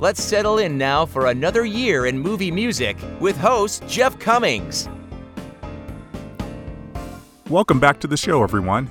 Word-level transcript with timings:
Let's 0.00 0.22
settle 0.22 0.58
in 0.58 0.78
now 0.78 1.06
for 1.06 1.26
another 1.26 1.64
year 1.64 2.06
in 2.06 2.20
movie 2.20 2.52
music 2.52 2.96
with 3.18 3.36
host 3.36 3.82
Jeff 3.88 4.16
Commings. 4.20 4.88
Welcome 7.50 7.80
back 7.80 7.98
to 8.00 8.06
the 8.06 8.16
show, 8.16 8.44
everyone. 8.44 8.88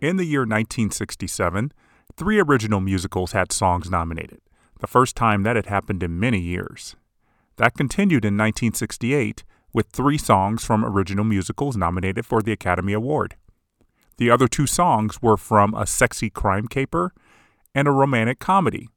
In 0.00 0.16
the 0.16 0.24
year 0.24 0.42
1967, 0.42 1.72
three 2.16 2.38
original 2.38 2.80
musicals 2.80 3.32
had 3.32 3.50
songs 3.50 3.90
nominated, 3.90 4.40
the 4.78 4.86
first 4.86 5.16
time 5.16 5.42
that 5.42 5.56
had 5.56 5.66
happened 5.66 6.04
in 6.04 6.20
many 6.20 6.38
years. 6.38 6.94
That 7.56 7.74
continued 7.74 8.24
in 8.24 8.34
1968 8.34 9.42
with 9.72 9.88
three 9.88 10.18
songs 10.18 10.64
from 10.64 10.84
original 10.84 11.24
musicals 11.24 11.76
nominated 11.76 12.24
for 12.24 12.40
the 12.40 12.52
Academy 12.52 12.92
Award. 12.92 13.34
The 14.18 14.30
other 14.30 14.46
two 14.46 14.68
songs 14.68 15.20
were 15.20 15.36
from 15.36 15.74
a 15.74 15.88
sexy 15.88 16.30
crime 16.30 16.68
caper 16.68 17.12
and 17.74 17.88
a 17.88 17.90
romantic 17.90 18.38
comedy 18.38 18.90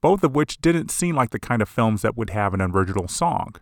both 0.00 0.22
of 0.24 0.34
which 0.34 0.58
didn't 0.58 0.90
seem 0.90 1.16
like 1.16 1.30
the 1.30 1.38
kind 1.38 1.62
of 1.62 1.68
films 1.68 2.02
that 2.02 2.16
would 2.16 2.30
have 2.30 2.54
an 2.54 2.60
original 2.60 3.08
song. 3.08 3.54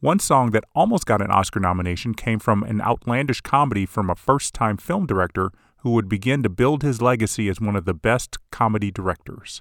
One 0.00 0.18
song 0.18 0.50
that 0.52 0.64
almost 0.74 1.04
got 1.04 1.20
an 1.20 1.30
Oscar 1.30 1.60
nomination 1.60 2.14
came 2.14 2.38
from 2.38 2.62
an 2.62 2.80
outlandish 2.80 3.42
comedy 3.42 3.84
from 3.84 4.08
a 4.08 4.14
first 4.14 4.54
time 4.54 4.78
film 4.78 5.06
director 5.06 5.50
who 5.78 5.90
would 5.90 6.08
begin 6.08 6.42
to 6.42 6.48
build 6.48 6.82
his 6.82 7.02
legacy 7.02 7.48
as 7.48 7.60
one 7.60 7.76
of 7.76 7.84
the 7.84 7.94
best 7.94 8.38
comedy 8.50 8.90
directors. 8.90 9.60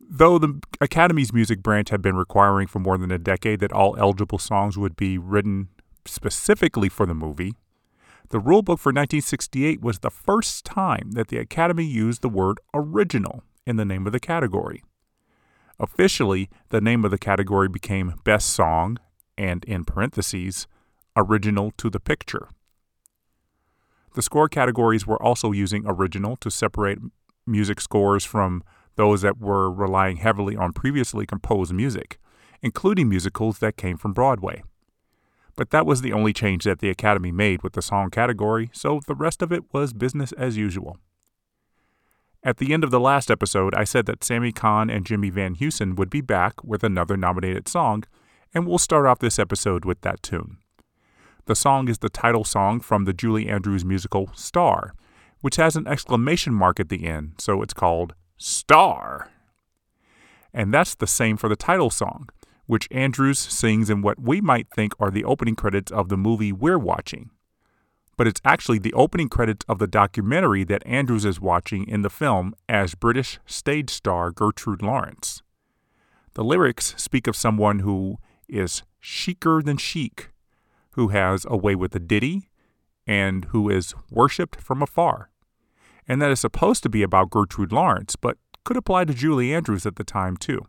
Though 0.00 0.38
the 0.38 0.60
Academy's 0.80 1.34
music 1.34 1.62
branch 1.62 1.90
had 1.90 2.00
been 2.00 2.16
requiring 2.16 2.66
for 2.66 2.78
more 2.78 2.96
than 2.96 3.10
a 3.10 3.18
decade 3.18 3.60
that 3.60 3.72
all 3.72 3.94
eligible 3.98 4.38
songs 4.38 4.78
would 4.78 4.96
be 4.96 5.18
written 5.18 5.68
specifically 6.06 6.88
for 6.88 7.04
the 7.04 7.14
movie, 7.14 7.52
the 8.30 8.40
rulebook 8.40 8.78
for 8.78 8.90
1968 8.92 9.82
was 9.82 9.98
the 9.98 10.10
first 10.10 10.64
time 10.64 11.10
that 11.12 11.28
the 11.28 11.36
Academy 11.36 11.84
used 11.84 12.22
the 12.22 12.28
word 12.30 12.58
original 12.72 13.42
in 13.68 13.76
the 13.76 13.84
name 13.84 14.06
of 14.06 14.12
the 14.12 14.18
category. 14.18 14.82
Officially, 15.78 16.48
the 16.70 16.80
name 16.80 17.04
of 17.04 17.10
the 17.10 17.18
category 17.18 17.68
became 17.68 18.14
Best 18.24 18.48
Song 18.48 18.96
and, 19.36 19.62
in 19.64 19.84
parentheses, 19.84 20.66
Original 21.14 21.70
to 21.76 21.90
the 21.90 22.00
Picture. 22.00 22.48
The 24.14 24.22
score 24.22 24.48
categories 24.48 25.06
were 25.06 25.22
also 25.22 25.52
using 25.52 25.84
original 25.86 26.34
to 26.36 26.50
separate 26.50 26.98
music 27.46 27.80
scores 27.80 28.24
from 28.24 28.64
those 28.96 29.20
that 29.20 29.38
were 29.38 29.70
relying 29.70 30.16
heavily 30.16 30.56
on 30.56 30.72
previously 30.72 31.26
composed 31.26 31.72
music, 31.72 32.18
including 32.62 33.08
musicals 33.08 33.58
that 33.58 33.76
came 33.76 33.98
from 33.98 34.14
Broadway. 34.14 34.62
But 35.56 35.70
that 35.70 35.86
was 35.86 36.00
the 36.00 36.14
only 36.14 36.32
change 36.32 36.64
that 36.64 36.78
the 36.78 36.88
Academy 36.88 37.32
made 37.32 37.62
with 37.62 37.74
the 37.74 37.82
song 37.82 38.08
category, 38.10 38.70
so 38.72 39.00
the 39.06 39.14
rest 39.14 39.42
of 39.42 39.52
it 39.52 39.64
was 39.74 39.92
business 39.92 40.32
as 40.32 40.56
usual. 40.56 40.96
At 42.44 42.58
the 42.58 42.72
end 42.72 42.84
of 42.84 42.92
the 42.92 43.00
last 43.00 43.30
episode, 43.32 43.74
I 43.74 43.82
said 43.82 44.06
that 44.06 44.22
Sammy 44.22 44.52
Cahn 44.52 44.90
and 44.90 45.04
Jimmy 45.04 45.28
Van 45.28 45.56
Heusen 45.56 45.96
would 45.96 46.08
be 46.08 46.20
back 46.20 46.62
with 46.62 46.84
another 46.84 47.16
nominated 47.16 47.66
song, 47.66 48.04
and 48.54 48.66
we'll 48.66 48.78
start 48.78 49.06
off 49.06 49.18
this 49.18 49.40
episode 49.40 49.84
with 49.84 50.02
that 50.02 50.22
tune. 50.22 50.58
The 51.46 51.56
song 51.56 51.88
is 51.88 51.98
the 51.98 52.08
title 52.08 52.44
song 52.44 52.78
from 52.80 53.04
the 53.04 53.12
Julie 53.12 53.48
Andrews 53.48 53.84
musical 53.84 54.30
Star, 54.34 54.94
which 55.40 55.56
has 55.56 55.74
an 55.74 55.88
exclamation 55.88 56.54
mark 56.54 56.78
at 56.78 56.90
the 56.90 57.06
end, 57.06 57.34
so 57.38 57.60
it's 57.60 57.74
called 57.74 58.14
Star. 58.36 59.30
And 60.54 60.72
that's 60.72 60.94
the 60.94 61.06
same 61.08 61.36
for 61.36 61.48
the 61.48 61.56
title 61.56 61.90
song, 61.90 62.28
which 62.66 62.88
Andrews 62.92 63.40
sings 63.40 63.90
in 63.90 64.00
what 64.00 64.20
we 64.20 64.40
might 64.40 64.68
think 64.70 64.92
are 65.00 65.10
the 65.10 65.24
opening 65.24 65.56
credits 65.56 65.90
of 65.90 66.08
the 66.08 66.16
movie 66.16 66.52
we're 66.52 66.78
watching 66.78 67.30
but 68.18 68.26
it's 68.26 68.40
actually 68.44 68.80
the 68.80 68.92
opening 68.92 69.28
credits 69.28 69.64
of 69.68 69.78
the 69.78 69.86
documentary 69.86 70.64
that 70.64 70.84
Andrews 70.84 71.24
is 71.24 71.40
watching 71.40 71.88
in 71.88 72.02
the 72.02 72.10
film 72.10 72.52
as 72.68 72.96
British 72.96 73.38
stage 73.46 73.90
star 73.90 74.32
Gertrude 74.32 74.82
Lawrence. 74.82 75.42
The 76.34 76.42
lyrics 76.42 76.94
speak 76.98 77.28
of 77.28 77.36
someone 77.36 77.78
who 77.78 78.18
is 78.48 78.82
chicer 79.00 79.62
than 79.62 79.76
chic, 79.76 80.30
who 80.90 81.08
has 81.08 81.46
a 81.48 81.56
way 81.56 81.76
with 81.76 81.94
a 81.94 82.00
ditty, 82.00 82.50
and 83.06 83.46
who 83.46 83.70
is 83.70 83.94
worshipped 84.10 84.60
from 84.60 84.82
afar. 84.82 85.30
And 86.08 86.20
that 86.20 86.32
is 86.32 86.40
supposed 86.40 86.82
to 86.82 86.88
be 86.88 87.04
about 87.04 87.30
Gertrude 87.30 87.72
Lawrence, 87.72 88.16
but 88.16 88.36
could 88.64 88.76
apply 88.76 89.04
to 89.04 89.14
Julie 89.14 89.54
Andrews 89.54 89.86
at 89.86 89.94
the 89.94 90.04
time 90.04 90.36
too. 90.36 90.66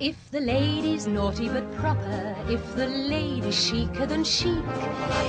If 0.00 0.30
the 0.30 0.38
lady's 0.38 1.08
naughty 1.08 1.48
but 1.48 1.74
proper, 1.74 2.36
if 2.48 2.76
the 2.76 2.86
lady's 2.86 3.68
chicer 3.68 4.06
than 4.06 4.22
chic, 4.22 4.62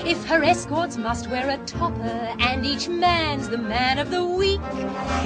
if 0.05 0.23
her 0.27 0.43
escorts 0.43 0.95
must 0.95 1.27
wear 1.27 1.49
a 1.49 1.57
topper, 1.65 2.35
and 2.39 2.63
each 2.63 2.87
man's 2.87 3.49
the 3.49 3.57
man 3.57 3.97
of 3.97 4.11
the 4.11 4.23
week, 4.23 4.61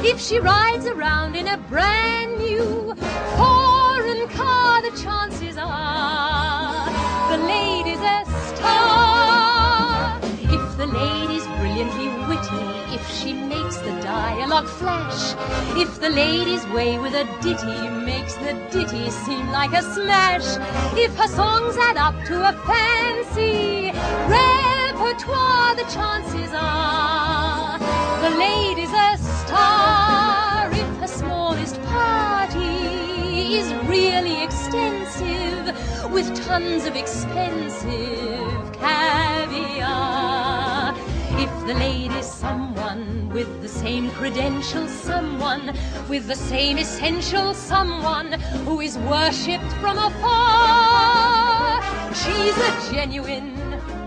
if 0.02 0.22
she 0.22 0.40
rides 0.40 0.86
around 0.86 1.36
in 1.36 1.50
a 1.50 1.58
brand 1.58 2.38
new 2.38 2.96
foreign 3.36 4.30
car, 4.30 4.82
the 4.82 4.98
chances 5.04 5.58
are 5.60 6.90
the 7.30 7.44
lady's 7.44 8.00
a 8.00 8.24
star. 8.48 10.20
If 10.24 10.78
the 10.78 10.88
lady's 10.88 11.46
brilliantly 11.60 12.23
the 13.84 14.02
dialogue 14.02 14.68
flash, 14.68 15.36
if 15.78 16.00
the 16.00 16.10
lady's 16.10 16.66
way 16.68 16.98
with 16.98 17.14
a 17.14 17.26
ditty 17.42 17.90
makes 18.06 18.36
the 18.36 18.54
ditty 18.72 19.10
seem 19.10 19.50
like 19.52 19.74
a 19.74 19.82
smash, 19.82 20.58
if 20.98 21.16
her 21.18 21.28
songs 21.28 21.76
add 21.78 21.98
up 21.98 22.16
to 22.26 22.36
a 22.48 22.54
fancy 22.66 23.92
repertoire, 24.30 25.76
the 25.76 25.88
chances 25.92 26.52
are 26.54 27.78
the 28.24 28.30
lady's 28.38 28.94
a 28.94 29.18
star. 29.18 30.70
If 30.72 30.98
her 31.02 31.08
smallest 31.08 31.82
party 31.84 33.56
is 33.60 33.74
really 33.90 34.44
extensive, 34.44 35.64
with 36.12 36.34
tons 36.46 36.86
of 36.86 36.96
expensive 36.96 38.72
caviar. 38.72 40.43
If 41.44 41.68
the 41.68 41.74
lady's 41.74 42.26
someone 42.26 43.28
with 43.28 43.62
the 43.62 43.68
same 43.68 44.10
credentials, 44.12 44.92
someone 44.92 45.76
with 46.08 46.28
the 46.28 46.38
same 46.38 46.78
essential, 46.78 47.54
someone 47.54 48.32
who 48.66 48.80
is 48.80 48.98
worshipped 49.00 49.74
from 49.82 49.98
afar, 49.98 51.82
she's 52.14 52.58
a 52.70 52.94
genuine, 52.94 53.58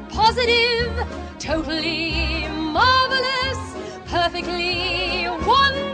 positive, 0.09 0.91
totally 1.39 2.49
marvelous, 2.49 3.61
perfectly 4.07 5.29
wonderful 5.47 5.86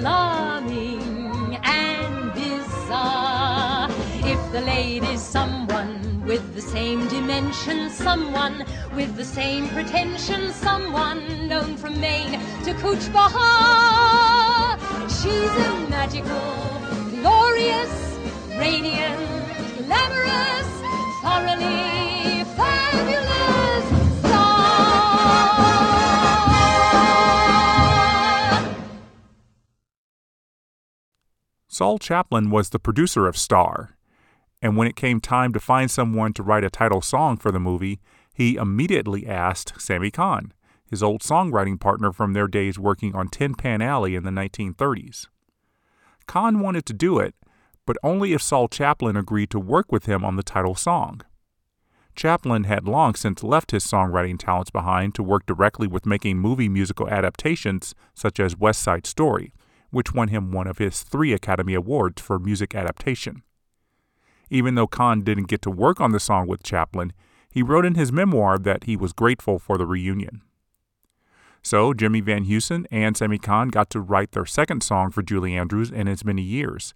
alarming 0.00 1.58
and 1.62 2.32
bizarre. 2.32 3.90
If 4.24 4.40
the 4.52 4.62
lady's 4.62 5.20
someone 5.20 6.24
with 6.24 6.54
the 6.54 6.62
same 6.62 7.06
dimension, 7.08 7.90
someone 7.90 8.64
with 8.94 9.14
the 9.16 9.24
same 9.24 9.68
pretension, 9.68 10.52
someone 10.52 11.48
known 11.48 11.76
from 11.76 12.00
Maine 12.00 12.40
to 12.64 12.72
Cooch 12.74 13.12
Behar, 13.12 14.78
she's 15.08 15.54
a 15.68 15.70
magical, 15.90 16.50
glorious, 17.20 17.94
radiant, 18.58 19.20
glamorous, 19.86 20.70
thoroughly 21.22 22.44
fabulous 22.56 23.69
Saul 31.80 31.98
Chaplin 31.98 32.50
was 32.50 32.68
the 32.68 32.78
producer 32.78 33.26
of 33.26 33.38
Star, 33.38 33.96
and 34.60 34.76
when 34.76 34.86
it 34.86 34.96
came 34.96 35.18
time 35.18 35.54
to 35.54 35.58
find 35.58 35.90
someone 35.90 36.34
to 36.34 36.42
write 36.42 36.62
a 36.62 36.68
title 36.68 37.00
song 37.00 37.38
for 37.38 37.50
the 37.50 37.58
movie, 37.58 38.00
he 38.34 38.56
immediately 38.56 39.26
asked 39.26 39.80
Sammy 39.80 40.10
Cahn, 40.10 40.52
his 40.84 41.02
old 41.02 41.22
songwriting 41.22 41.80
partner 41.80 42.12
from 42.12 42.34
their 42.34 42.48
days 42.48 42.78
working 42.78 43.14
on 43.14 43.28
Tin 43.28 43.54
Pan 43.54 43.80
Alley 43.80 44.14
in 44.14 44.24
the 44.24 44.30
1930s. 44.30 45.28
Cahn 46.26 46.60
wanted 46.60 46.84
to 46.84 46.92
do 46.92 47.18
it, 47.18 47.34
but 47.86 47.96
only 48.02 48.34
if 48.34 48.42
Saul 48.42 48.68
Chaplin 48.68 49.16
agreed 49.16 49.48
to 49.48 49.58
work 49.58 49.90
with 49.90 50.04
him 50.04 50.22
on 50.22 50.36
the 50.36 50.42
title 50.42 50.74
song. 50.74 51.22
Chaplin 52.14 52.64
had 52.64 52.86
long 52.86 53.14
since 53.14 53.42
left 53.42 53.70
his 53.70 53.86
songwriting 53.86 54.38
talents 54.38 54.70
behind 54.70 55.14
to 55.14 55.22
work 55.22 55.46
directly 55.46 55.86
with 55.86 56.04
making 56.04 56.36
movie 56.36 56.68
musical 56.68 57.08
adaptations 57.08 57.94
such 58.12 58.38
as 58.38 58.54
West 58.54 58.82
Side 58.82 59.06
Story, 59.06 59.54
which 59.90 60.14
won 60.14 60.28
him 60.28 60.52
one 60.52 60.66
of 60.66 60.78
his 60.78 61.02
three 61.02 61.32
Academy 61.32 61.74
Awards 61.74 62.22
for 62.22 62.38
music 62.38 62.74
adaptation. 62.74 63.42
Even 64.48 64.74
though 64.74 64.86
Cahn 64.86 65.22
didn't 65.22 65.48
get 65.48 65.62
to 65.62 65.70
work 65.70 66.00
on 66.00 66.12
the 66.12 66.20
song 66.20 66.46
with 66.46 66.62
Chaplin, 66.62 67.12
he 67.50 67.62
wrote 67.62 67.86
in 67.86 67.94
his 67.94 68.12
memoir 68.12 68.58
that 68.58 68.84
he 68.84 68.96
was 68.96 69.12
grateful 69.12 69.58
for 69.58 69.76
the 69.76 69.86
reunion. 69.86 70.42
So, 71.62 71.92
Jimmy 71.92 72.20
Van 72.20 72.46
Heusen 72.46 72.86
and 72.90 73.16
Sammy 73.16 73.38
Cahn 73.38 73.68
got 73.68 73.90
to 73.90 74.00
write 74.00 74.32
their 74.32 74.46
second 74.46 74.82
song 74.82 75.10
for 75.10 75.22
Julie 75.22 75.56
Andrews 75.56 75.90
in 75.90 76.08
as 76.08 76.24
many 76.24 76.42
years. 76.42 76.94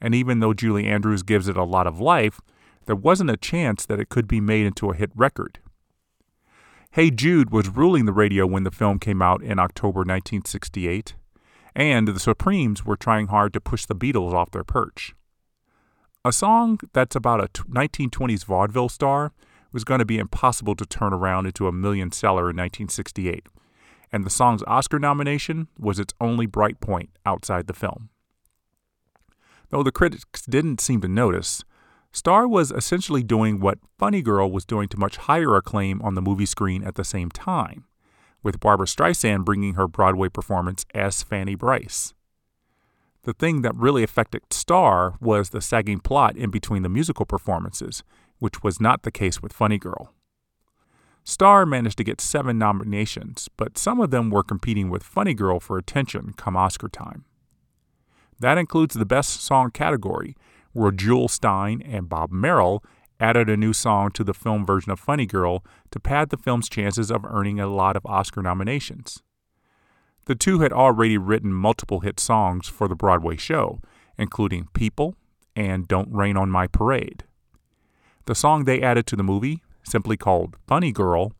And 0.00 0.14
even 0.14 0.40
though 0.40 0.54
Julie 0.54 0.86
Andrews 0.86 1.22
gives 1.22 1.48
it 1.48 1.56
a 1.56 1.64
lot 1.64 1.86
of 1.86 2.00
life, 2.00 2.40
there 2.86 2.96
wasn't 2.96 3.30
a 3.30 3.36
chance 3.36 3.84
that 3.86 4.00
it 4.00 4.08
could 4.08 4.26
be 4.26 4.40
made 4.40 4.66
into 4.66 4.90
a 4.90 4.94
hit 4.94 5.10
record. 5.14 5.58
Hey 6.92 7.10
Jude 7.10 7.50
was 7.50 7.68
ruling 7.68 8.06
the 8.06 8.12
radio 8.12 8.46
when 8.46 8.62
the 8.62 8.70
film 8.70 8.98
came 8.98 9.20
out 9.20 9.42
in 9.42 9.58
October 9.58 9.98
1968, 9.98 11.14
and 11.76 12.08
the 12.08 12.18
Supremes 12.18 12.86
were 12.86 12.96
trying 12.96 13.26
hard 13.26 13.52
to 13.52 13.60
push 13.60 13.84
the 13.84 13.94
Beatles 13.94 14.32
off 14.32 14.50
their 14.50 14.64
perch. 14.64 15.14
A 16.24 16.32
song 16.32 16.80
that's 16.94 17.14
about 17.14 17.40
a 17.40 17.48
1920s 17.64 18.44
vaudeville 18.44 18.88
star 18.88 19.32
was 19.72 19.84
going 19.84 19.98
to 19.98 20.06
be 20.06 20.18
impossible 20.18 20.74
to 20.74 20.86
turn 20.86 21.12
around 21.12 21.46
into 21.46 21.68
a 21.68 21.72
million 21.72 22.10
seller 22.10 22.50
in 22.50 22.56
1968, 22.56 23.46
and 24.10 24.24
the 24.24 24.30
song's 24.30 24.62
Oscar 24.66 24.98
nomination 24.98 25.68
was 25.78 25.98
its 25.98 26.14
only 26.18 26.46
bright 26.46 26.80
point 26.80 27.10
outside 27.26 27.66
the 27.66 27.74
film. 27.74 28.08
Though 29.68 29.82
the 29.82 29.92
critics 29.92 30.42
didn't 30.48 30.80
seem 30.80 31.02
to 31.02 31.08
notice, 31.08 31.62
Star 32.10 32.48
was 32.48 32.72
essentially 32.72 33.22
doing 33.22 33.60
what 33.60 33.78
Funny 33.98 34.22
Girl 34.22 34.50
was 34.50 34.64
doing 34.64 34.88
to 34.88 34.96
much 34.96 35.18
higher 35.18 35.54
acclaim 35.54 36.00
on 36.00 36.14
the 36.14 36.22
movie 36.22 36.46
screen 36.46 36.82
at 36.82 36.94
the 36.94 37.04
same 37.04 37.30
time, 37.30 37.84
with 38.46 38.60
Barbra 38.60 38.86
Streisand 38.86 39.44
bringing 39.44 39.74
her 39.74 39.88
Broadway 39.88 40.28
performance 40.28 40.86
as 40.94 41.24
Fanny 41.24 41.56
Brice. 41.56 42.14
The 43.24 43.32
thing 43.32 43.62
that 43.62 43.74
really 43.74 44.04
affected 44.04 44.42
Star 44.52 45.16
was 45.20 45.50
the 45.50 45.60
sagging 45.60 45.98
plot 45.98 46.36
in 46.36 46.50
between 46.52 46.84
the 46.84 46.88
musical 46.88 47.26
performances, 47.26 48.04
which 48.38 48.62
was 48.62 48.80
not 48.80 49.02
the 49.02 49.10
case 49.10 49.42
with 49.42 49.52
Funny 49.52 49.78
Girl. 49.78 50.14
Star 51.24 51.66
managed 51.66 51.98
to 51.98 52.04
get 52.04 52.20
seven 52.20 52.56
nominations, 52.56 53.48
but 53.56 53.76
some 53.76 53.98
of 53.98 54.12
them 54.12 54.30
were 54.30 54.44
competing 54.44 54.90
with 54.90 55.02
Funny 55.02 55.34
Girl 55.34 55.58
for 55.58 55.76
attention 55.76 56.32
come 56.36 56.56
Oscar 56.56 56.88
time. 56.88 57.24
That 58.38 58.58
includes 58.58 58.94
the 58.94 59.04
Best 59.04 59.42
Song 59.42 59.72
category, 59.72 60.36
where 60.72 60.92
Jule 60.92 61.26
Styne 61.26 61.82
and 61.84 62.08
Bob 62.08 62.30
Merrill 62.30 62.84
added 63.18 63.48
a 63.48 63.56
new 63.56 63.72
song 63.72 64.10
to 64.12 64.24
the 64.24 64.34
film 64.34 64.64
version 64.64 64.92
of 64.92 65.00
Funny 65.00 65.26
Girl 65.26 65.64
to 65.90 66.00
pad 66.00 66.30
the 66.30 66.36
film's 66.36 66.68
chances 66.68 67.10
of 67.10 67.24
earning 67.24 67.58
a 67.58 67.66
lot 67.66 67.96
of 67.96 68.04
Oscar 68.06 68.42
nominations. 68.42 69.22
The 70.26 70.34
two 70.34 70.60
had 70.60 70.72
already 70.72 71.16
written 71.16 71.52
multiple 71.52 72.00
hit 72.00 72.18
songs 72.18 72.68
for 72.68 72.88
the 72.88 72.96
Broadway 72.96 73.36
show, 73.36 73.80
including 74.18 74.68
People 74.74 75.14
and 75.54 75.88
Don't 75.88 76.12
Rain 76.12 76.36
on 76.36 76.50
My 76.50 76.66
Parade. 76.66 77.24
The 78.26 78.34
song 78.34 78.64
they 78.64 78.82
added 78.82 79.06
to 79.06 79.16
the 79.16 79.22
movie, 79.22 79.62
simply 79.84 80.16
called 80.16 80.56
Funny 80.66 80.92
Girl, 80.92 81.32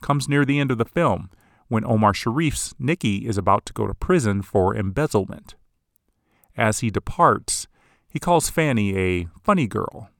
comes 0.00 0.28
near 0.28 0.44
the 0.44 0.58
end 0.58 0.70
of 0.70 0.78
the 0.78 0.84
film 0.84 1.30
when 1.68 1.84
Omar 1.84 2.12
Sharif's 2.14 2.74
Nicky 2.78 3.28
is 3.28 3.38
about 3.38 3.66
to 3.66 3.72
go 3.72 3.86
to 3.86 3.94
prison 3.94 4.42
for 4.42 4.74
embezzlement. 4.74 5.54
As 6.56 6.80
he 6.80 6.90
departs, 6.90 7.68
he 8.08 8.18
calls 8.18 8.50
Fanny 8.50 8.96
a 8.96 9.28
funny 9.44 9.66
girl. 9.66 10.10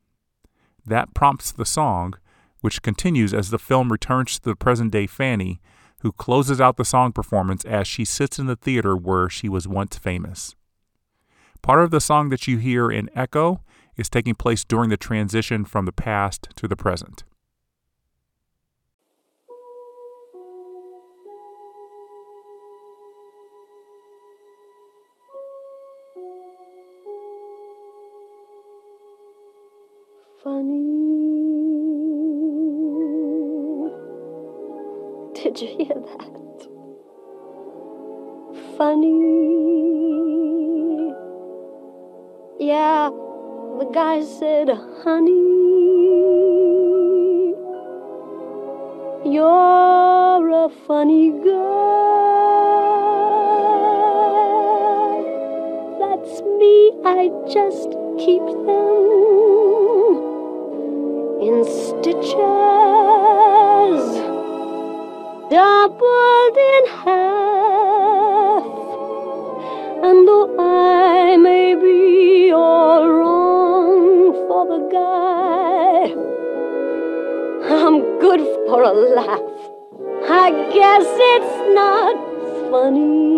That 0.87 1.15
prompts 1.15 1.53
the 1.53 1.65
song, 1.65 2.15
which 2.61 2.83
continues 2.83 3.33
as 3.33 3.51
the 3.51 3.59
film 3.59 3.91
returns 3.91 4.39
to 4.39 4.45
the 4.51 4.57
present 4.57 4.93
day 4.93 5.07
Fanny, 5.07 5.61
who 6.01 6.13
closes 6.13 6.61
out 6.61 6.77
the 6.77 6.85
song 6.85 7.13
performance 7.13 7.65
as 7.65 7.87
she 7.87 8.05
sits 8.05 8.39
in 8.39 8.47
the 8.47 8.57
theater 8.57 8.97
where 8.97 9.29
she 9.29 9.49
was 9.49 9.69
once 9.69 9.99
famous. 9.99 10.55
Part 11.63 11.85
of 11.85 11.91
the 11.91 12.01
song 12.01 12.31
that 12.31 12.49
you 12.49 12.57
hear 12.57 12.91
in 12.91 13.11
Echo 13.15 13.61
is 13.97 14.09
taking 14.09 14.35
place 14.35 14.65
during 14.65 14.89
the 14.89 14.97
transition 14.97 15.65
from 15.65 15.85
the 15.85 15.93
past 15.93 16.49
to 16.57 16.67
the 16.67 16.77
present. 16.77 17.25
Funny. 30.43 30.81
Did 35.35 35.61
you 35.61 35.69
hear 35.77 35.95
that? 35.95 36.69
Funny. 38.77 39.21
Yeah, 42.59 43.11
the 43.79 43.91
guy 43.93 44.23
said, 44.23 44.69
honey, 45.03 45.35
you're 49.35 50.51
a 50.51 50.69
funny 50.87 51.31
girl. 51.31 51.91
That's 55.99 56.41
me, 56.43 56.93
I 57.05 57.31
just 57.53 57.91
keep 58.19 58.45
them 58.67 59.50
in 61.41 61.65
stitches, 61.65 62.37
doubled 65.49 66.57
in 66.73 66.85
half. 67.03 68.65
And 70.05 70.29
though 70.29 70.49
I 70.59 71.39
may 71.39 71.75
be 71.77 72.53
all 72.53 73.09
wrong 73.09 74.35
for 74.49 74.67
the 74.67 74.81
guy, 74.93 76.13
I'm 77.75 78.03
good 78.19 78.41
for 78.67 78.83
a 78.83 78.93
laugh. 78.93 79.41
I 80.29 80.51
guess 80.75 81.07
it's 81.33 81.57
not 81.75 82.17
funny. 82.71 83.31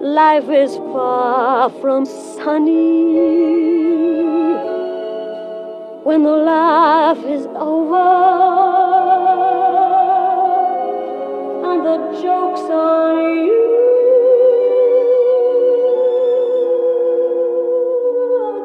Life 0.00 0.48
is 0.48 0.76
far 0.92 1.70
from 1.70 2.04
sunny 2.04 4.07
when 6.08 6.22
the 6.22 6.30
laugh 6.30 7.18
is 7.26 7.44
over 7.54 8.08
and 11.68 11.84
the 11.84 11.96
joke's 12.22 12.66
on 12.70 13.44
you. 13.44 13.66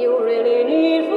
you 0.00 0.10
really 0.24 0.64
need 0.64 1.07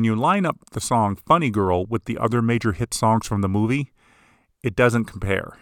When 0.00 0.04
you 0.06 0.16
line 0.16 0.46
up 0.46 0.56
the 0.72 0.80
song 0.80 1.14
Funny 1.14 1.50
Girl 1.50 1.84
with 1.84 2.06
the 2.06 2.16
other 2.16 2.40
major 2.40 2.72
hit 2.72 2.94
songs 2.94 3.26
from 3.26 3.42
the 3.42 3.50
movie, 3.50 3.92
it 4.62 4.74
doesn't 4.74 5.04
compare. 5.04 5.58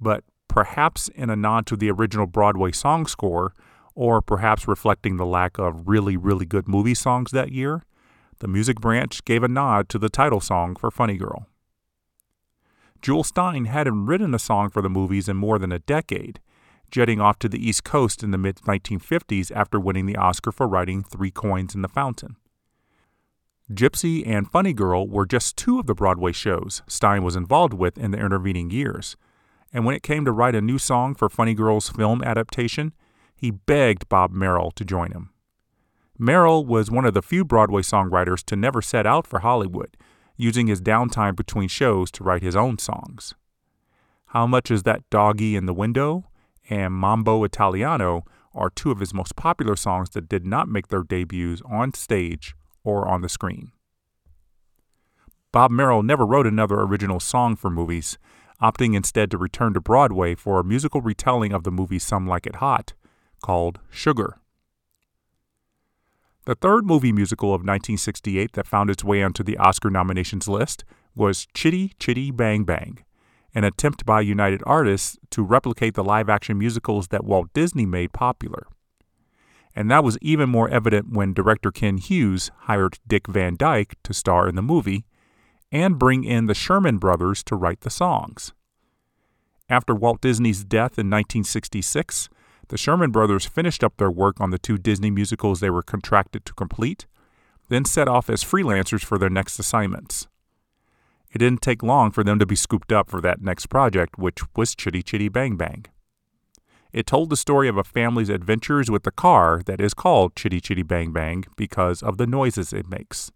But 0.00 0.24
perhaps 0.48 1.08
in 1.08 1.28
a 1.28 1.36
nod 1.36 1.66
to 1.66 1.76
the 1.76 1.90
original 1.90 2.24
Broadway 2.24 2.72
song 2.72 3.06
score, 3.06 3.52
or 3.94 4.22
perhaps 4.22 4.66
reflecting 4.66 5.18
the 5.18 5.26
lack 5.26 5.58
of 5.58 5.86
really, 5.86 6.16
really 6.16 6.46
good 6.46 6.66
movie 6.66 6.94
songs 6.94 7.30
that 7.32 7.52
year, 7.52 7.84
the 8.38 8.48
music 8.48 8.80
branch 8.80 9.22
gave 9.26 9.42
a 9.42 9.48
nod 9.48 9.90
to 9.90 9.98
the 9.98 10.08
title 10.08 10.40
song 10.40 10.74
for 10.74 10.90
Funny 10.90 11.18
Girl. 11.18 11.46
Jule 13.02 13.22
Styne 13.22 13.66
hadn't 13.66 14.06
written 14.06 14.34
a 14.34 14.38
song 14.38 14.70
for 14.70 14.80
the 14.80 14.88
movies 14.88 15.28
in 15.28 15.36
more 15.36 15.58
than 15.58 15.72
a 15.72 15.78
decade, 15.80 16.40
jetting 16.90 17.20
off 17.20 17.38
to 17.40 17.50
the 17.50 17.62
East 17.62 17.84
Coast 17.84 18.22
in 18.22 18.30
the 18.30 18.38
mid 18.38 18.62
1950s 18.62 19.52
after 19.54 19.78
winning 19.78 20.06
the 20.06 20.16
Oscar 20.16 20.52
for 20.52 20.66
writing 20.66 21.02
Three 21.02 21.30
Coins 21.30 21.74
in 21.74 21.82
the 21.82 21.88
Fountain. 21.88 22.36
Gypsy 23.72 24.26
and 24.26 24.50
Funny 24.50 24.72
Girl 24.72 25.06
were 25.06 25.26
just 25.26 25.58
two 25.58 25.78
of 25.78 25.86
the 25.86 25.94
Broadway 25.94 26.32
shows 26.32 26.82
Styne 26.88 27.22
was 27.22 27.36
involved 27.36 27.74
with 27.74 27.98
in 27.98 28.12
the 28.12 28.18
intervening 28.18 28.70
years, 28.70 29.14
and 29.72 29.84
when 29.84 29.94
it 29.94 30.02
came 30.02 30.24
to 30.24 30.32
write 30.32 30.54
a 30.54 30.62
new 30.62 30.78
song 30.78 31.14
for 31.14 31.28
Funny 31.28 31.52
Girl's 31.52 31.90
film 31.90 32.22
adaptation, 32.22 32.94
he 33.36 33.50
begged 33.50 34.08
Bob 34.08 34.30
Merrill 34.30 34.70
to 34.70 34.86
join 34.86 35.12
him. 35.12 35.30
Merrill 36.18 36.64
was 36.64 36.90
one 36.90 37.04
of 37.04 37.12
the 37.12 37.20
few 37.20 37.44
Broadway 37.44 37.82
songwriters 37.82 38.42
to 38.46 38.56
never 38.56 38.80
set 38.80 39.06
out 39.06 39.26
for 39.26 39.40
Hollywood, 39.40 39.98
using 40.36 40.66
his 40.66 40.80
downtime 40.80 41.36
between 41.36 41.68
shows 41.68 42.10
to 42.12 42.24
write 42.24 42.42
his 42.42 42.56
own 42.56 42.78
songs. 42.78 43.34
How 44.28 44.46
Much 44.46 44.70
Is 44.70 44.84
That 44.84 45.08
Doggy 45.10 45.56
in 45.56 45.66
the 45.66 45.74
Window 45.74 46.30
and 46.70 46.94
Mambo 46.94 47.44
Italiano 47.44 48.24
are 48.54 48.70
two 48.70 48.90
of 48.90 49.00
his 49.00 49.12
most 49.12 49.36
popular 49.36 49.76
songs 49.76 50.10
that 50.10 50.28
did 50.28 50.46
not 50.46 50.68
make 50.68 50.88
their 50.88 51.02
debuts 51.02 51.60
on 51.68 51.92
stage 51.92 52.54
or 52.84 53.08
on 53.08 53.20
the 53.20 53.28
screen. 53.28 53.72
Bob 55.50 55.70
Merrill 55.70 56.02
never 56.02 56.26
wrote 56.26 56.46
another 56.46 56.80
original 56.80 57.20
song 57.20 57.56
for 57.56 57.70
movies, 57.70 58.18
opting 58.62 58.94
instead 58.94 59.30
to 59.30 59.38
return 59.38 59.72
to 59.74 59.80
Broadway 59.80 60.34
for 60.34 60.60
a 60.60 60.64
musical 60.64 61.00
retelling 61.00 61.52
of 61.52 61.64
the 61.64 61.70
movie 61.70 61.98
Some 61.98 62.26
Like 62.26 62.46
It 62.46 62.56
Hot, 62.56 62.92
called 63.42 63.78
Sugar. 63.90 64.38
The 66.44 66.54
third 66.54 66.86
movie 66.86 67.12
musical 67.12 67.50
of 67.50 67.60
1968 67.60 68.52
that 68.52 68.66
found 68.66 68.90
its 68.90 69.04
way 69.04 69.22
onto 69.22 69.42
the 69.42 69.58
Oscar 69.58 69.90
nominations 69.90 70.48
list 70.48 70.84
was 71.14 71.46
Chitty 71.52 71.92
Chitty 71.98 72.30
Bang 72.30 72.64
Bang, 72.64 73.04
an 73.54 73.64
attempt 73.64 74.06
by 74.06 74.20
United 74.20 74.62
Artists 74.64 75.18
to 75.30 75.42
replicate 75.42 75.94
the 75.94 76.04
live 76.04 76.28
action 76.28 76.58
musicals 76.58 77.08
that 77.08 77.24
Walt 77.24 77.52
Disney 77.52 77.86
made 77.86 78.12
popular. 78.12 78.66
And 79.78 79.88
that 79.92 80.02
was 80.02 80.18
even 80.20 80.48
more 80.48 80.68
evident 80.68 81.12
when 81.12 81.32
director 81.32 81.70
Ken 81.70 81.98
Hughes 81.98 82.50
hired 82.62 82.98
Dick 83.06 83.28
Van 83.28 83.54
Dyke 83.56 83.94
to 84.02 84.12
star 84.12 84.48
in 84.48 84.56
the 84.56 84.60
movie 84.60 85.04
and 85.70 86.00
bring 86.00 86.24
in 86.24 86.46
the 86.46 86.54
Sherman 86.54 86.98
Brothers 86.98 87.44
to 87.44 87.54
write 87.54 87.82
the 87.82 87.88
songs. 87.88 88.52
After 89.68 89.94
Walt 89.94 90.20
Disney's 90.20 90.64
death 90.64 90.98
in 90.98 91.06
1966, 91.06 92.28
the 92.66 92.76
Sherman 92.76 93.12
Brothers 93.12 93.46
finished 93.46 93.84
up 93.84 93.98
their 93.98 94.10
work 94.10 94.40
on 94.40 94.50
the 94.50 94.58
two 94.58 94.78
Disney 94.78 95.12
musicals 95.12 95.60
they 95.60 95.70
were 95.70 95.84
contracted 95.84 96.44
to 96.46 96.54
complete, 96.54 97.06
then 97.68 97.84
set 97.84 98.08
off 98.08 98.28
as 98.28 98.42
freelancers 98.42 99.04
for 99.04 99.16
their 99.16 99.30
next 99.30 99.60
assignments. 99.60 100.26
It 101.30 101.38
didn't 101.38 101.62
take 101.62 101.84
long 101.84 102.10
for 102.10 102.24
them 102.24 102.40
to 102.40 102.46
be 102.46 102.56
scooped 102.56 102.90
up 102.90 103.08
for 103.08 103.20
that 103.20 103.42
next 103.42 103.66
project, 103.66 104.18
which 104.18 104.40
was 104.56 104.74
Chitty 104.74 105.04
Chitty 105.04 105.28
Bang 105.28 105.56
Bang. 105.56 105.86
It 106.92 107.06
told 107.06 107.30
the 107.30 107.36
story 107.36 107.68
of 107.68 107.76
a 107.76 107.84
family's 107.84 108.30
adventures 108.30 108.90
with 108.90 109.02
the 109.02 109.10
car 109.10 109.62
that 109.66 109.80
is 109.80 109.92
called 109.92 110.34
Chitty 110.34 110.60
Chitty 110.60 110.82
Bang 110.82 111.12
Bang 111.12 111.44
because 111.56 112.02
of 112.02 112.16
the 112.16 112.26
noises 112.26 112.72
it 112.72 112.88
makes. 112.88 113.30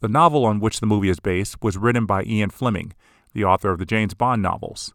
The 0.00 0.08
novel 0.08 0.46
on 0.46 0.60
which 0.60 0.80
the 0.80 0.86
movie 0.86 1.10
is 1.10 1.20
based 1.20 1.62
was 1.62 1.76
written 1.76 2.06
by 2.06 2.22
Ian 2.22 2.50
Fleming, 2.50 2.94
the 3.34 3.44
author 3.44 3.70
of 3.70 3.78
the 3.78 3.84
James 3.84 4.14
Bond 4.14 4.40
novels. 4.40 4.94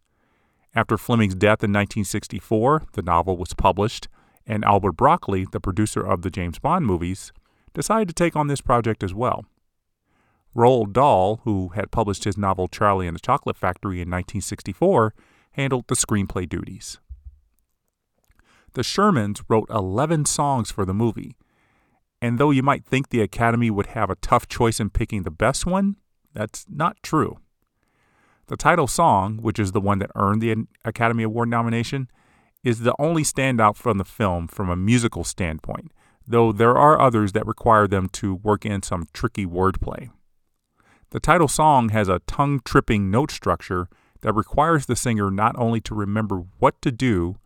After 0.73 0.97
Fleming's 0.97 1.35
death 1.35 1.63
in 1.63 1.71
1964, 1.71 2.83
the 2.93 3.03
novel 3.03 3.37
was 3.37 3.53
published, 3.53 4.07
and 4.47 4.65
Albert 4.65 4.93
Broccoli, 4.93 5.45
the 5.51 5.59
producer 5.59 6.01
of 6.01 6.23
the 6.23 6.31
James 6.31 6.57
Bond 6.57 6.85
movies, 6.85 7.31
decided 7.73 8.07
to 8.07 8.13
take 8.15 8.35
on 8.35 8.47
this 8.47 8.61
project 8.61 9.03
as 9.03 9.13
well. 9.13 9.45
Roald 10.55 10.91
Dahl, 10.91 11.41
who 11.43 11.69
had 11.69 11.91
published 11.91 12.23
his 12.23 12.37
novel 12.37 12.67
Charlie 12.67 13.07
and 13.07 13.15
the 13.15 13.19
Chocolate 13.19 13.57
Factory 13.57 13.97
in 13.97 14.09
1964, 14.09 15.13
handled 15.55 15.85
the 15.87 15.95
screenplay 15.95 16.47
duties. 16.47 16.99
The 18.73 18.81
Shermans 18.81 19.41
wrote 19.47 19.69
11 19.69 20.25
songs 20.25 20.69
for 20.69 20.85
the 20.85 20.93
movie, 20.93 21.35
and 22.21 22.37
though 22.37 22.51
you 22.51 22.61
might 22.61 22.85
think 22.85 23.09
the 23.09 23.21
Academy 23.21 23.69
would 23.69 23.87
have 23.87 24.09
a 24.09 24.15
tough 24.15 24.47
choice 24.47 24.79
in 24.79 24.89
picking 24.89 25.23
the 25.23 25.31
best 25.31 25.65
one, 25.65 25.95
that's 26.33 26.65
not 26.69 26.97
true. 27.01 27.37
The 28.47 28.57
title 28.57 28.87
song, 28.87 29.37
which 29.37 29.57
is 29.57 29.71
the 29.71 29.81
one 29.81 29.99
that 29.99 30.11
earned 30.15 30.41
the 30.41 30.67
Academy 30.83 31.23
Award 31.23 31.49
nomination, 31.49 32.09
is 32.63 32.81
the 32.81 32.95
only 32.99 33.23
standout 33.23 33.75
from 33.75 33.97
the 33.97 34.03
film 34.03 34.47
from 34.47 34.69
a 34.69 34.75
musical 34.75 35.23
standpoint, 35.23 35.91
though 36.27 36.51
there 36.51 36.77
are 36.77 36.99
others 36.99 37.31
that 37.31 37.47
require 37.47 37.87
them 37.87 38.09
to 38.09 38.35
work 38.35 38.65
in 38.65 38.81
some 38.81 39.07
tricky 39.13 39.45
wordplay. 39.45 40.09
The 41.11 41.19
title 41.19 41.47
song 41.47 41.89
has 41.89 42.09
a 42.09 42.19
tongue 42.27 42.59
tripping 42.65 43.09
note 43.09 43.31
structure 43.31 43.87
that 44.21 44.33
requires 44.33 44.85
the 44.85 44.95
singer 44.95 45.29
not 45.29 45.55
only 45.57 45.81
to 45.81 45.95
remember 45.95 46.43
what 46.59 46.81
to 46.81 46.91
do, 46.91 47.37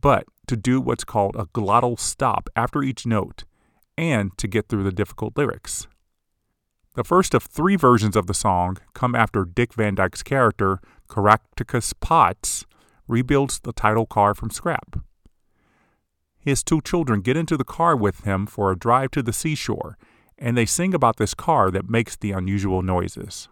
but 0.00 0.24
to 0.46 0.56
do 0.56 0.80
what's 0.80 1.04
called 1.04 1.36
a 1.36 1.46
glottal 1.46 1.98
stop 1.98 2.48
after 2.56 2.82
each 2.82 3.06
note 3.06 3.44
and 3.96 4.36
to 4.38 4.48
get 4.48 4.68
through 4.68 4.84
the 4.84 4.92
difficult 4.92 5.36
lyrics. 5.36 5.86
The 6.94 7.04
first 7.04 7.32
of 7.32 7.44
three 7.44 7.76
versions 7.76 8.16
of 8.16 8.26
the 8.26 8.34
song 8.34 8.76
come 8.92 9.14
after 9.14 9.44
Dick 9.44 9.72
Van 9.74 9.94
Dyke's 9.94 10.22
character, 10.22 10.80
Caractacus 11.08 11.94
Potts, 11.94 12.66
rebuilds 13.08 13.60
the 13.60 13.72
title 13.72 14.06
car 14.06 14.34
from 14.34 14.50
scrap. 14.50 14.98
His 16.38 16.62
two 16.62 16.80
children 16.80 17.20
get 17.20 17.36
into 17.36 17.56
the 17.56 17.64
car 17.64 17.96
with 17.96 18.24
him 18.24 18.46
for 18.46 18.70
a 18.70 18.78
drive 18.78 19.10
to 19.12 19.22
the 19.22 19.32
seashore, 19.32 19.96
and 20.36 20.56
they 20.56 20.66
sing 20.66 20.92
about 20.92 21.16
this 21.16 21.34
car 21.34 21.70
that 21.70 21.88
makes 21.88 22.16
the 22.16 22.32
unusual 22.32 22.82
noises. 22.82 23.48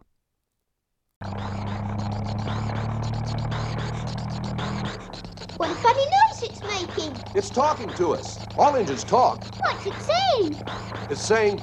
What 5.58 5.70
funny 5.76 6.06
news? 6.06 6.29
Noise 6.40 6.50
it's 6.50 6.62
making. 6.62 7.16
It's 7.34 7.50
talking 7.50 7.88
to 7.90 8.12
us. 8.12 8.38
All 8.56 8.76
engines 8.76 9.04
talk. 9.04 9.44
What's 9.60 9.86
it 9.86 9.94
saying? 10.00 10.62
It's 11.10 11.20
saying 11.20 11.60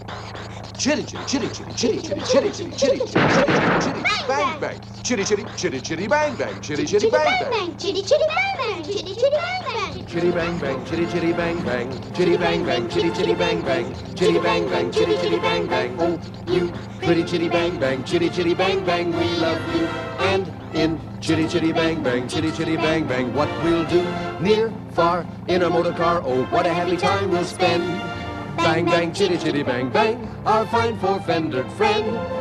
chitty 0.77 1.03
chitty 1.03 1.25
chitty 1.25 1.47
chitty 1.49 1.73
chitty 1.73 2.01
chitty 2.01 2.21
chitty 2.21 2.51
chitty 2.51 2.71
chitty 2.71 2.99
chitty 3.07 3.07
chitty 3.07 3.39
chitty 3.81 4.01
bang 4.27 4.59
bang 4.59 4.79
chitty 5.03 5.23
chitty 5.23 5.45
chitty 5.55 5.81
chitty 5.81 6.07
bang 6.07 6.35
bang 6.35 6.61
chitty 6.61 6.85
chitty 6.85 7.09
bang 7.09 7.49
bang 7.49 7.77
Chitty 7.77 8.03
chitty 8.03 8.29
bang 8.29 8.59
bang. 8.59 8.85
Chitty 8.85 9.05
chitty 9.07 9.33
bang 9.33 9.57
bang. 9.65 10.05
chitty 10.05 10.31
bang 10.31 10.57
bang 10.59 10.85
chitty 10.85 11.05
chitty 11.07 11.33
bang 11.33 11.63
bang 11.63 12.13
chitty 12.13 12.37
bang 12.37 12.65
bang 12.65 12.89
chitty 12.89 13.11
chitty 13.11 13.33
bang 13.35 13.61
bang 13.61 14.15
chitty 14.15 14.39
bang 14.39 14.69
bang 14.69 14.91
chitty 14.91 15.17
chitty 15.17 15.39
bang 15.39 15.67
bang 15.67 15.95
oh 15.99 16.19
you 16.47 16.71
pretty 16.99 17.23
chitty 17.23 17.49
bang 17.49 17.79
bang 17.79 18.03
chitty 18.03 18.29
chitty 18.29 18.53
bang 18.53 18.85
bang 18.85 19.11
we 19.11 19.29
love 19.37 19.75
you 19.75 19.85
and 20.19 20.51
in 20.75 21.06
chitty 21.27 21.45
chitty 21.45 21.73
bang 21.73 22.01
bang 22.01 22.25
chitty 22.25 22.49
chitty 22.53 22.77
bang 22.77 23.05
bang. 23.05 23.33
What 23.33 23.49
we'll 23.61 23.83
do 23.87 24.01
near 24.39 24.71
far 24.93 25.25
in 25.49 25.61
a 25.61 25.69
motor 25.69 25.91
car 25.91 26.21
oh 26.23 26.45
what 26.45 26.65
a 26.65 26.73
happy 26.73 26.95
time 26.95 27.29
we'll 27.31 27.43
spend. 27.43 27.83
Bang 28.55 28.85
bang 28.85 29.11
chitty 29.11 29.37
chitty 29.37 29.61
bang 29.61 29.89
bang. 29.89 30.25
Our 30.45 30.65
fine 30.67 30.97
four-fendered 30.99 31.69
friend 31.73 32.36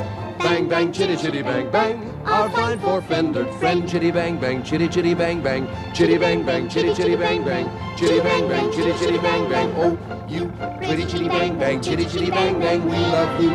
bang 0.47 0.69
bang 0.69 0.93
chitty 0.93 1.17
chitty 1.17 1.43
bang 1.43 1.69
bang 1.73 1.97
our 2.25 2.49
fine 2.51 2.79
four-fendered 2.79 3.53
friend 3.55 3.89
chitty 3.89 4.13
bang 4.13 4.39
bang 4.39 4.63
chitty 4.63 4.87
chitty 4.87 5.13
bang 5.13 5.43
bang 5.43 5.67
chitty 5.93 6.17
bang 6.17 6.45
bang 6.49 6.69
chitty 6.69 6.95
chitty 6.95 7.17
bang 7.17 7.43
bang 7.45 7.69
chitty 7.97 8.21
bang 8.21 8.49
bang 8.49 8.71
chitty 8.71 8.93
chitty 9.01 9.19
bang 9.19 9.49
bang 9.51 9.73
oh 9.77 9.99
you 10.29 10.47
pretty 10.85 11.05
chitty 11.05 11.29
bang 11.29 11.59
bang 11.59 11.81
chitty 11.81 12.05
chitty 12.05 12.31
bang 12.31 12.61
bang 12.61 12.85
we 12.85 13.01
love 13.15 13.43
you 13.43 13.51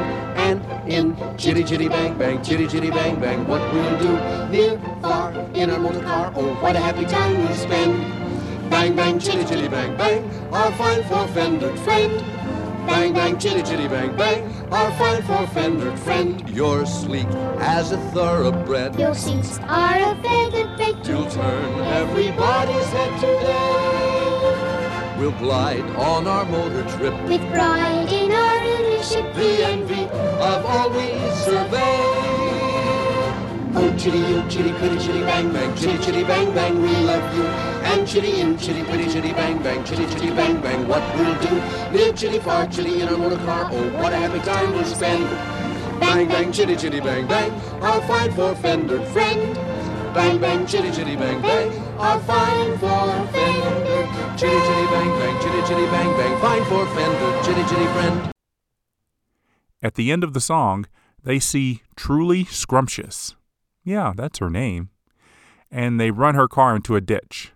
and 0.48 0.92
in 0.92 1.16
chitty 1.38 1.64
chitty 1.64 1.88
bang 1.88 2.18
bang 2.18 2.44
chitty 2.44 2.68
chitty 2.68 2.92
bang 2.92 3.18
bang 3.22 3.48
what 3.48 3.62
we'll 3.72 3.98
do 4.04 4.12
near 4.50 4.78
far 5.02 5.32
in 5.54 5.70
our 5.70 5.80
motor 5.80 6.02
car 6.02 6.34
oh 6.36 6.54
what 6.56 6.76
a 6.76 6.80
happy 6.80 7.06
time 7.06 7.38
we'll 7.38 7.56
spend 7.56 8.70
bang 8.70 8.94
bang 8.98 9.18
chitty 9.18 9.46
chitty 9.46 9.70
bang 9.70 9.96
bang 9.96 10.30
our 10.52 10.72
fine 10.74 11.02
four-fendered 11.04 11.80
friend 11.80 12.41
Bang, 12.88 13.14
bang, 13.14 13.38
chitty, 13.40 13.62
chitty, 13.64 13.88
bang, 13.88 14.16
bang, 14.16 14.44
our 14.72 14.92
fine 14.94 15.22
four-fendered 15.24 15.98
friend. 16.00 16.48
You're 16.50 16.86
sleek 16.86 17.28
as 17.60 17.92
a 17.92 17.98
thoroughbred. 18.12 19.00
Your 19.00 19.16
seats 19.16 19.60
are 19.60 19.98
a 20.12 20.16
feathered 20.22 20.78
bed. 20.78 21.08
You'll 21.08 21.30
turn 21.30 21.80
everybody's 21.86 22.86
head 22.88 23.20
today. 23.20 25.18
We'll 25.20 25.32
glide 25.40 25.86
on 25.98 26.28
our 26.28 26.46
motor 26.46 26.84
trip, 26.98 27.14
With 27.28 27.42
pride 27.54 28.12
in 28.12 28.32
our 28.32 28.66
little 28.66 29.04
ship. 29.04 29.34
the 29.36 29.66
envy 29.66 30.04
of 30.06 30.66
all 30.66 30.90
we 30.90 31.10
survey. 31.36 32.41
Oh, 33.74 33.96
chitty 33.98 34.18
you, 34.18 34.44
chitty 34.50 34.74
pretty 34.74 34.98
chitty 35.00 35.22
bang 35.22 35.52
bang, 35.54 35.76
chitty 35.78 35.98
chitty 36.04 36.24
bang 36.26 36.54
bang, 36.54 36.82
we 36.82 36.90
love 36.90 37.36
you. 37.38 37.44
And 37.44 38.06
chitty 38.06 38.42
in, 38.42 38.58
chitty 38.58 38.84
pretty 38.84 39.10
chitty 39.10 39.32
bang 39.32 39.64
bang, 39.64 39.84
chitty 39.86 40.06
chitty 40.08 40.32
bang 40.32 40.60
bang, 40.62 40.88
what 40.88 41.02
we'll 41.16 41.40
do. 41.40 41.56
Live 41.98 42.16
chitty 42.18 42.40
far, 42.40 42.68
chitty 42.68 43.02
in 43.02 43.08
our 43.08 43.18
motor 43.18 43.38
car, 43.38 43.70
oh 43.72 43.90
what 44.02 44.12
a 44.12 44.18
happy 44.18 44.40
time 44.40 44.74
we'll 44.74 44.84
spend. 44.84 45.24
Bang 46.02 46.28
bang, 46.28 46.52
chitty 46.52 46.76
chitty 46.76 47.00
bang 47.00 47.26
bang, 47.28 47.52
our 47.82 48.02
fine 48.02 48.32
four-fendered 48.34 49.08
friend. 49.08 49.56
Bang 50.14 50.40
bang, 50.40 50.68
chitty 50.68 50.92
chitty 50.92 51.16
bang 51.16 51.42
bang, 51.42 51.72
our 51.98 52.20
fine 52.20 52.78
four-fendered. 52.78 54.38
Chitty 54.38 54.60
chitty 54.68 54.86
bang 54.92 55.12
bang, 55.20 55.42
chitty 55.42 55.62
chitty 55.68 55.86
bang 55.86 56.18
bang, 56.18 56.42
fine 56.42 56.66
four-fendered, 56.66 57.46
chitty 57.46 57.64
chitty 57.70 57.86
friend. 57.94 58.32
At 59.82 59.96
the 59.96 60.12
end 60.12 60.26
of 60.26 60.34
the 60.34 60.42
song, 60.42 60.88
they 61.24 61.40
see 61.40 61.84
Truly 61.96 62.44
Scrumptious. 62.46 63.36
Yeah, 63.84 64.14
that's 64.16 64.40
her 64.40 64.50
name. 64.50 64.90
And 65.72 66.00
they 66.00 66.12
run 66.12 66.36
her 66.36 66.48
car 66.48 66.76
into 66.76 66.96
a 66.96 67.02
ditch. 67.02 67.52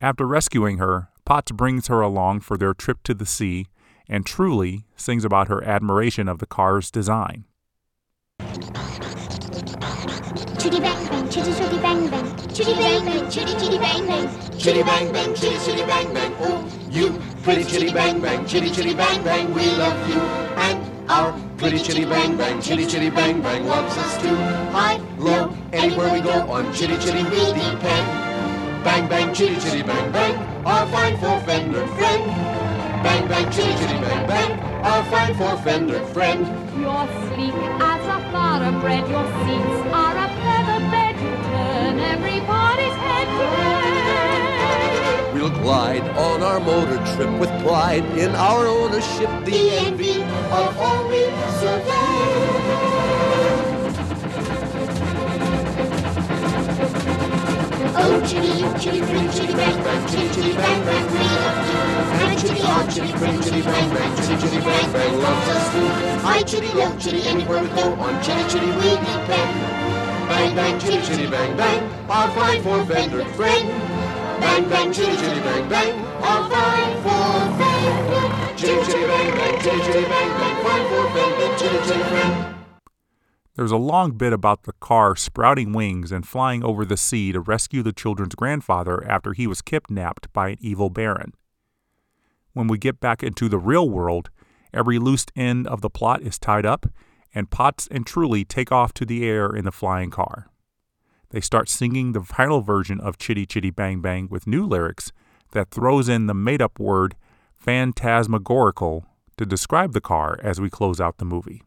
After 0.00 0.26
rescuing 0.26 0.78
her, 0.78 1.08
Potts 1.24 1.52
brings 1.52 1.86
her 1.86 2.00
along 2.00 2.40
for 2.40 2.56
their 2.56 2.74
trip 2.74 3.02
to 3.04 3.14
the 3.14 3.26
sea, 3.26 3.66
and 4.08 4.26
Truly 4.26 4.84
sings 4.96 5.24
about 5.24 5.48
her 5.48 5.62
admiration 5.62 6.28
of 6.28 6.38
the 6.38 6.46
car's 6.46 6.90
design. 6.90 7.44
Chitty 10.58 10.80
bang 10.80 11.08
bang, 11.08 11.30
chitty 11.30 11.52
chitty 11.54 11.78
bang 11.78 12.10
bang, 12.10 12.48
chitty 12.48 12.74
bang 12.74 13.04
bang, 13.04 13.30
chitty 13.30 13.52
chitty 13.54 13.78
bang 13.78 14.06
bang. 14.06 14.58
Chitty 14.58 14.82
bang 14.82 15.12
bang, 15.12 15.34
chitty 15.34 15.58
chitty 15.64 15.84
bang 15.86 16.14
bang, 16.14 16.34
oh, 16.40 16.68
you 16.90 17.20
pretty 17.42 17.64
chitty 17.64 17.92
bang 17.92 18.20
bang, 18.20 18.46
chitty 18.46 18.70
chitty 18.70 18.94
bang 18.94 19.22
bang, 19.24 19.52
we 19.54 19.66
love 19.76 20.08
you. 20.08 20.41
Our 21.08 21.32
pretty 21.58 21.78
chitty 21.78 22.04
bang 22.04 22.36
bang, 22.36 22.60
chitty 22.62 22.86
chitty 22.86 23.10
bang 23.10 23.42
bang 23.42 23.66
loves 23.66 23.96
us 23.96 24.22
too. 24.22 24.34
High, 24.70 25.00
low, 25.18 25.54
anywhere 25.72 26.12
we 26.12 26.20
go 26.20 26.50
on 26.50 26.72
chitty 26.72 26.96
chitty 26.98 27.24
we 27.24 27.52
depend. 27.52 28.06
Bang 28.84 29.08
bang, 29.08 29.34
chitty 29.34 29.56
chitty 29.60 29.82
bang 29.82 30.12
bang, 30.12 30.34
our 30.66 30.86
fine 30.86 31.16
four 31.18 31.40
fender 31.40 31.86
friend. 31.88 32.24
Bang 33.02 33.28
bang, 33.28 33.50
chitty 33.50 33.72
chitty 33.78 33.98
bang 34.00 34.26
bang, 34.26 34.60
our 34.84 35.04
fine 35.04 35.34
four 35.34 35.56
fender 35.58 36.00
friend. 36.06 36.46
You're 36.80 37.08
sleek 37.28 37.54
as 37.80 38.06
a 38.06 38.30
flower 38.30 38.80
bread. 38.80 39.08
Your 39.08 39.26
seats 39.44 39.92
are 39.92 40.16
a 40.16 40.28
feather 40.42 40.80
bed. 40.90 41.14
You 41.20 41.34
turn 41.50 41.98
everybody's 42.00 42.94
head 42.94 43.76
to. 43.76 43.81
We'll 45.42 45.50
glide 45.50 46.02
on 46.10 46.40
our 46.40 46.60
motor 46.60 47.04
trip 47.16 47.40
with 47.40 47.50
pride 47.64 48.04
in 48.16 48.32
our 48.36 48.64
ownership, 48.64 49.28
the 49.44 49.70
envy 49.72 50.22
of 50.22 50.78
all 50.78 51.08
we 51.08 51.24
survey. 51.58 51.90
Oh, 57.98 58.22
chitty 58.24 58.52
chitty 58.78 59.00
bang 59.52 59.82
bang, 59.82 60.08
chitty 60.08 60.28
chitty 60.32 60.52
bang 60.52 60.84
bang, 60.84 61.06
we 61.10 61.18
love 61.18 61.66
you. 61.66 61.78
And 62.22 62.38
chitty 62.38 62.60
oh, 62.62 62.88
chitty 62.94 63.12
pretty 63.14 63.42
chitty 63.42 63.62
bang 63.62 63.90
bang, 63.90 64.16
chitty 64.16 64.42
chitty 64.42 64.60
bang 64.60 64.92
bang, 64.92 65.18
loves 65.18 65.48
us 65.48 65.72
too. 65.72 65.88
High 66.24 66.42
chitty, 66.42 66.68
low 66.68 66.96
chitty, 66.98 67.22
anywhere 67.26 67.60
we 67.60 67.68
go 67.70 67.94
on 67.94 68.22
chitty 68.22 68.48
chitty 68.48 68.66
we 68.66 68.90
depend. 68.90 69.60
Bang 70.28 70.54
bang, 70.54 70.78
chitty 70.78 71.04
chitty 71.04 71.26
bang 71.26 71.56
bang, 71.56 71.82
our 72.08 72.30
fine 72.30 72.62
four-fendered 72.62 73.26
friend. 73.34 73.91
Bang 74.42 74.68
bang, 74.68 74.92
chitty 74.92 75.16
chitty 75.16 75.40
bang 75.40 75.68
bang, 75.68 76.04
fine 76.22 77.02
four-fendered. 77.02 78.58
Chitty 78.58 78.84
chitty 78.84 79.06
bang 79.06 79.30
bang, 79.36 79.60
chitty 79.62 79.80
chitty 79.86 80.04
bang 80.08 80.30
bang, 80.38 80.88
four-fendered, 80.90 81.58
chitty 81.58 81.78
chitty. 81.86 82.56
There's 83.54 83.70
a 83.70 83.76
long 83.76 84.12
bit 84.12 84.32
about 84.32 84.64
the 84.64 84.72
car 84.72 85.14
sprouting 85.14 85.72
wings 85.72 86.10
and 86.10 86.26
flying 86.26 86.64
over 86.64 86.84
the 86.84 86.96
sea 86.96 87.32
to 87.32 87.40
rescue 87.40 87.82
the 87.82 87.92
children's 87.92 88.34
grandfather 88.34 89.04
after 89.06 89.34
he 89.34 89.46
was 89.46 89.62
kidnapped 89.62 90.32
by 90.32 90.48
an 90.48 90.58
evil 90.60 90.90
baron. 90.90 91.34
When 92.52 92.66
we 92.66 92.78
get 92.78 92.98
back 92.98 93.22
into 93.22 93.48
the 93.48 93.58
real 93.58 93.88
world, 93.88 94.30
every 94.74 94.98
loose 94.98 95.26
end 95.36 95.66
of 95.66 95.82
the 95.82 95.90
plot 95.90 96.22
is 96.22 96.38
tied 96.38 96.66
up, 96.66 96.86
and 97.34 97.50
Potts 97.50 97.86
and 97.90 98.06
Truly 98.06 98.44
take 98.44 98.72
off 98.72 98.92
to 98.94 99.04
the 99.04 99.24
air 99.24 99.54
in 99.54 99.64
the 99.64 99.72
flying 99.72 100.10
car. 100.10 100.48
They 101.32 101.40
start 101.40 101.70
singing 101.70 102.12
the 102.12 102.20
final 102.20 102.60
version 102.60 103.00
of 103.00 103.16
Chitty 103.16 103.46
Chitty 103.46 103.70
Bang 103.70 104.02
Bang 104.02 104.28
with 104.30 104.46
new 104.46 104.66
lyrics 104.66 105.12
that 105.52 105.70
throws 105.70 106.06
in 106.06 106.26
the 106.26 106.34
made 106.34 106.60
up 106.60 106.78
word 106.78 107.16
phantasmagorical 107.54 109.06
to 109.38 109.46
describe 109.46 109.94
the 109.94 110.02
car 110.02 110.38
as 110.42 110.60
we 110.60 110.68
close 110.68 111.00
out 111.00 111.16
the 111.16 111.24
movie. 111.24 111.62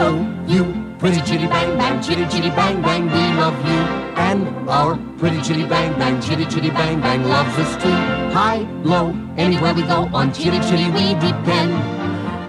Oh, 0.00 0.44
you 0.46 0.94
pretty 0.98 1.22
chitty 1.22 1.46
bang 1.46 1.78
bang, 1.78 2.02
chitty 2.02 2.26
chitty 2.26 2.50
bang 2.50 2.82
bang, 2.82 3.06
we 3.06 3.40
love 3.40 3.66
you. 3.66 3.67
And 4.38 4.68
our 4.70 4.96
pretty 5.18 5.40
chitty 5.42 5.66
bang 5.66 5.98
bang, 5.98 6.20
chitty 6.20 6.46
chitty 6.46 6.70
bang 6.70 7.00
bang 7.00 7.24
loves 7.24 7.58
us 7.58 7.82
too. 7.82 7.90
High, 8.32 8.66
low, 8.84 9.12
anywhere 9.36 9.74
we 9.74 9.82
go 9.82 10.08
on 10.12 10.32
chitty 10.32 10.60
chitty 10.60 10.90
we 10.92 11.14
depend. 11.14 11.72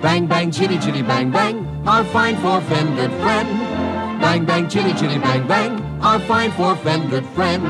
Bang 0.02 0.28
bang, 0.28 0.52
chitty 0.52 0.78
chitty 0.78 1.02
bang 1.02 1.32
bang, 1.32 1.66
our 1.88 2.04
fine 2.04 2.38
four-fendered 2.38 3.12
friend. 3.22 3.50
Bang 4.22 4.46
bang, 4.46 4.70
chitty 4.70 4.94
chitty 4.94 5.18
bang 5.18 5.48
bang, 5.48 5.82
our 6.02 6.20
fine 6.20 6.52
four-fendered 6.52 7.26
friend. 7.28 7.64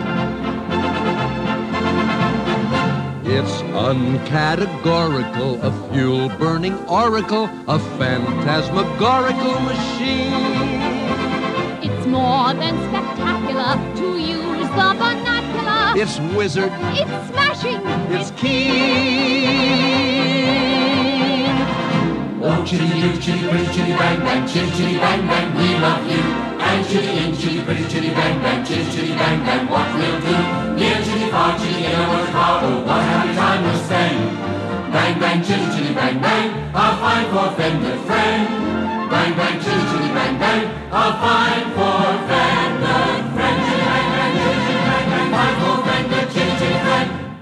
It's 3.25 3.61
uncategorical, 3.71 5.61
a 5.61 5.71
fuel 5.93 6.27
burning 6.37 6.77
oracle, 6.87 7.49
a 7.67 7.79
phantasmagorical 7.97 9.59
machine. 9.61 10.78
It's 12.09 12.17
more 12.17 12.53
than 12.55 12.75
spectacular 12.89 13.77
to 13.97 14.17
use 14.17 14.67
the 14.73 14.89
vernacular. 14.97 15.93
It's 15.95 16.17
wizard, 16.35 16.71
It's 16.97 17.29
smashing. 17.29 17.81
it's 18.09 18.31
keen. 18.31 18.73
Oh, 22.41 22.65
chitty 22.65 22.85
you, 22.97 23.13
chitty 23.21 23.47
pretty 23.47 23.65
chitty 23.67 23.93
bang 23.93 24.19
bang, 24.25 24.47
chitty 24.47 24.71
chitty 24.71 24.97
bang 24.97 25.21
bang, 25.27 25.53
we 25.53 25.77
love 25.77 26.01
you. 26.09 26.17
And 26.65 26.87
chitty 26.89 27.13
in, 27.13 27.37
chitty 27.37 27.61
pretty 27.63 27.85
chitty 27.87 28.09
bang 28.09 28.41
bang, 28.41 28.65
chitty 28.65 28.89
chitty 28.89 29.13
bang 29.13 29.45
bang, 29.45 29.69
what 29.69 29.85
we'll 29.93 30.19
do. 30.19 30.35
Near 30.81 30.97
chitty 31.05 31.29
far, 31.29 31.59
chitty 31.59 31.85
in 31.85 31.93
our 31.93 32.25
car, 32.33 32.59
oh, 32.63 32.81
what 32.87 32.97
a 32.97 33.03
happy 33.03 33.35
time 33.35 33.63
we'll 33.65 33.83
spend. 33.85 34.37
Bang 34.91 35.19
bang, 35.19 35.43
chitty 35.43 35.77
chitty 35.77 35.93
bang 35.93 36.19
bang, 36.19 36.73
our 36.73 36.97
fine 36.97 37.29
four-fendered 37.31 37.99
friend. 38.07 38.78
Bang 39.09 39.35
bang, 39.35 39.59
chitty 39.59 39.81
chitty 39.91 40.13
bang 40.13 40.39
bang, 40.39 40.93
our 40.93 41.13
fine 41.19 41.65
four-fendered 41.73 43.33
friend. 43.33 43.57
Chitty 43.65 43.83
bang 43.89 44.07
bang, 44.13 44.33
chitty 44.37 44.59
chitty 44.65 44.79
bang 44.85 45.09
bang, 45.09 45.31
fine 45.31 45.55
four-fendered, 45.61 46.27
chitty 46.31 46.53
chitty 46.59 46.79
friend. 46.79 47.37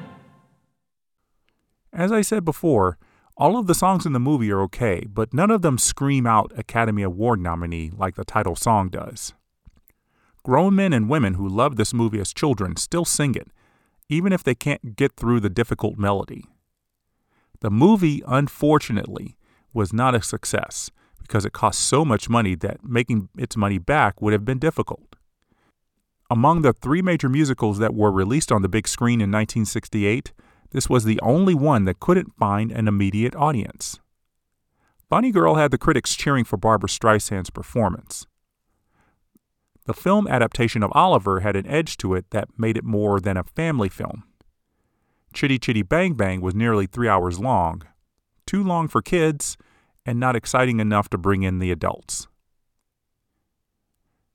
As 1.91 2.11
I 2.11 2.21
said 2.21 2.45
before, 2.45 2.97
all 3.35 3.57
of 3.57 3.67
the 3.67 3.75
songs 3.75 4.05
in 4.05 4.13
the 4.13 4.19
movie 4.19 4.49
are 4.49 4.61
okay, 4.61 5.05
but 5.09 5.33
none 5.33 5.51
of 5.51 5.61
them 5.61 5.77
scream 5.77 6.25
out 6.25 6.53
Academy 6.57 7.03
Award 7.03 7.41
nominee 7.41 7.91
like 7.95 8.15
the 8.15 8.23
title 8.23 8.55
song 8.55 8.87
does. 8.87 9.33
Grown 10.43 10.73
men 10.73 10.93
and 10.93 11.09
women 11.09 11.33
who 11.33 11.47
loved 11.47 11.77
this 11.77 11.93
movie 11.93 12.21
as 12.21 12.33
children 12.33 12.77
still 12.77 13.03
sing 13.03 13.35
it, 13.35 13.49
even 14.07 14.31
if 14.31 14.41
they 14.41 14.55
can't 14.55 14.95
get 14.95 15.17
through 15.17 15.41
the 15.41 15.49
difficult 15.49 15.97
melody. 15.97 16.45
The 17.59 17.69
movie, 17.69 18.23
unfortunately, 18.25 19.35
was 19.73 19.91
not 19.91 20.15
a 20.15 20.21
success 20.21 20.89
because 21.27 21.45
it 21.45 21.53
cost 21.53 21.79
so 21.79 22.05
much 22.05 22.29
money 22.29 22.55
that 22.55 22.83
making 22.83 23.29
its 23.37 23.57
money 23.57 23.77
back 23.77 24.21
would 24.21 24.33
have 24.33 24.45
been 24.45 24.59
difficult. 24.59 25.15
Among 26.29 26.61
the 26.61 26.73
three 26.73 27.01
major 27.01 27.29
musicals 27.29 27.79
that 27.79 27.93
were 27.93 28.11
released 28.11 28.51
on 28.51 28.61
the 28.61 28.69
big 28.69 28.87
screen 28.87 29.21
in 29.21 29.31
1968, 29.31 30.33
this 30.71 30.89
was 30.89 31.03
the 31.03 31.19
only 31.21 31.53
one 31.53 31.85
that 31.85 31.99
couldn't 31.99 32.35
find 32.37 32.71
an 32.71 32.87
immediate 32.87 33.35
audience. 33.35 33.99
Funny 35.09 35.31
Girl 35.31 35.55
had 35.55 35.71
the 35.71 35.77
critics 35.77 36.15
cheering 36.15 36.43
for 36.43 36.57
Barbra 36.57 36.89
Streisand's 36.89 37.49
performance. 37.49 38.27
The 39.85 39.93
film 39.93 40.27
adaptation 40.27 40.83
of 40.83 40.91
Oliver 40.93 41.39
had 41.39 41.55
an 41.55 41.65
edge 41.65 41.95
to 41.97 42.13
it 42.13 42.29
that 42.31 42.49
made 42.57 42.75
it 42.75 42.83
more 42.83 43.21
than 43.21 43.37
a 43.37 43.43
family 43.43 43.87
film. 43.87 44.23
Chitty 45.33 45.59
Chitty 45.59 45.83
Bang 45.83 46.13
Bang 46.13 46.41
was 46.41 46.53
nearly 46.53 46.87
three 46.87 47.07
hours 47.07 47.39
long, 47.39 47.83
too 48.45 48.61
long 48.61 48.89
for 48.89 49.01
kids, 49.01 49.55
and 50.07 50.19
not 50.19 50.35
exciting 50.35 50.79
enough 50.79 51.09
to 51.09 51.17
bring 51.17 51.43
in 51.43 51.59
the 51.59 51.71
adults. 51.71 52.27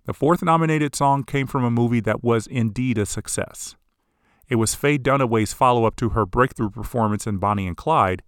The 0.04 0.14
fourth 0.14 0.42
nominated 0.42 0.94
song 0.94 1.24
came 1.24 1.46
from 1.46 1.64
a 1.64 1.70
movie 1.70 2.00
that 2.00 2.22
was 2.22 2.46
indeed 2.46 2.98
a 2.98 3.06
success. 3.06 3.74
It 4.48 4.56
was 4.56 4.74
Faye 4.74 4.98
Dunaway's 4.98 5.52
follow 5.52 5.84
up 5.84 5.96
to 5.96 6.10
her 6.10 6.26
breakthrough 6.26 6.70
performance 6.70 7.26
in 7.26 7.38
Bonnie 7.38 7.66
and 7.66 7.76
Clyde, 7.76 8.22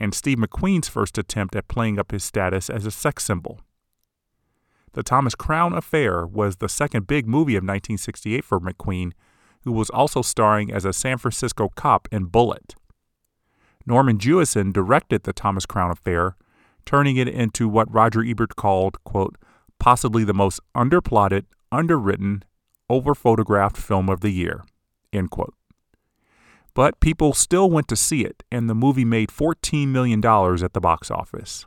and 0.00 0.14
Steve 0.14 0.38
McQueen's 0.38 0.88
first 0.88 1.16
attempt 1.16 1.54
at 1.54 1.68
playing 1.68 1.98
up 1.98 2.10
his 2.10 2.24
status 2.24 2.68
as 2.68 2.84
a 2.84 2.90
sex 2.90 3.24
symbol. 3.24 3.60
The 4.92 5.02
Thomas 5.02 5.34
Crown 5.34 5.72
Affair 5.72 6.26
was 6.26 6.56
the 6.56 6.68
second 6.68 7.06
big 7.06 7.26
movie 7.26 7.56
of 7.56 7.62
1968 7.62 8.44
for 8.44 8.58
McQueen, 8.58 9.12
who 9.62 9.68
who 9.68 9.72
was 9.72 9.90
also 9.90 10.22
starring 10.22 10.72
as 10.72 10.86
a 10.86 10.94
San 10.94 11.18
Francisco 11.18 11.68
cop 11.76 12.08
in 12.10 12.24
Bullitt. 12.24 12.74
Norman 13.84 14.16
Jewison 14.16 14.72
directed 14.72 15.24
the 15.24 15.32
Thomas 15.34 15.66
Crown 15.66 15.90
Affair, 15.90 16.36
turning 16.88 17.18
it 17.18 17.28
into 17.28 17.68
what 17.68 17.92
Roger 17.92 18.24
Ebert 18.24 18.56
called, 18.56 18.96
quote, 19.04 19.36
possibly 19.78 20.24
the 20.24 20.32
most 20.32 20.58
underplotted, 20.74 21.44
underwritten, 21.70 22.42
overphotographed 22.90 23.76
film 23.76 24.08
of 24.08 24.22
the 24.22 24.30
year, 24.30 24.64
end 25.12 25.30
quote. 25.30 25.52
But 26.72 26.98
people 26.98 27.34
still 27.34 27.68
went 27.68 27.88
to 27.88 27.96
see 27.96 28.24
it, 28.24 28.42
and 28.50 28.70
the 28.70 28.74
movie 28.74 29.04
made 29.04 29.28
$14 29.28 29.88
million 29.88 30.24
at 30.24 30.72
the 30.72 30.80
box 30.80 31.10
office. 31.10 31.66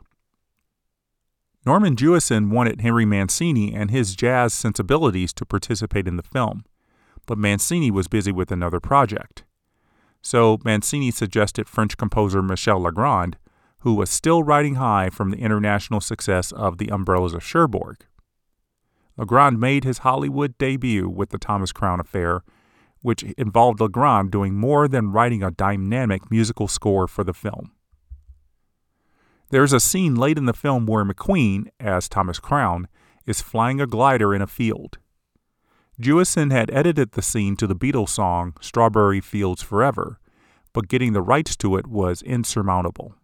Norman 1.64 1.94
Jewison 1.94 2.50
wanted 2.50 2.80
Henry 2.80 3.04
Mancini 3.04 3.72
and 3.72 3.92
his 3.92 4.16
jazz 4.16 4.52
sensibilities 4.52 5.32
to 5.34 5.46
participate 5.46 6.08
in 6.08 6.16
the 6.16 6.24
film, 6.24 6.64
but 7.26 7.38
Mancini 7.38 7.92
was 7.92 8.08
busy 8.08 8.32
with 8.32 8.50
another 8.50 8.80
project. 8.80 9.44
So 10.20 10.58
Mancini 10.64 11.12
suggested 11.12 11.68
French 11.68 11.96
composer 11.96 12.42
Michel 12.42 12.80
Legrand, 12.80 13.36
who 13.82 13.94
was 13.94 14.08
still 14.08 14.42
riding 14.44 14.76
high 14.76 15.10
from 15.10 15.30
the 15.30 15.38
international 15.38 16.00
success 16.00 16.52
of 16.52 16.78
The 16.78 16.88
Umbrellas 16.88 17.34
of 17.34 17.42
Cherbourg. 17.42 18.06
Legrand 19.16 19.58
made 19.58 19.82
his 19.82 19.98
Hollywood 19.98 20.56
debut 20.56 21.08
with 21.08 21.30
the 21.30 21.38
Thomas 21.38 21.72
Crown 21.72 21.98
Affair, 21.98 22.42
which 23.00 23.24
involved 23.36 23.80
Legrand 23.80 24.30
doing 24.30 24.54
more 24.54 24.86
than 24.86 25.10
writing 25.10 25.42
a 25.42 25.50
dynamic 25.50 26.30
musical 26.30 26.68
score 26.68 27.08
for 27.08 27.24
the 27.24 27.34
film. 27.34 27.72
There's 29.50 29.72
a 29.72 29.80
scene 29.80 30.14
late 30.14 30.38
in 30.38 30.46
the 30.46 30.52
film 30.52 30.86
where 30.86 31.04
McQueen, 31.04 31.66
as 31.80 32.08
Thomas 32.08 32.38
Crown, 32.38 32.86
is 33.26 33.42
flying 33.42 33.80
a 33.80 33.86
glider 33.86 34.32
in 34.32 34.40
a 34.40 34.46
field. 34.46 34.98
Jewison 36.00 36.52
had 36.52 36.70
edited 36.70 37.12
the 37.12 37.22
scene 37.22 37.56
to 37.56 37.66
the 37.66 37.76
Beatles 37.76 38.10
song 38.10 38.54
Strawberry 38.60 39.20
Fields 39.20 39.60
Forever, 39.60 40.20
but 40.72 40.88
getting 40.88 41.12
the 41.12 41.20
rights 41.20 41.56
to 41.56 41.76
it 41.76 41.88
was 41.88 42.22
insurmountable. 42.22 43.16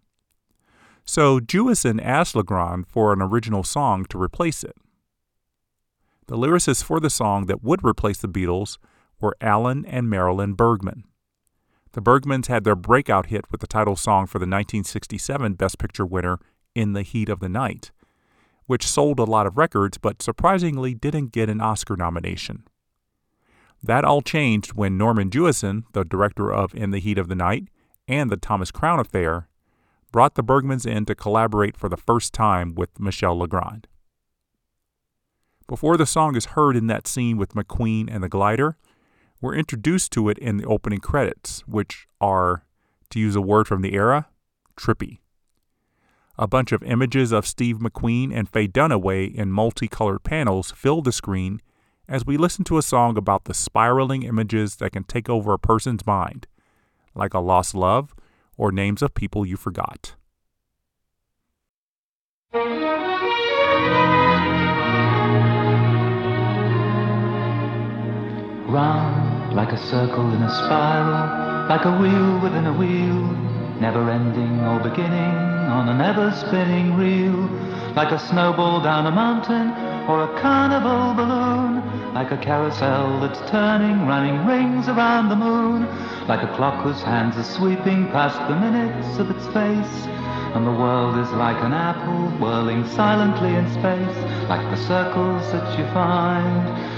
So 1.09 1.41
Jewison 1.41 2.05
asked 2.05 2.37
Legrand 2.37 2.87
for 2.87 3.15
an 3.15 3.23
original 3.23 3.65
song 3.65 4.05
to 4.11 4.21
replace 4.21 4.63
it. 4.63 4.77
The 6.27 6.37
lyricists 6.37 6.85
for 6.85 7.01
the 7.01 7.09
song 7.09 7.47
that 7.47 7.65
would 7.65 7.83
replace 7.83 8.19
the 8.19 8.29
Beatles 8.29 8.77
were 9.19 9.35
Alan 9.41 9.87
and 9.87 10.11
Marilyn 10.11 10.53
Bergman. 10.53 11.05
The 11.93 12.03
Bergmans 12.03 12.49
had 12.49 12.65
their 12.65 12.77
breakout 12.77 13.29
hit 13.29 13.51
with 13.51 13.63
the 13.63 13.67
title 13.67 13.97
song 13.97 14.27
for 14.27 14.39
the 14.39 14.43
1967 14.43 15.55
Best 15.55 15.79
Picture 15.79 16.05
winner, 16.05 16.41
In 16.75 16.93
the 16.93 17.01
Heat 17.01 17.31
of 17.31 17.41
the 17.41 17.49
Night, 17.49 17.91
which 18.67 18.87
sold 18.87 19.19
a 19.19 19.25
lot 19.25 19.47
of 19.47 19.57
records 19.57 19.97
but 19.97 20.21
surprisingly 20.21 20.93
didn't 20.93 21.33
get 21.33 21.49
an 21.49 21.63
Oscar 21.63 21.97
nomination. 21.97 22.65
That 23.83 24.05
all 24.05 24.21
changed 24.21 24.75
when 24.75 24.99
Norman 24.99 25.31
Jewison, 25.31 25.85
the 25.95 26.05
director 26.05 26.53
of 26.53 26.75
In 26.75 26.91
the 26.91 27.01
Heat 27.01 27.17
of 27.17 27.29
the 27.29 27.35
Night 27.35 27.69
and 28.07 28.29
the 28.31 28.37
Thomas 28.37 28.71
Crown 28.71 29.01
Affair, 29.01 29.48
brought 30.11 30.35
the 30.35 30.45
Bergmans 30.45 30.87
in 30.87 31.05
to 31.07 31.15
collaborate 31.15 31.77
for 31.77 31.89
the 31.89 31.97
first 31.97 32.33
time 32.33 32.75
with 32.75 32.99
Michel 32.99 33.39
Legrand. 33.39 33.87
Before 35.67 35.97
the 35.97 36.07
song 36.07 36.35
is 36.35 36.47
heard 36.47 36.77
in 36.77 36.87
that 36.87 37.07
scene 37.07 37.37
with 37.37 37.55
McQueen 37.55 38.09
and 38.11 38.23
the 38.23 38.29
glider, 38.29 38.77
we're 39.41 39.55
introduced 39.55 40.13
to 40.13 40.29
it 40.29 40.39
in 40.39 40.57
the 40.57 40.65
opening 40.65 41.01
credits, 41.01 41.61
which 41.69 42.09
are, 42.21 42.65
to 43.11 43.21
use 43.21 43.37
a 43.37 43.43
word 43.43 43.69
from 43.69 43.83
the 43.83 43.95
era, 43.95 44.29
trippy. 44.77 45.19
A 46.39 46.47
bunch 46.47 46.73
of 46.73 46.83
images 46.83 47.33
of 47.33 47.47
Steve 47.47 47.79
McQueen 47.79 48.33
and 48.33 48.49
Faye 48.49 48.69
Dunaway 48.69 49.35
in 49.35 49.51
multicolored 49.51 50.25
panels 50.25 50.71
fill 50.71 51.03
the 51.03 51.13
screen 51.13 51.61
as 52.09 52.25
we 52.25 52.39
listen 52.39 52.65
to 52.65 52.79
a 52.79 52.83
song 52.83 53.19
about 53.19 53.45
the 53.45 53.53
spiraling 53.53 54.23
images 54.23 54.77
that 54.77 54.93
can 54.93 55.05
take 55.05 55.29
over 55.29 55.53
a 55.53 55.59
person's 55.59 56.07
mind, 56.07 56.47
like 57.15 57.35
a 57.35 57.41
lost 57.41 57.75
love 57.75 58.15
or 58.59 58.71
names 58.71 59.01
of 59.01 59.15
people 59.15 59.47
you 59.47 59.57
forgot. 59.57 60.17
Round 68.69 69.55
like 69.55 69.73
a 69.73 69.79
circle 69.79 70.31
in 70.35 70.43
a 70.43 70.55
spiral, 70.55 71.69
like 71.71 71.87
a 71.87 71.99
wheel 71.99 72.41
within 72.41 72.67
a 72.67 72.73
wheel 72.73 73.58
never 73.81 74.11
ending 74.11 74.61
or 74.67 74.81
beginning 74.81 75.37
on 75.71 75.89
an 75.89 76.01
ever 76.01 76.33
spinning 76.33 76.97
reel, 76.97 77.47
like 77.95 78.11
a 78.11 78.19
snowball 78.19 78.83
down 78.83 79.07
a 79.07 79.11
mountain 79.11 79.71
or 80.09 80.25
a 80.25 80.41
carnival 80.41 81.15
balloon, 81.15 82.15
like 82.15 82.33
a 82.33 82.37
carousel 82.39 83.21
that's 83.21 83.39
turning, 83.51 84.07
running 84.07 84.47
rings 84.47 84.89
around 84.89 85.29
the 85.29 85.37
moon, 85.37 85.87
like 86.27 86.43
a 86.43 86.57
clock 86.57 86.83
whose 86.83 87.03
hands 87.03 87.37
are 87.37 87.45
sweeping 87.45 88.07
past 88.09 88.39
the 88.49 88.57
minutes 88.57 89.19
of 89.19 89.31
its 89.31 89.47
face. 89.49 90.07
And 90.57 90.67
the 90.67 90.73
world 90.73 91.19
is 91.19 91.31
like 91.33 91.63
an 91.63 91.73
apple 91.73 92.29
whirling 92.39 92.85
silently 92.89 93.55
in 93.55 93.67
space, 93.75 94.49
like 94.49 94.65
the 94.71 94.83
circles 94.89 95.53
that 95.53 95.79
you 95.79 95.85
find 95.93 96.98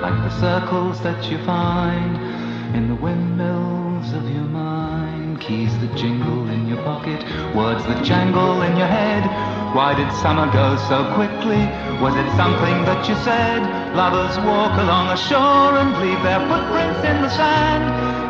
like 0.00 0.14
the 0.22 0.40
circles 0.40 1.00
that 1.02 1.30
you 1.30 1.38
find 1.44 2.16
in 2.76 2.86
the 2.88 2.94
windmills 2.94 4.12
of 4.12 4.22
your 4.30 4.46
mind. 4.46 5.40
Keys 5.40 5.72
that 5.80 5.96
jingle 5.96 6.48
in 6.48 6.68
your 6.68 6.78
pocket, 6.84 7.18
words 7.54 7.82
that 7.86 8.04
jangle 8.04 8.62
in 8.62 8.76
your 8.76 8.86
head. 8.86 9.26
Why 9.74 9.94
did 9.94 10.10
summer 10.22 10.46
go 10.52 10.76
so 10.88 11.02
quickly? 11.14 11.62
Was 11.98 12.14
it 12.14 12.28
something 12.36 12.78
that 12.86 13.08
you 13.08 13.14
said? 13.26 13.62
Lovers 13.96 14.36
walk 14.46 14.78
along 14.78 15.10
a 15.10 15.16
shore 15.16 15.74
and 15.82 15.90
leave 15.98 16.22
their 16.22 16.40
footprints 16.46 17.02
in 17.02 17.18
the 17.22 17.30
sand. 17.30 17.82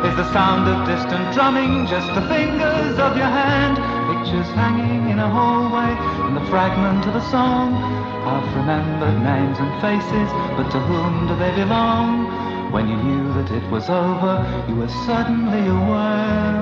Is 0.07 0.15
the 0.15 0.31
sound 0.33 0.65
of 0.65 0.87
distant 0.87 1.33
drumming 1.33 1.85
just 1.85 2.07
the 2.15 2.25
fingers 2.25 2.97
of 2.97 3.15
your 3.15 3.29
hand? 3.29 3.77
Pictures 4.09 4.47
hanging 4.57 5.11
in 5.11 5.19
a 5.19 5.29
hallway 5.29 5.93
the 6.39 6.45
fragment 6.49 7.05
of 7.05 7.15
a 7.15 7.25
song 7.31 7.73
half 8.23 8.55
remembered 8.55 9.17
names 9.23 9.57
and 9.59 9.71
faces, 9.81 10.29
but 10.55 10.69
to 10.71 10.79
whom 10.79 11.27
do 11.27 11.35
they 11.35 11.51
belong? 11.55 12.71
When 12.71 12.87
you 12.87 12.95
knew 12.95 13.33
that 13.33 13.51
it 13.51 13.65
was 13.71 13.89
over, 13.89 14.35
you 14.69 14.75
were 14.75 14.93
suddenly 15.07 15.67
aware 15.67 16.59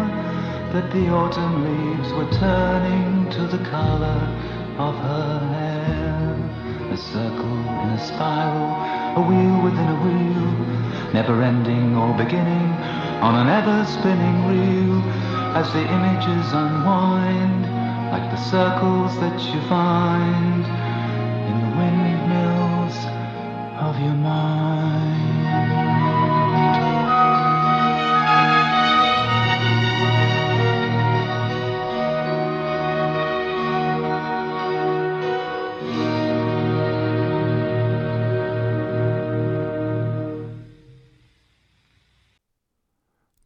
that 0.74 0.92
the 0.92 1.10
autumn 1.10 1.56
leaves 1.68 2.10
were 2.14 2.32
turning 2.40 3.30
to 3.32 3.42
the 3.48 3.64
color 3.70 4.22
of 4.78 4.96
her 4.96 5.40
hair. 5.54 6.94
A 6.94 6.98
circle 6.98 7.60
in 7.84 7.90
a 7.98 8.00
spiral, 8.00 8.72
a 9.20 9.22
wheel 9.28 9.58
within 9.62 9.90
a 9.96 10.00
wheel, 10.06 11.14
never 11.14 11.44
ending 11.44 11.96
or 11.96 12.18
beginning 12.18 12.70
on 13.22 13.36
an 13.36 13.48
ever 13.50 13.86
spinning 13.86 14.38
reel 14.48 15.02
as 15.54 15.72
the 15.74 15.82
images 15.82 16.54
unwind 16.54 17.77
like 18.12 18.32
the 18.32 18.38
circles 18.38 19.20
that 19.20 19.40
you 19.42 19.62
find 19.68 20.66
in 21.50 21.56
the 21.62 21.78
windmills 21.78 22.96
of 23.82 24.00
your 24.00 24.16
mind. 24.16 25.28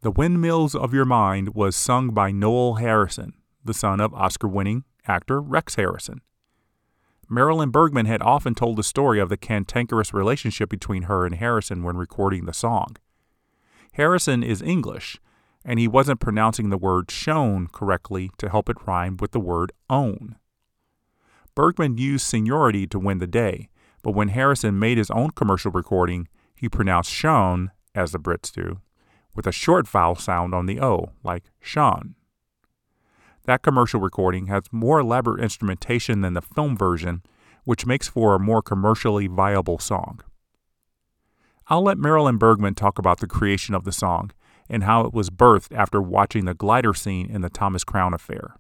The 0.03 0.09
Windmills 0.09 0.73
of 0.73 0.95
Your 0.95 1.05
Mind 1.05 1.53
was 1.53 1.75
sung 1.75 2.09
by 2.09 2.31
Noel 2.31 2.75
Harrison, 2.75 3.33
the 3.63 3.73
son 3.73 3.99
of 3.99 4.13
Oscar 4.13 4.47
winning 4.47 4.83
actor 5.07 5.41
Rex 5.41 5.75
Harrison. 5.75 6.21
Marilyn 7.29 7.69
Bergman 7.69 8.07
had 8.07 8.21
often 8.21 8.53
told 8.53 8.75
the 8.75 8.83
story 8.83 9.19
of 9.19 9.29
the 9.29 9.37
cantankerous 9.37 10.13
relationship 10.13 10.69
between 10.69 11.03
her 11.03 11.25
and 11.25 11.35
Harrison 11.35 11.81
when 11.81 11.95
recording 11.95 12.45
the 12.45 12.53
song. 12.53 12.97
Harrison 13.93 14.43
is 14.43 14.61
English, 14.61 15.17
and 15.63 15.79
he 15.79 15.87
wasn't 15.87 16.19
pronouncing 16.19 16.69
the 16.69 16.77
word 16.77 17.09
shown 17.09 17.67
correctly 17.67 18.31
to 18.37 18.49
help 18.49 18.69
it 18.69 18.85
rhyme 18.85 19.17
with 19.17 19.31
the 19.31 19.39
word 19.39 19.71
own. 19.89 20.35
Bergman 21.55 21.97
used 21.97 22.25
seniority 22.25 22.87
to 22.87 22.99
win 22.99 23.19
the 23.19 23.27
day, 23.27 23.69
but 24.01 24.11
when 24.11 24.29
Harrison 24.29 24.79
made 24.79 24.97
his 24.97 25.11
own 25.11 25.31
commercial 25.31 25.71
recording, 25.71 26.27
he 26.55 26.67
pronounced 26.67 27.11
shown, 27.11 27.71
as 27.93 28.11
the 28.11 28.19
Brits 28.19 28.51
do, 28.51 28.79
with 29.35 29.47
a 29.47 29.51
short 29.51 29.87
vowel 29.87 30.15
sound 30.15 30.53
on 30.53 30.65
the 30.65 30.81
O, 30.81 31.11
like 31.23 31.43
Sean. 31.59 32.15
That 33.45 33.63
commercial 33.63 33.99
recording 33.99 34.47
has 34.47 34.63
more 34.71 34.99
elaborate 34.99 35.43
instrumentation 35.43 36.21
than 36.21 36.33
the 36.33 36.41
film 36.41 36.77
version, 36.77 37.23
which 37.63 37.85
makes 37.85 38.07
for 38.07 38.35
a 38.35 38.39
more 38.39 38.61
commercially 38.61 39.27
viable 39.27 39.79
song. 39.79 40.21
I'll 41.67 41.83
let 41.83 41.97
Marilyn 41.97 42.37
Bergman 42.37 42.75
talk 42.75 42.99
about 42.99 43.19
the 43.19 43.27
creation 43.27 43.73
of 43.73 43.83
the 43.83 43.91
song 43.91 44.31
and 44.69 44.83
how 44.83 45.05
it 45.05 45.13
was 45.13 45.29
birthed 45.29 45.75
after 45.75 46.01
watching 46.01 46.45
the 46.45 46.53
glider 46.53 46.93
scene 46.93 47.29
in 47.29 47.41
the 47.41 47.49
Thomas 47.49 47.83
Crown 47.83 48.13
affair. 48.13 48.55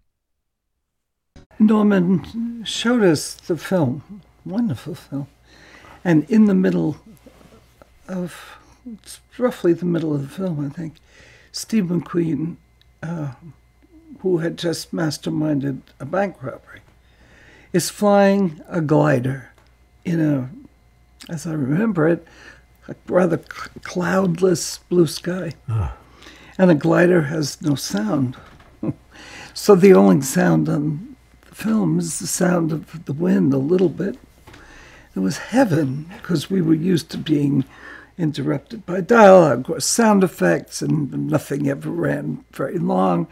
Norman 1.59 2.63
showed 2.65 3.03
us 3.03 3.35
the 3.35 3.57
film, 3.57 4.21
wonderful 4.45 4.95
film, 4.95 5.27
and 6.03 6.29
in 6.29 6.45
the 6.45 6.55
middle 6.55 6.97
of, 8.07 8.57
it's 8.85 9.19
roughly 9.37 9.73
the 9.73 9.85
middle 9.85 10.15
of 10.15 10.23
the 10.23 10.27
film, 10.27 10.65
I 10.65 10.69
think, 10.69 10.95
Steve 11.51 11.85
McQueen, 11.85 12.55
uh, 13.03 13.33
who 14.19 14.39
had 14.39 14.57
just 14.57 14.93
masterminded 14.93 15.81
a 15.99 16.05
bank 16.05 16.41
robbery, 16.41 16.81
is 17.73 17.89
flying 17.89 18.61
a 18.67 18.81
glider 18.81 19.51
in 20.05 20.19
a, 20.19 20.49
as 21.31 21.47
I 21.47 21.53
remember 21.53 22.07
it, 22.07 22.25
a 22.87 22.95
rather 23.07 23.37
cloudless 23.83 24.79
blue 24.79 25.07
sky. 25.07 25.53
Ah. 25.69 25.95
And 26.57 26.69
a 26.69 26.75
glider 26.75 27.23
has 27.23 27.61
no 27.61 27.75
sound. 27.75 28.35
so 29.53 29.75
the 29.75 29.93
only 29.93 30.21
sound 30.21 30.67
on 30.67 31.15
the 31.47 31.55
film 31.55 31.99
is 31.99 32.19
the 32.19 32.27
sound 32.27 32.71
of 32.71 33.05
the 33.05 33.13
wind 33.13 33.53
a 33.53 33.57
little 33.57 33.89
bit. 33.89 34.17
It 35.15 35.19
was 35.19 35.37
heaven 35.37 36.09
because 36.17 36.49
we 36.49 36.61
were 36.61 36.73
used 36.73 37.09
to 37.11 37.17
being 37.17 37.65
interrupted 38.17 38.85
by 38.85 39.01
dialogue 39.01 39.69
or 39.69 39.79
sound 39.79 40.23
effects, 40.23 40.81
and 40.81 41.27
nothing 41.27 41.67
ever 41.67 41.89
ran 41.89 42.43
very 42.51 42.77
long. 42.77 43.27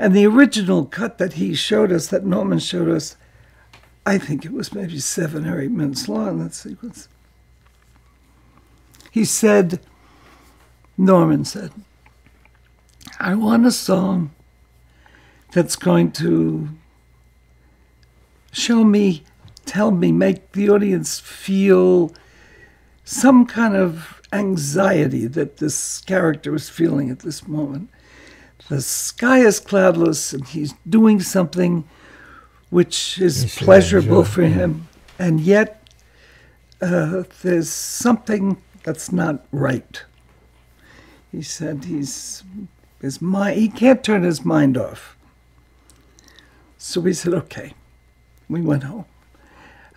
And 0.00 0.16
the 0.16 0.26
original 0.26 0.86
cut 0.86 1.18
that 1.18 1.34
he 1.34 1.52
showed 1.54 1.92
us, 1.92 2.06
that 2.06 2.24
Norman 2.24 2.58
showed 2.58 2.88
us, 2.88 3.18
I 4.06 4.16
think 4.16 4.46
it 4.46 4.52
was 4.52 4.72
maybe 4.72 4.98
seven 4.98 5.46
or 5.46 5.60
eight 5.60 5.70
minutes 5.70 6.08
long, 6.08 6.38
that 6.38 6.54
sequence. 6.54 7.06
He 9.10 9.26
said, 9.26 9.78
Norman 10.96 11.44
said, 11.44 11.72
I 13.18 13.34
want 13.34 13.66
a 13.66 13.70
song 13.70 14.30
that's 15.52 15.76
going 15.76 16.12
to 16.12 16.70
show 18.52 18.84
me, 18.84 19.24
tell 19.66 19.90
me, 19.90 20.12
make 20.12 20.52
the 20.52 20.70
audience 20.70 21.20
feel 21.20 22.14
some 23.04 23.44
kind 23.44 23.76
of 23.76 24.22
anxiety 24.32 25.26
that 25.26 25.58
this 25.58 26.00
character 26.00 26.54
is 26.54 26.70
feeling 26.70 27.10
at 27.10 27.18
this 27.18 27.46
moment. 27.46 27.90
The 28.70 28.80
sky 28.80 29.40
is 29.40 29.58
cloudless 29.58 30.32
and 30.32 30.46
he's 30.46 30.74
doing 30.88 31.18
something 31.18 31.88
which 32.70 33.20
is 33.20 33.56
pleasurable 33.58 34.22
for 34.22 34.44
him, 34.44 34.86
and 35.18 35.40
yet 35.40 35.88
uh, 36.80 37.24
there's 37.42 37.68
something 37.68 38.62
that's 38.84 39.10
not 39.10 39.44
right. 39.50 40.04
He 41.32 41.42
said 41.42 41.86
he's 41.86 42.44
his 43.00 43.20
mind 43.20 43.58
he 43.58 43.68
can't 43.68 44.04
turn 44.04 44.22
his 44.22 44.44
mind 44.44 44.76
off. 44.76 45.16
So 46.78 47.00
we 47.00 47.12
said, 47.12 47.34
okay. 47.34 47.74
We 48.48 48.60
went 48.60 48.84
home. 48.84 49.04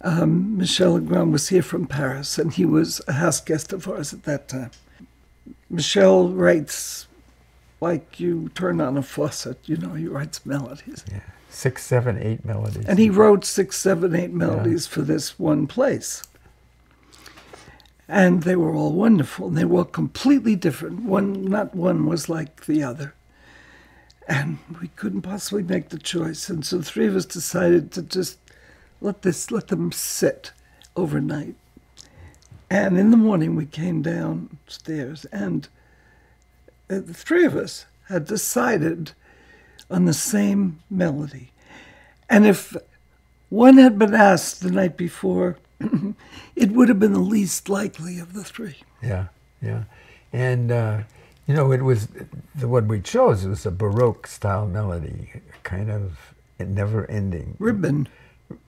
Um, 0.02 0.58
Michel 0.58 0.94
Legrand 0.94 1.32
was 1.32 1.50
here 1.50 1.62
from 1.62 1.86
Paris, 1.86 2.40
and 2.40 2.52
he 2.52 2.66
was 2.66 3.02
a 3.08 3.14
house 3.14 3.40
guest 3.40 3.72
of 3.72 3.88
ours 3.88 4.14
at 4.14 4.24
that 4.24 4.48
time. 4.48 4.72
Michel 5.70 6.30
writes 6.30 7.08
like 7.84 8.20
you 8.20 8.50
turn 8.56 8.82
on 8.82 8.98
a 8.98 9.04
faucet, 9.04 9.60
you 9.66 9.78
know, 9.78 9.94
he 9.94 10.08
writes 10.08 10.46
melodies. 10.46 11.04
Yeah. 11.12 11.20
Six, 11.50 11.84
seven, 11.84 12.18
eight 12.18 12.44
melodies. 12.44 12.86
And 12.86 12.98
he 12.98 13.12
wrote 13.12 13.46
six, 13.46 13.78
seven, 13.78 14.16
eight 14.16 14.32
melodies 14.32 14.88
yeah. 14.88 14.94
for 14.94 15.02
this 15.04 15.38
one 15.38 15.68
place 15.68 16.24
and 18.08 18.44
they 18.44 18.56
were 18.56 18.76
all 18.76 18.92
wonderful. 18.92 19.48
And 19.48 19.58
they 19.58 19.66
were 19.66 19.86
completely 19.86 20.56
different. 20.56 21.04
One, 21.04 21.46
not 21.46 21.74
one 21.74 22.06
was 22.06 22.30
like 22.30 22.66
the 22.66 22.84
other. 22.84 23.16
And 24.28 24.60
we 24.82 24.90
couldn't 24.90 25.24
possibly 25.24 25.64
make 25.64 25.90
the 25.90 25.98
choice. 25.98 26.50
And 26.50 26.66
so 26.66 26.82
three 26.82 27.08
of 27.08 27.16
us 27.16 27.26
decided 27.26 27.92
to 27.94 28.02
just 28.02 28.38
let 29.02 29.22
this, 29.22 29.52
let 29.52 29.70
them 29.70 29.92
sit 29.92 30.52
overnight. 30.96 31.56
And 32.70 32.98
in 32.98 33.12
the 33.12 33.18
morning, 33.18 33.56
we 33.56 33.66
came 33.66 34.02
downstairs, 34.02 35.26
and 35.26 35.68
the 36.88 37.14
three 37.14 37.46
of 37.46 37.56
us 37.56 37.86
had 38.08 38.26
decided 38.26 39.12
on 39.90 40.06
the 40.06 40.14
same 40.14 40.80
melody. 40.90 41.52
And 42.30 42.46
if 42.46 42.76
one 43.50 43.78
had 43.78 44.00
been 44.00 44.14
asked 44.14 44.62
the 44.62 44.72
night 44.72 44.98
before, 44.98 45.58
it 46.56 46.72
would 46.72 46.90
have 46.90 47.00
been 47.00 47.14
the 47.14 47.20
least 47.20 47.70
likely 47.70 48.20
of 48.20 48.34
the 48.34 48.44
three. 48.44 48.78
Yeah, 49.02 49.28
yeah. 49.62 49.84
And, 50.32 50.72
uh, 50.72 51.02
you 51.48 51.54
know, 51.54 51.72
it 51.72 51.84
was 51.84 52.08
the 52.56 52.68
one 52.68 52.88
we 52.88 53.02
chose, 53.02 53.46
it 53.46 53.50
was 53.50 53.66
a 53.66 53.72
Baroque 53.72 54.28
style 54.28 54.68
melody, 54.68 55.42
kind 55.64 55.92
of 55.92 56.34
never 56.60 57.10
ending. 57.10 57.56
Ribbon. 57.60 58.08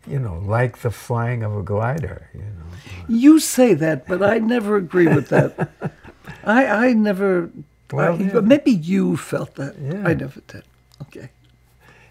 You 0.08 0.20
know, 0.20 0.42
like 0.44 0.80
the 0.80 0.92
flying 0.92 1.44
of 1.44 1.56
a 1.56 1.62
glider, 1.62 2.30
you 2.34 2.42
know. 2.42 3.06
You 3.08 3.40
say 3.40 3.74
that, 3.76 4.08
but 4.08 4.24
I 4.24 4.40
never 4.40 4.78
agree 4.78 5.08
with 5.08 5.30
that. 5.30 5.70
I, 6.44 6.66
I 6.88 6.94
never, 6.94 7.52
well, 7.92 8.20
yeah. 8.22 8.40
maybe 8.40 8.72
you 8.72 9.18
felt 9.18 9.56
that. 9.56 9.76
Yeah. 9.80 10.08
I 10.08 10.14
never 10.14 10.42
did. 10.42 10.64
Okay. 11.04 11.30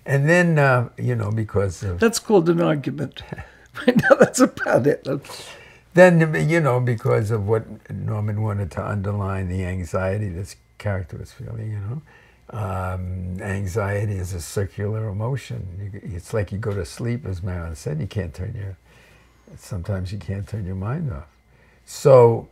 And 0.06 0.28
then, 0.28 0.58
uh, 0.58 0.90
you 0.98 1.14
know, 1.14 1.30
because 1.30 1.82
of. 1.82 1.98
That's 1.98 2.18
called 2.18 2.48
an 2.48 2.60
argument. 2.60 3.22
Right 3.76 3.96
now, 3.96 4.14
that's 4.14 4.38
about 4.38 4.86
it. 4.86 5.04
Then, 5.94 6.48
you 6.48 6.60
know, 6.60 6.78
because 6.78 7.32
of 7.32 7.48
what 7.48 7.90
Norman 7.90 8.40
wanted 8.40 8.70
to 8.70 8.88
underline 8.88 9.48
the 9.48 9.64
anxiety 9.64 10.28
this 10.28 10.54
character 10.78 11.16
was 11.18 11.32
feeling, 11.32 11.72
you 11.72 11.80
know. 11.80 12.02
Um, 12.50 13.40
anxiety 13.40 14.14
is 14.14 14.32
a 14.32 14.40
circular 14.40 15.08
emotion. 15.08 15.90
it's 16.04 16.32
like 16.32 16.52
you 16.52 16.58
go 16.58 16.72
to 16.72 16.84
sleep, 16.84 17.26
as 17.26 17.42
Marilyn 17.42 17.74
said, 17.74 18.00
you 18.00 18.06
can't 18.06 18.32
turn 18.32 18.54
your, 18.54 18.76
sometimes 19.56 20.12
you 20.12 20.18
can't 20.18 20.46
turn 20.46 20.66
your 20.66 20.76
mind 20.76 21.12
off. 21.12 21.26
So 21.84 22.48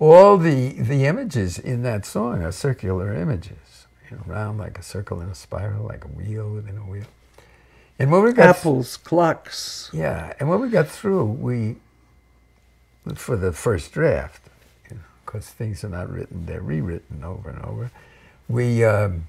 all 0.00 0.38
the, 0.38 0.70
the 0.70 1.06
images 1.06 1.58
in 1.58 1.82
that 1.84 2.06
song 2.06 2.42
are 2.42 2.52
circular 2.52 3.14
images, 3.14 3.86
you 4.10 4.16
know, 4.16 4.24
round 4.26 4.58
like 4.58 4.78
a 4.78 4.82
circle 4.82 5.20
in 5.20 5.28
a 5.28 5.34
spiral, 5.34 5.86
like 5.86 6.04
a 6.04 6.08
wheel 6.08 6.50
within 6.50 6.78
a 6.78 6.82
wheel. 6.82 7.04
And 8.00 8.10
when 8.10 8.22
we 8.24 8.32
got 8.32 8.56
apples, 8.58 8.96
th- 8.96 9.04
clocks. 9.04 9.90
Yeah, 9.92 10.32
and 10.40 10.48
when 10.48 10.60
we 10.60 10.70
got 10.70 10.88
through, 10.88 11.24
we 11.24 11.76
for 13.14 13.36
the 13.36 13.52
first 13.52 13.92
draft, 13.92 14.42
because 14.84 14.90
you 14.90 14.96
know, 15.36 15.40
things 15.40 15.84
are 15.84 15.90
not 15.90 16.10
written; 16.10 16.46
they're 16.46 16.62
rewritten 16.62 17.22
over 17.24 17.50
and 17.50 17.62
over. 17.64 17.90
We 18.48 18.84
um, 18.84 19.28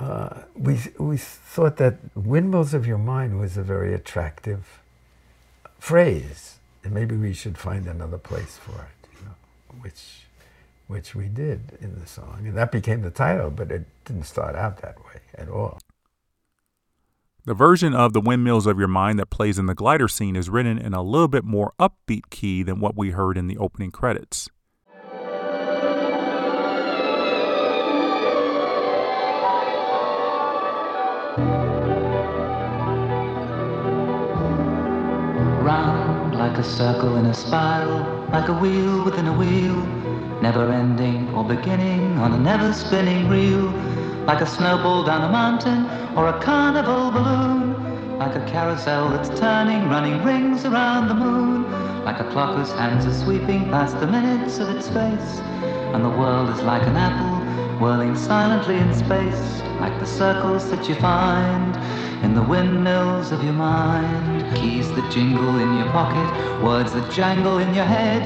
uh, 0.00 0.42
we 0.56 0.80
we 0.98 1.16
thought 1.16 1.76
that 1.76 1.98
"windmills 2.16 2.74
of 2.74 2.86
your 2.88 2.98
mind" 2.98 3.38
was 3.38 3.56
a 3.56 3.62
very 3.62 3.94
attractive 3.94 4.80
phrase, 5.78 6.56
and 6.82 6.92
maybe 6.92 7.16
we 7.16 7.32
should 7.34 7.56
find 7.56 7.86
another 7.86 8.18
place 8.18 8.58
for 8.58 8.88
it, 8.90 9.03
which 9.80 10.26
which 10.86 11.14
we 11.14 11.28
did 11.28 11.78
in 11.80 11.98
the 11.98 12.06
song, 12.06 12.44
and 12.46 12.56
that 12.56 12.70
became 12.70 13.02
the 13.02 13.10
title. 13.10 13.50
But 13.50 13.70
it 13.70 13.86
didn't 14.04 14.24
start 14.24 14.54
out 14.54 14.82
that 14.82 14.98
way 14.98 15.20
at 15.34 15.48
all. 15.48 15.78
The 17.46 17.52
version 17.52 17.92
of 17.92 18.14
The 18.14 18.22
Windmills 18.22 18.66
of 18.66 18.78
Your 18.78 18.88
Mind 18.88 19.18
that 19.18 19.28
plays 19.28 19.58
in 19.58 19.66
the 19.66 19.74
glider 19.74 20.08
scene 20.08 20.34
is 20.34 20.48
written 20.48 20.78
in 20.78 20.94
a 20.94 21.02
little 21.02 21.28
bit 21.28 21.44
more 21.44 21.74
upbeat 21.78 22.30
key 22.30 22.62
than 22.62 22.80
what 22.80 22.96
we 22.96 23.10
heard 23.10 23.36
in 23.36 23.48
the 23.48 23.58
opening 23.58 23.90
credits. 23.90 24.48
Round 35.62 36.34
like 36.36 36.56
a 36.56 36.64
circle 36.64 37.16
in 37.16 37.26
a 37.26 37.34
spiral, 37.34 38.13
like 38.34 38.48
a 38.48 38.52
wheel 38.52 39.04
within 39.04 39.28
a 39.28 39.32
wheel, 39.32 39.76
never 40.42 40.68
ending 40.72 41.32
or 41.34 41.44
beginning 41.44 42.18
on 42.18 42.32
a 42.32 42.38
never 42.38 42.72
spinning 42.72 43.28
reel. 43.28 43.70
Like 44.26 44.40
a 44.40 44.46
snowball 44.46 45.04
down 45.04 45.22
a 45.22 45.28
mountain 45.28 45.86
or 46.16 46.26
a 46.26 46.40
carnival 46.40 47.12
balloon, 47.12 48.18
like 48.18 48.34
a 48.34 48.44
carousel 48.50 49.10
that's 49.10 49.28
turning, 49.38 49.88
running 49.88 50.24
rings 50.24 50.64
around 50.64 51.06
the 51.06 51.14
moon, 51.14 51.70
like 52.04 52.18
a 52.18 52.28
clock 52.32 52.56
whose 52.56 52.72
hands 52.72 53.06
are 53.06 53.24
sweeping 53.24 53.70
past 53.70 54.00
the 54.00 54.08
minutes 54.08 54.58
of 54.58 54.68
its 54.70 54.88
face, 54.88 55.38
and 55.94 56.04
the 56.04 56.10
world 56.10 56.48
is 56.50 56.60
like 56.62 56.82
an 56.82 56.96
apple 56.96 57.33
whirling 57.84 58.16
silently 58.16 58.78
in 58.78 58.94
space, 58.94 59.60
like 59.78 59.92
the 60.00 60.06
circles 60.06 60.70
that 60.70 60.88
you 60.88 60.94
find 60.94 61.76
in 62.24 62.34
the 62.34 62.42
windmills 62.42 63.30
of 63.30 63.44
your 63.44 63.52
mind, 63.52 64.56
keys 64.56 64.90
that 64.94 65.12
jingle 65.12 65.58
in 65.58 65.76
your 65.76 65.90
pocket, 65.90 66.62
words 66.64 66.94
that 66.94 67.06
jangle 67.12 67.58
in 67.58 67.74
your 67.74 67.84
head 67.84 68.22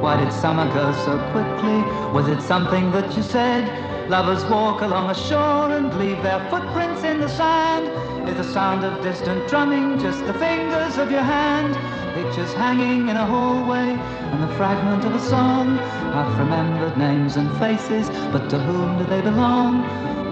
Why 0.00 0.16
did 0.16 0.32
summer 0.32 0.64
go 0.72 0.90
so 1.04 1.18
quickly? 1.32 1.82
Was 2.14 2.28
it 2.28 2.40
something 2.40 2.92
that 2.92 3.14
you 3.14 3.22
said? 3.22 3.68
Lovers 4.08 4.42
walk 4.46 4.80
along 4.80 5.10
a 5.10 5.14
shore 5.14 5.70
and 5.76 5.92
leave 5.98 6.22
their 6.22 6.40
footprints 6.48 7.04
in 7.04 7.20
the 7.20 7.28
sand. 7.28 8.03
Is 8.26 8.36
the 8.38 8.44
sound 8.44 8.84
of 8.84 9.02
distant 9.02 9.46
drumming 9.48 9.98
just 9.98 10.24
the 10.26 10.32
fingers 10.34 10.96
of 10.96 11.10
your 11.10 11.22
hand? 11.22 11.74
Pictures 12.14 12.54
hanging 12.54 13.08
in 13.08 13.16
a 13.16 13.26
hallway 13.26 13.90
and 13.90 14.42
the 14.42 14.54
fragment 14.56 15.04
of 15.04 15.14
a 15.14 15.20
song. 15.20 15.76
Half 16.14 16.38
remembered 16.38 16.96
names 16.96 17.36
and 17.36 17.54
faces, 17.58 18.08
but 18.32 18.48
to 18.48 18.58
whom 18.58 18.96
do 18.98 19.04
they 19.04 19.20
belong? 19.20 19.82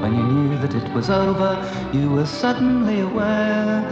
When 0.00 0.16
you 0.16 0.22
knew 0.24 0.58
that 0.58 0.74
it 0.74 0.92
was 0.94 1.10
over, 1.10 1.52
you 1.92 2.10
were 2.10 2.26
suddenly 2.26 3.00
aware 3.00 3.82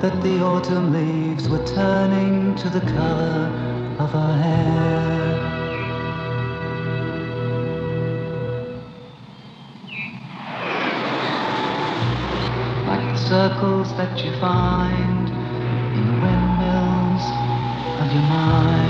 that 0.00 0.22
the 0.22 0.40
autumn 0.40 0.92
leaves 0.92 1.48
were 1.48 1.66
turning 1.66 2.54
to 2.54 2.70
the 2.70 2.80
color 2.80 3.50
of 3.98 4.12
her 4.12 4.36
hair. 4.42 5.57
Circles 13.28 13.94
that 13.98 14.24
you 14.24 14.30
find 14.40 15.28
in 15.28 16.06
the 16.06 16.12
windmills 16.24 17.24
of 18.00 18.10
your 18.10 18.22
mind. 18.22 18.88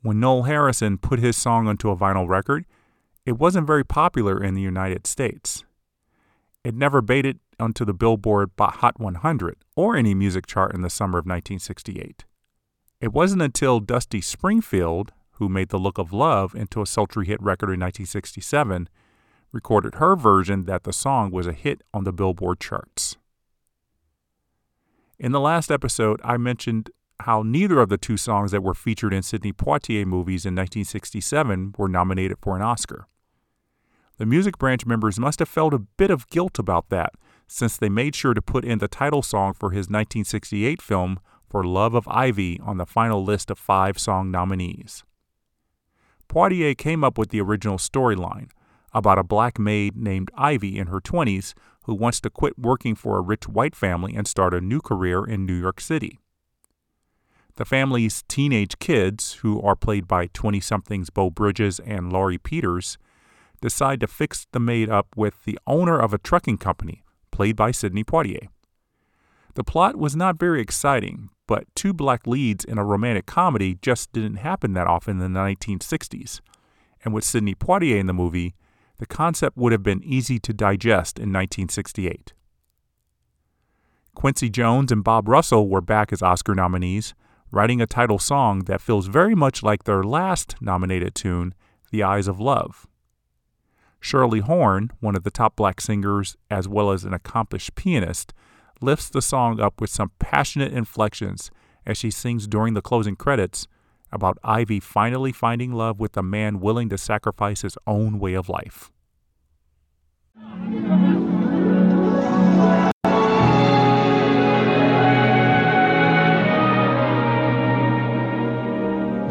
When 0.00 0.20
Noel 0.20 0.44
Harrison 0.44 0.96
put 0.96 1.18
his 1.18 1.36
song 1.36 1.68
onto 1.68 1.90
a 1.90 1.96
vinyl 1.96 2.26
record, 2.26 2.64
it 3.26 3.32
wasn't 3.32 3.66
very 3.66 3.84
popular 3.84 4.42
in 4.42 4.54
the 4.54 4.62
United 4.62 5.06
States. 5.06 5.62
It 6.64 6.74
never 6.74 7.02
it 7.26 7.38
onto 7.58 7.84
the 7.84 7.94
Billboard 7.94 8.50
Hot 8.58 8.98
100 8.98 9.56
or 9.76 9.96
any 9.96 10.14
music 10.14 10.46
chart 10.46 10.74
in 10.74 10.82
the 10.82 10.90
summer 10.90 11.18
of 11.18 11.24
1968. 11.24 12.24
It 13.00 13.12
wasn't 13.12 13.42
until 13.42 13.80
Dusty 13.80 14.20
Springfield, 14.20 15.12
who 15.32 15.48
made 15.48 15.68
The 15.68 15.78
Look 15.78 15.98
of 15.98 16.12
Love 16.12 16.54
into 16.54 16.80
a 16.80 16.86
sultry 16.86 17.26
hit 17.26 17.42
record 17.42 17.66
in 17.66 17.80
1967, 17.80 18.88
recorded 19.52 19.96
her 19.96 20.16
version 20.16 20.64
that 20.64 20.84
the 20.84 20.92
song 20.92 21.30
was 21.30 21.46
a 21.46 21.52
hit 21.52 21.82
on 21.92 22.04
the 22.04 22.12
Billboard 22.12 22.60
charts. 22.60 23.16
In 25.18 25.32
the 25.32 25.40
last 25.40 25.70
episode, 25.70 26.20
I 26.24 26.36
mentioned 26.36 26.90
how 27.20 27.42
neither 27.42 27.80
of 27.80 27.88
the 27.88 27.98
two 27.98 28.16
songs 28.16 28.50
that 28.50 28.62
were 28.62 28.74
featured 28.74 29.14
in 29.14 29.22
Sidney 29.22 29.52
Poitier 29.52 30.04
movies 30.04 30.44
in 30.44 30.54
1967 30.54 31.74
were 31.78 31.88
nominated 31.88 32.38
for 32.40 32.56
an 32.56 32.62
Oscar. 32.62 33.06
The 34.18 34.26
Music 34.26 34.58
Branch 34.58 34.84
members 34.86 35.18
must 35.18 35.38
have 35.38 35.48
felt 35.48 35.74
a 35.74 35.78
bit 35.78 36.10
of 36.10 36.28
guilt 36.28 36.58
about 36.58 36.88
that, 36.90 37.14
since 37.46 37.76
they 37.76 37.88
made 37.88 38.14
sure 38.14 38.34
to 38.34 38.42
put 38.42 38.64
in 38.64 38.78
the 38.78 38.88
title 38.88 39.22
song 39.22 39.52
for 39.52 39.70
his 39.70 39.86
1968 39.86 40.80
film 40.80 41.18
For 41.48 41.64
Love 41.64 41.94
of 41.94 42.08
Ivy 42.08 42.60
on 42.60 42.78
the 42.78 42.86
final 42.86 43.24
list 43.24 43.50
of 43.50 43.58
five 43.58 43.98
song 43.98 44.30
nominees. 44.30 45.04
Poitier 46.28 46.76
came 46.76 47.04
up 47.04 47.18
with 47.18 47.30
the 47.30 47.40
original 47.40 47.78
storyline 47.78 48.50
about 48.92 49.18
a 49.18 49.24
black 49.24 49.58
maid 49.58 49.96
named 49.96 50.30
Ivy 50.36 50.78
in 50.78 50.86
her 50.86 51.00
20s 51.00 51.54
who 51.84 51.94
wants 51.94 52.20
to 52.20 52.30
quit 52.30 52.58
working 52.58 52.94
for 52.94 53.18
a 53.18 53.22
rich 53.22 53.48
white 53.48 53.74
family 53.74 54.14
and 54.14 54.26
start 54.26 54.54
a 54.54 54.60
new 54.60 54.80
career 54.80 55.24
in 55.24 55.44
New 55.44 55.58
York 55.58 55.80
City. 55.80 56.20
The 57.56 57.64
family's 57.64 58.24
teenage 58.26 58.78
kids, 58.78 59.34
who 59.34 59.60
are 59.62 59.76
played 59.76 60.08
by 60.08 60.26
20 60.28 60.60
somethings 60.60 61.10
Beau 61.10 61.30
Bridges 61.30 61.78
and 61.80 62.12
Lauri 62.12 62.38
Peters, 62.38 62.98
decide 63.60 64.00
to 64.00 64.06
fix 64.06 64.46
the 64.52 64.60
maid 64.60 64.90
up 64.90 65.08
with 65.16 65.44
the 65.44 65.58
owner 65.66 65.98
of 65.98 66.12
a 66.12 66.18
trucking 66.18 66.58
company, 66.58 67.03
played 67.34 67.56
by 67.56 67.72
Sidney 67.72 68.04
Poitier. 68.04 68.46
The 69.54 69.64
plot 69.64 69.96
was 69.96 70.14
not 70.14 70.38
very 70.38 70.60
exciting, 70.60 71.30
but 71.48 71.66
two 71.74 71.92
black 71.92 72.28
leads 72.28 72.64
in 72.64 72.78
a 72.78 72.84
romantic 72.84 73.26
comedy 73.26 73.76
just 73.82 74.12
didn't 74.12 74.36
happen 74.36 74.72
that 74.74 74.86
often 74.86 75.20
in 75.20 75.32
the 75.32 75.40
1960s. 75.40 76.40
And 77.04 77.12
with 77.12 77.24
Sidney 77.24 77.56
Poitier 77.56 77.98
in 77.98 78.06
the 78.06 78.14
movie, 78.14 78.54
the 78.98 79.06
concept 79.06 79.56
would 79.56 79.72
have 79.72 79.82
been 79.82 80.04
easy 80.04 80.38
to 80.38 80.52
digest 80.52 81.18
in 81.18 81.32
1968. 81.32 82.32
Quincy 84.14 84.48
Jones 84.48 84.92
and 84.92 85.02
Bob 85.02 85.26
Russell 85.28 85.68
were 85.68 85.80
back 85.80 86.12
as 86.12 86.22
Oscar 86.22 86.54
nominees, 86.54 87.14
writing 87.50 87.80
a 87.80 87.86
title 87.86 88.20
song 88.20 88.60
that 88.66 88.80
feels 88.80 89.08
very 89.08 89.34
much 89.34 89.60
like 89.60 89.82
their 89.82 90.04
last 90.04 90.54
nominated 90.60 91.16
tune, 91.16 91.52
The 91.90 92.04
Eyes 92.04 92.28
of 92.28 92.38
Love. 92.38 92.86
Shirley 94.04 94.40
Horn, 94.40 94.90
one 95.00 95.16
of 95.16 95.22
the 95.22 95.30
top 95.30 95.56
black 95.56 95.80
singers 95.80 96.36
as 96.50 96.68
well 96.68 96.90
as 96.90 97.04
an 97.04 97.14
accomplished 97.14 97.74
pianist, 97.74 98.34
lifts 98.82 99.08
the 99.08 99.22
song 99.22 99.60
up 99.60 99.80
with 99.80 99.88
some 99.88 100.12
passionate 100.18 100.74
inflections 100.74 101.50
as 101.86 101.96
she 101.96 102.10
sings 102.10 102.46
during 102.46 102.74
the 102.74 102.82
closing 102.82 103.16
credits 103.16 103.66
about 104.12 104.36
Ivy 104.44 104.78
finally 104.78 105.32
finding 105.32 105.72
love 105.72 106.00
with 106.00 106.18
a 106.18 106.22
man 106.22 106.60
willing 106.60 106.90
to 106.90 106.98
sacrifice 106.98 107.62
his 107.62 107.78
own 107.86 108.18
way 108.18 108.34
of 108.34 108.50
life. 108.50 108.90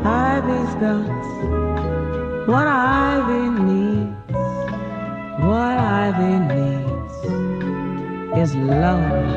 Ivy's 0.04 0.74
got 0.82 2.48
what 2.48 2.68
Ivy 2.68 3.53
Ivy 6.16 6.38
needs 6.54 7.16
is 8.38 8.56
love, 8.56 9.34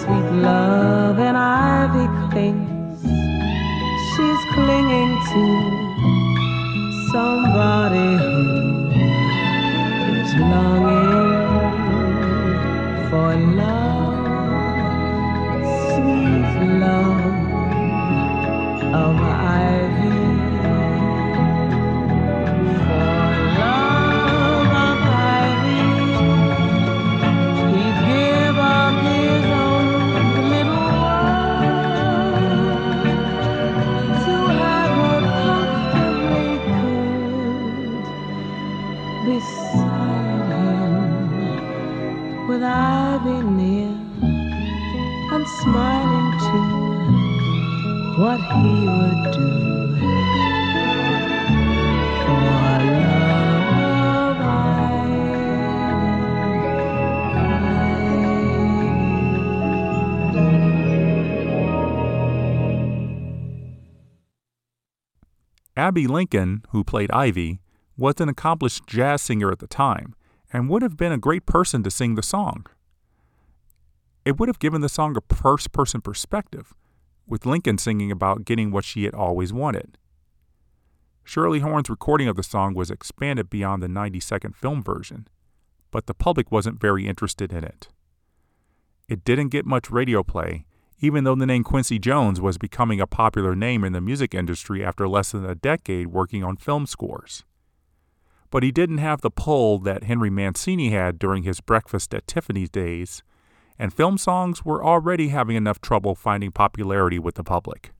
sweet 0.00 0.30
love, 0.42 1.18
and 1.20 1.36
Ivy 1.36 2.06
clings. 2.30 3.02
She's 4.10 4.42
clinging 4.52 5.12
to 5.30 5.42
somebody 7.12 8.10
who 8.18 8.40
is 10.22 10.34
longing 10.34 11.01
Abbey 65.82 66.06
Lincoln, 66.06 66.62
who 66.68 66.84
played 66.84 67.10
Ivy, 67.10 67.60
was 67.96 68.20
an 68.20 68.28
accomplished 68.28 68.86
jazz 68.86 69.20
singer 69.20 69.50
at 69.50 69.58
the 69.58 69.66
time 69.66 70.14
and 70.52 70.68
would 70.68 70.82
have 70.82 70.96
been 70.96 71.12
a 71.12 71.18
great 71.18 71.44
person 71.46 71.82
to 71.82 71.90
sing 71.90 72.14
the 72.14 72.22
song. 72.22 72.66
It 74.24 74.38
would 74.38 74.48
have 74.48 74.58
given 74.58 74.80
the 74.80 74.88
song 74.88 75.16
a 75.16 75.34
first 75.34 75.72
person 75.72 76.00
perspective, 76.00 76.74
with 77.32 77.46
Lincoln 77.46 77.78
singing 77.78 78.12
about 78.12 78.44
getting 78.44 78.70
what 78.70 78.84
she 78.84 79.04
had 79.04 79.14
always 79.14 79.54
wanted. 79.54 79.96
Shirley 81.24 81.60
Horn's 81.60 81.88
recording 81.88 82.28
of 82.28 82.36
the 82.36 82.42
song 82.42 82.74
was 82.74 82.90
expanded 82.90 83.48
beyond 83.48 83.82
the 83.82 83.88
90 83.88 84.20
second 84.20 84.54
film 84.54 84.82
version, 84.82 85.26
but 85.90 86.04
the 86.04 86.12
public 86.12 86.52
wasn't 86.52 86.78
very 86.78 87.06
interested 87.06 87.50
in 87.50 87.64
it. 87.64 87.88
It 89.08 89.24
didn't 89.24 89.48
get 89.48 89.64
much 89.64 89.90
radio 89.90 90.22
play, 90.22 90.66
even 90.98 91.24
though 91.24 91.34
the 91.34 91.46
name 91.46 91.64
Quincy 91.64 91.98
Jones 91.98 92.38
was 92.38 92.58
becoming 92.58 93.00
a 93.00 93.06
popular 93.06 93.56
name 93.56 93.82
in 93.82 93.94
the 93.94 94.02
music 94.02 94.34
industry 94.34 94.84
after 94.84 95.08
less 95.08 95.32
than 95.32 95.46
a 95.46 95.54
decade 95.54 96.08
working 96.08 96.44
on 96.44 96.58
film 96.58 96.84
scores. 96.84 97.44
But 98.50 98.62
he 98.62 98.70
didn't 98.70 98.98
have 98.98 99.22
the 99.22 99.30
pull 99.30 99.78
that 99.78 100.04
Henry 100.04 100.28
Mancini 100.28 100.90
had 100.90 101.18
during 101.18 101.44
his 101.44 101.62
Breakfast 101.62 102.12
at 102.12 102.26
Tiffany's 102.26 102.68
days, 102.68 103.22
and 103.82 103.92
film 103.92 104.16
songs 104.16 104.64
were 104.64 104.84
already 104.84 105.30
having 105.30 105.56
enough 105.56 105.80
trouble 105.80 106.14
finding 106.14 106.52
popularity 106.52 107.18
with 107.18 107.34
the 107.34 107.42
public. 107.42 107.90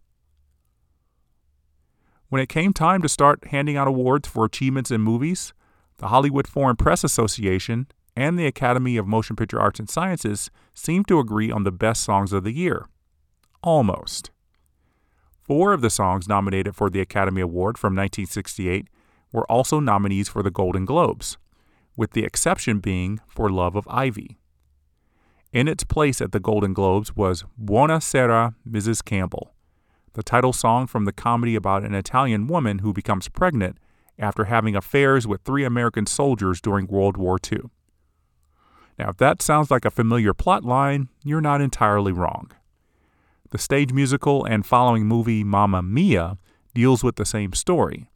When 2.28 2.40
it 2.40 2.48
came 2.48 2.72
time 2.72 3.02
to 3.02 3.08
start 3.08 3.48
handing 3.48 3.76
out 3.76 3.88
awards 3.88 4.28
for 4.28 4.44
achievements 4.44 4.92
in 4.92 5.00
movies, 5.00 5.52
the 5.98 6.06
Hollywood 6.06 6.46
Foreign 6.46 6.76
Press 6.76 7.02
Association 7.02 7.88
and 8.14 8.38
the 8.38 8.46
Academy 8.46 8.96
of 8.96 9.08
Motion 9.08 9.34
Picture 9.34 9.60
Arts 9.60 9.80
and 9.80 9.90
Sciences 9.90 10.52
seemed 10.72 11.08
to 11.08 11.18
agree 11.18 11.50
on 11.50 11.64
the 11.64 11.72
best 11.72 12.04
songs 12.04 12.32
of 12.32 12.44
the 12.44 12.52
year. 12.52 12.86
Almost. 13.64 14.30
Four 15.40 15.72
of 15.72 15.80
the 15.80 15.90
songs 15.90 16.28
nominated 16.28 16.76
for 16.76 16.90
the 16.90 17.00
Academy 17.00 17.40
Award 17.40 17.76
from 17.76 17.94
1968 17.94 18.86
were 19.32 19.50
also 19.50 19.80
nominees 19.80 20.28
for 20.28 20.44
the 20.44 20.50
Golden 20.52 20.84
Globes, 20.84 21.38
with 21.96 22.12
the 22.12 22.22
exception 22.22 22.78
being 22.78 23.18
For 23.26 23.50
Love 23.50 23.74
of 23.74 23.88
Ivy. 23.88 24.38
In 25.52 25.68
its 25.68 25.84
place 25.84 26.22
at 26.22 26.32
the 26.32 26.40
Golden 26.40 26.72
Globes 26.72 27.14
was 27.14 27.44
Buona 27.58 28.00
Sera, 28.00 28.54
Mrs. 28.66 29.04
Campbell, 29.04 29.52
the 30.14 30.22
title 30.22 30.54
song 30.54 30.86
from 30.86 31.04
the 31.04 31.12
comedy 31.12 31.54
about 31.54 31.84
an 31.84 31.94
Italian 31.94 32.46
woman 32.46 32.78
who 32.78 32.94
becomes 32.94 33.28
pregnant 33.28 33.76
after 34.18 34.44
having 34.44 34.74
affairs 34.74 35.26
with 35.26 35.42
three 35.42 35.62
American 35.62 36.06
soldiers 36.06 36.58
during 36.62 36.86
World 36.86 37.18
War 37.18 37.38
II. 37.52 37.64
Now, 38.98 39.10
if 39.10 39.18
that 39.18 39.42
sounds 39.42 39.70
like 39.70 39.84
a 39.84 39.90
familiar 39.90 40.32
plot 40.32 40.64
line, 40.64 41.10
you're 41.22 41.42
not 41.42 41.60
entirely 41.60 42.12
wrong. 42.12 42.50
The 43.50 43.58
stage 43.58 43.92
musical 43.92 44.46
and 44.46 44.64
following 44.64 45.04
movie 45.04 45.44
Mamma 45.44 45.82
Mia 45.82 46.38
deals 46.74 47.04
with 47.04 47.16
the 47.16 47.26
same 47.26 47.52
story, 47.52 48.10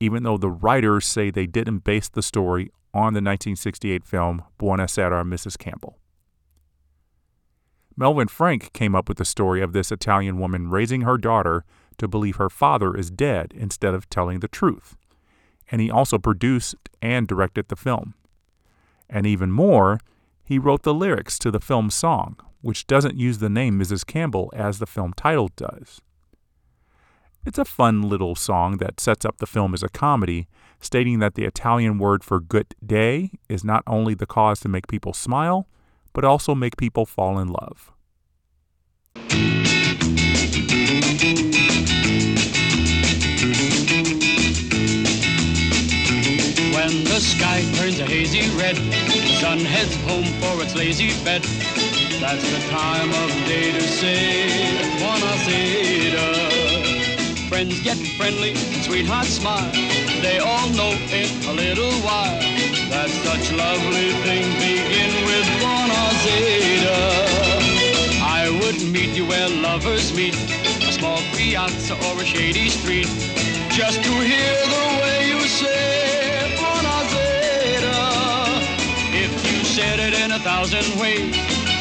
even 0.00 0.22
though 0.22 0.38
the 0.38 0.50
writers 0.50 1.04
say 1.04 1.30
they 1.30 1.46
didn't 1.46 1.84
base 1.84 2.08
the 2.08 2.22
story 2.22 2.70
on 2.94 3.12
the 3.12 3.20
1968 3.20 4.04
film 4.04 4.42
Buona 4.56 4.88
Sera, 4.88 5.22
Mrs. 5.22 5.58
Campbell. 5.58 5.98
Melvin 7.98 8.28
Frank 8.28 8.72
came 8.72 8.94
up 8.94 9.08
with 9.08 9.18
the 9.18 9.24
story 9.24 9.60
of 9.60 9.72
this 9.72 9.90
Italian 9.90 10.38
woman 10.38 10.70
raising 10.70 11.00
her 11.00 11.18
daughter 11.18 11.64
to 11.96 12.06
believe 12.06 12.36
her 12.36 12.48
father 12.48 12.96
is 12.96 13.10
dead 13.10 13.52
instead 13.56 13.92
of 13.92 14.08
telling 14.08 14.38
the 14.38 14.46
truth. 14.46 14.96
And 15.72 15.80
he 15.80 15.90
also 15.90 16.16
produced 16.16 16.76
and 17.02 17.26
directed 17.26 17.66
the 17.66 17.74
film. 17.74 18.14
And 19.10 19.26
even 19.26 19.50
more, 19.50 19.98
he 20.44 20.60
wrote 20.60 20.84
the 20.84 20.94
lyrics 20.94 21.40
to 21.40 21.50
the 21.50 21.58
film 21.58 21.90
song, 21.90 22.36
which 22.60 22.86
doesn't 22.86 23.18
use 23.18 23.38
the 23.38 23.50
name 23.50 23.76
Mrs. 23.76 24.06
Campbell 24.06 24.52
as 24.54 24.78
the 24.78 24.86
film 24.86 25.12
title 25.12 25.50
does. 25.56 26.00
It's 27.44 27.58
a 27.58 27.64
fun 27.64 28.02
little 28.02 28.36
song 28.36 28.76
that 28.76 29.00
sets 29.00 29.24
up 29.24 29.38
the 29.38 29.46
film 29.46 29.74
as 29.74 29.82
a 29.82 29.88
comedy, 29.88 30.46
stating 30.78 31.18
that 31.18 31.34
the 31.34 31.46
Italian 31.46 31.98
word 31.98 32.22
for 32.22 32.38
good 32.38 32.76
day 32.84 33.32
is 33.48 33.64
not 33.64 33.82
only 33.88 34.14
the 34.14 34.24
cause 34.24 34.60
to 34.60 34.68
make 34.68 34.86
people 34.86 35.12
smile, 35.12 35.66
but 36.18 36.24
also 36.24 36.52
make 36.52 36.76
people 36.76 37.06
fall 37.06 37.38
in 37.38 37.46
love. 37.46 37.92
When 46.74 47.04
the 47.04 47.20
sky 47.20 47.62
turns 47.76 48.00
a 48.00 48.04
hazy 48.04 48.50
red, 48.58 48.74
the 48.74 49.28
sun 49.40 49.60
heads 49.60 49.94
home 50.08 50.24
for 50.42 50.60
its 50.64 50.74
lazy 50.74 51.10
bed. 51.22 51.44
That's 52.20 52.42
the 52.50 52.68
time 52.68 53.10
of 53.10 53.30
day 53.46 53.70
to 53.70 53.80
say, 53.80 54.48
Buonasera. 54.98 56.26
Friends 57.48 57.80
get 57.84 57.96
friendly, 58.18 58.56
sweethearts 58.56 59.28
smile. 59.28 59.70
They 60.20 60.40
all 60.40 60.68
know 60.70 60.98
in 61.12 61.28
a 61.48 61.52
little 61.52 61.92
while 62.02 62.47
such 63.28 63.52
lovely 63.52 64.10
things 64.24 64.54
begin 64.54 65.12
with 65.28 65.46
Buonasera. 65.60 67.00
I 68.40 68.48
would 68.58 68.80
meet 68.94 69.10
you 69.18 69.26
where 69.26 69.50
lovers 69.50 70.14
meet, 70.16 70.34
a 70.88 70.92
small 70.98 71.20
piazza 71.36 71.94
or 72.06 72.14
a 72.22 72.24
shady 72.24 72.70
street, 72.70 73.10
just 73.68 73.98
to 74.02 74.12
hear 74.30 74.54
the 74.74 74.84
way 75.00 75.28
you 75.32 75.40
say 75.60 76.56
Buonasera. 76.56 78.00
If 79.24 79.32
you 79.50 79.58
said 79.76 79.98
it 80.00 80.14
in 80.22 80.32
a 80.32 80.38
thousand 80.38 80.86
ways, 80.98 81.36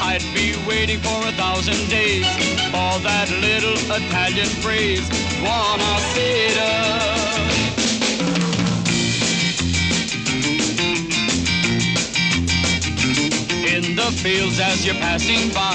I'd 0.09 0.27
be 0.35 0.47
waiting 0.67 0.99
for 0.99 1.19
a 1.31 1.33
thousand 1.43 1.79
days 1.89 2.27
for 2.73 2.91
that 3.07 3.27
little 3.47 3.77
Italian 3.95 4.51
phrase. 4.63 5.07
In 5.39 7.16
the 13.97 14.11
fields 14.11 14.59
as 14.59 14.85
you're 14.85 15.01
passing 15.01 15.49
by, 15.49 15.73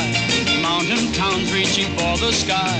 mountain 0.62 1.12
towns 1.12 1.53
reaching 1.53 1.91
for 1.99 2.16
the 2.23 2.31
sky. 2.31 2.79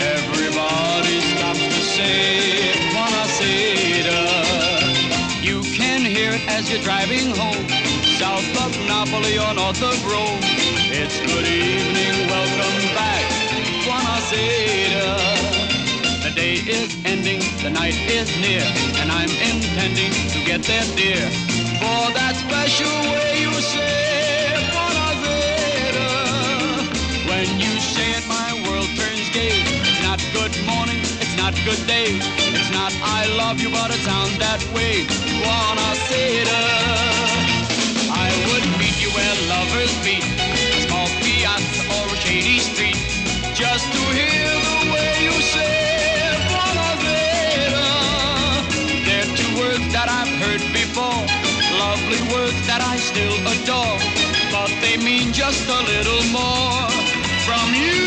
Everybody 0.00 1.20
stops 1.20 1.60
to 1.60 1.82
say, 1.92 2.72
Buonasera. 2.96 4.24
You 5.44 5.60
can 5.76 6.00
hear 6.00 6.32
it 6.32 6.48
as 6.48 6.72
you're 6.72 6.80
driving 6.80 7.36
home, 7.36 7.68
south 8.16 8.48
of 8.64 8.72
Napoli 8.88 9.36
or 9.38 9.52
north 9.52 9.82
of 9.82 9.98
Rome. 10.08 10.40
It's 10.88 11.20
good 11.20 11.44
evening, 11.44 12.26
welcome 12.32 12.80
back, 12.96 13.24
Buonasera. 13.84 15.12
The 16.24 16.32
day 16.34 16.54
is 16.64 16.96
ending, 17.04 17.40
the 17.62 17.70
night 17.70 17.98
is 18.08 18.28
near, 18.40 18.64
and 19.00 19.12
I'm 19.12 19.32
intending 19.52 20.12
to 20.32 20.38
get 20.48 20.62
there, 20.62 20.88
dear. 20.96 21.28
For 21.76 22.08
that 22.16 22.34
special 22.40 23.12
way 23.12 23.42
you 23.42 23.52
say 23.60 24.37
When 27.38 27.60
you 27.60 27.78
say 27.78 28.18
it, 28.18 28.26
my 28.26 28.50
world 28.66 28.90
turns 28.98 29.30
gay. 29.30 29.62
It's 29.62 30.02
not 30.02 30.18
good 30.34 30.50
morning, 30.66 30.98
it's 31.22 31.36
not 31.38 31.54
good 31.62 31.78
day. 31.86 32.18
It's 32.18 32.70
not 32.74 32.90
I 32.98 33.30
love 33.38 33.60
you, 33.62 33.70
but 33.70 33.94
it 33.94 34.02
sounds 34.02 34.36
that 34.42 34.58
way. 34.74 35.06
Buonasera. 35.38 36.62
I 38.10 38.34
would 38.50 38.66
meet 38.82 38.98
you 38.98 39.14
where 39.14 39.34
lovers 39.54 39.94
meet, 40.02 40.26
a 40.26 40.82
small 40.82 41.06
piazza 41.22 41.86
or 41.94 42.10
a 42.10 42.18
shady 42.26 42.58
street, 42.58 42.98
just 43.54 43.86
to 43.86 44.02
hear 44.18 44.50
the 44.66 44.78
way 44.90 45.10
you 45.22 45.34
say 45.54 45.78
Buonasera. 46.50 47.86
They're 49.06 49.30
two 49.38 49.52
words 49.62 49.86
that 49.94 50.10
I've 50.10 50.34
heard 50.42 50.64
before, 50.74 51.22
lovely 51.86 52.18
words 52.34 52.58
that 52.66 52.82
I 52.82 52.98
still 52.98 53.38
adore, 53.54 53.98
but 54.50 54.74
they 54.82 54.96
mean 54.98 55.32
just 55.32 55.68
a 55.70 55.80
little 55.86 56.24
more 56.34 57.07
from 57.48 57.68
you. 57.72 58.04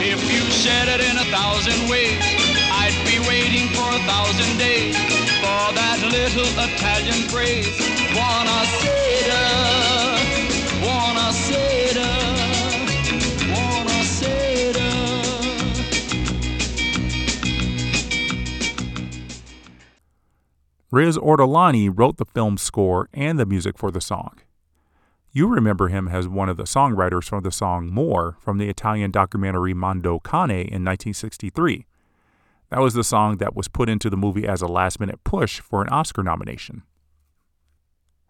If 0.00 0.20
you 0.32 0.42
said 0.64 0.88
it 0.88 1.00
in 1.04 1.16
a 1.18 1.28
thousand 1.28 1.88
ways, 1.92 2.16
I'd 2.80 2.96
be 3.04 3.20
waiting 3.28 3.68
for 3.76 3.88
a 3.92 4.00
thousand 4.08 4.56
days 4.56 4.96
for 5.44 5.62
that 5.76 5.98
little 6.10 6.48
Italian 6.56 7.28
phrase. 7.28 7.92
Riz 20.92 21.16
Ortolani 21.16 21.90
wrote 21.90 22.18
the 22.18 22.26
film's 22.26 22.60
score 22.60 23.08
and 23.14 23.38
the 23.38 23.46
music 23.46 23.78
for 23.78 23.90
the 23.90 24.02
song. 24.02 24.40
You 25.34 25.46
remember 25.46 25.88
him 25.88 26.08
as 26.08 26.28
one 26.28 26.50
of 26.50 26.58
the 26.58 26.64
songwriters 26.64 27.24
for 27.24 27.40
the 27.40 27.50
song 27.50 27.88
More 27.88 28.36
from 28.38 28.58
the 28.58 28.68
Italian 28.68 29.10
documentary 29.10 29.72
Mondo 29.72 30.18
Cane 30.18 30.50
in 30.50 30.84
1963. 30.84 31.86
That 32.68 32.80
was 32.80 32.92
the 32.92 33.02
song 33.02 33.38
that 33.38 33.56
was 33.56 33.66
put 33.66 33.88
into 33.88 34.10
the 34.10 34.16
movie 34.18 34.46
as 34.46 34.60
a 34.60 34.66
last 34.66 35.00
minute 35.00 35.24
push 35.24 35.58
for 35.60 35.80
an 35.80 35.88
Oscar 35.88 36.22
nomination. 36.22 36.82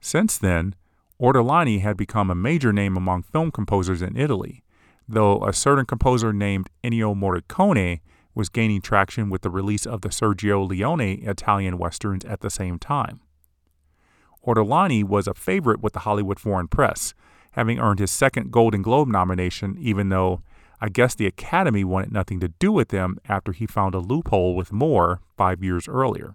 Since 0.00 0.38
then, 0.38 0.76
Ortolani 1.20 1.80
had 1.80 1.96
become 1.96 2.30
a 2.30 2.36
major 2.36 2.72
name 2.72 2.96
among 2.96 3.24
film 3.24 3.50
composers 3.50 4.00
in 4.00 4.16
Italy, 4.16 4.62
though 5.08 5.44
a 5.44 5.52
certain 5.52 5.86
composer 5.86 6.32
named 6.32 6.70
Ennio 6.84 7.16
Morricone 7.16 7.98
was 8.32 8.48
gaining 8.48 8.80
traction 8.80 9.28
with 9.28 9.42
the 9.42 9.50
release 9.50 9.86
of 9.86 10.02
the 10.02 10.08
Sergio 10.08 10.68
Leone 10.68 11.26
Italian 11.26 11.78
westerns 11.78 12.24
at 12.24 12.42
the 12.42 12.50
same 12.50 12.78
time. 12.78 13.20
Ortolani 14.46 15.04
was 15.04 15.26
a 15.26 15.34
favorite 15.34 15.80
with 15.80 15.92
the 15.92 16.00
Hollywood 16.00 16.40
Foreign 16.40 16.68
Press, 16.68 17.14
having 17.52 17.78
earned 17.78 18.00
his 18.00 18.10
second 18.10 18.50
Golden 18.50 18.82
Globe 18.82 19.08
nomination, 19.08 19.76
even 19.78 20.08
though 20.08 20.42
I 20.80 20.88
guess 20.88 21.14
the 21.14 21.26
Academy 21.26 21.84
wanted 21.84 22.12
nothing 22.12 22.40
to 22.40 22.48
do 22.48 22.72
with 22.72 22.90
him 22.90 23.18
after 23.28 23.52
he 23.52 23.66
found 23.66 23.94
a 23.94 24.00
loophole 24.00 24.56
with 24.56 24.72
More 24.72 25.20
five 25.36 25.62
years 25.62 25.86
earlier. 25.86 26.34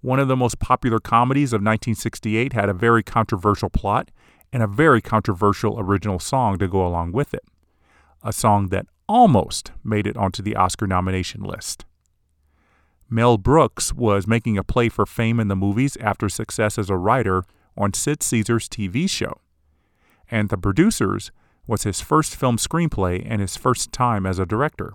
One 0.00 0.18
of 0.18 0.26
the 0.26 0.34
most 0.34 0.58
popular 0.58 0.98
comedies 0.98 1.52
of 1.52 1.58
1968 1.58 2.52
had 2.52 2.68
a 2.68 2.74
very 2.74 3.04
controversial 3.04 3.70
plot 3.70 4.10
and 4.52 4.60
a 4.60 4.66
very 4.66 5.00
controversial 5.00 5.78
original 5.78 6.18
song 6.18 6.58
to 6.58 6.66
go 6.66 6.84
along 6.84 7.12
with 7.12 7.32
it. 7.32 7.44
A 8.24 8.32
song 8.32 8.70
that 8.70 8.86
almost 9.08 9.70
made 9.84 10.08
it 10.08 10.16
onto 10.16 10.42
the 10.42 10.56
Oscar 10.56 10.88
nomination 10.88 11.42
list. 11.42 11.84
Mel 13.12 13.36
Brooks 13.36 13.92
was 13.92 14.26
making 14.26 14.56
a 14.56 14.64
play 14.64 14.88
for 14.88 15.04
fame 15.04 15.38
in 15.38 15.48
the 15.48 15.54
movies 15.54 15.98
after 15.98 16.30
success 16.30 16.78
as 16.78 16.88
a 16.88 16.96
writer 16.96 17.44
on 17.76 17.92
Sid 17.92 18.22
Caesar's 18.22 18.70
TV 18.70 19.08
show. 19.08 19.38
And 20.30 20.48
The 20.48 20.56
Producers 20.56 21.30
was 21.66 21.82
his 21.82 22.00
first 22.00 22.34
film 22.34 22.56
screenplay 22.56 23.22
and 23.28 23.42
his 23.42 23.54
first 23.54 23.92
time 23.92 24.24
as 24.24 24.38
a 24.38 24.46
director. 24.46 24.94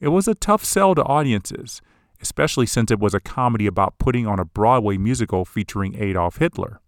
It 0.00 0.08
was 0.08 0.28
a 0.28 0.34
tough 0.34 0.66
sell 0.66 0.94
to 0.94 1.02
audiences, 1.04 1.80
especially 2.20 2.66
since 2.66 2.90
it 2.90 3.00
was 3.00 3.14
a 3.14 3.20
comedy 3.20 3.66
about 3.66 3.98
putting 3.98 4.26
on 4.26 4.38
a 4.38 4.44
Broadway 4.44 4.98
musical 4.98 5.46
featuring 5.46 5.96
Adolf 5.96 6.36
Hitler. 6.36 6.82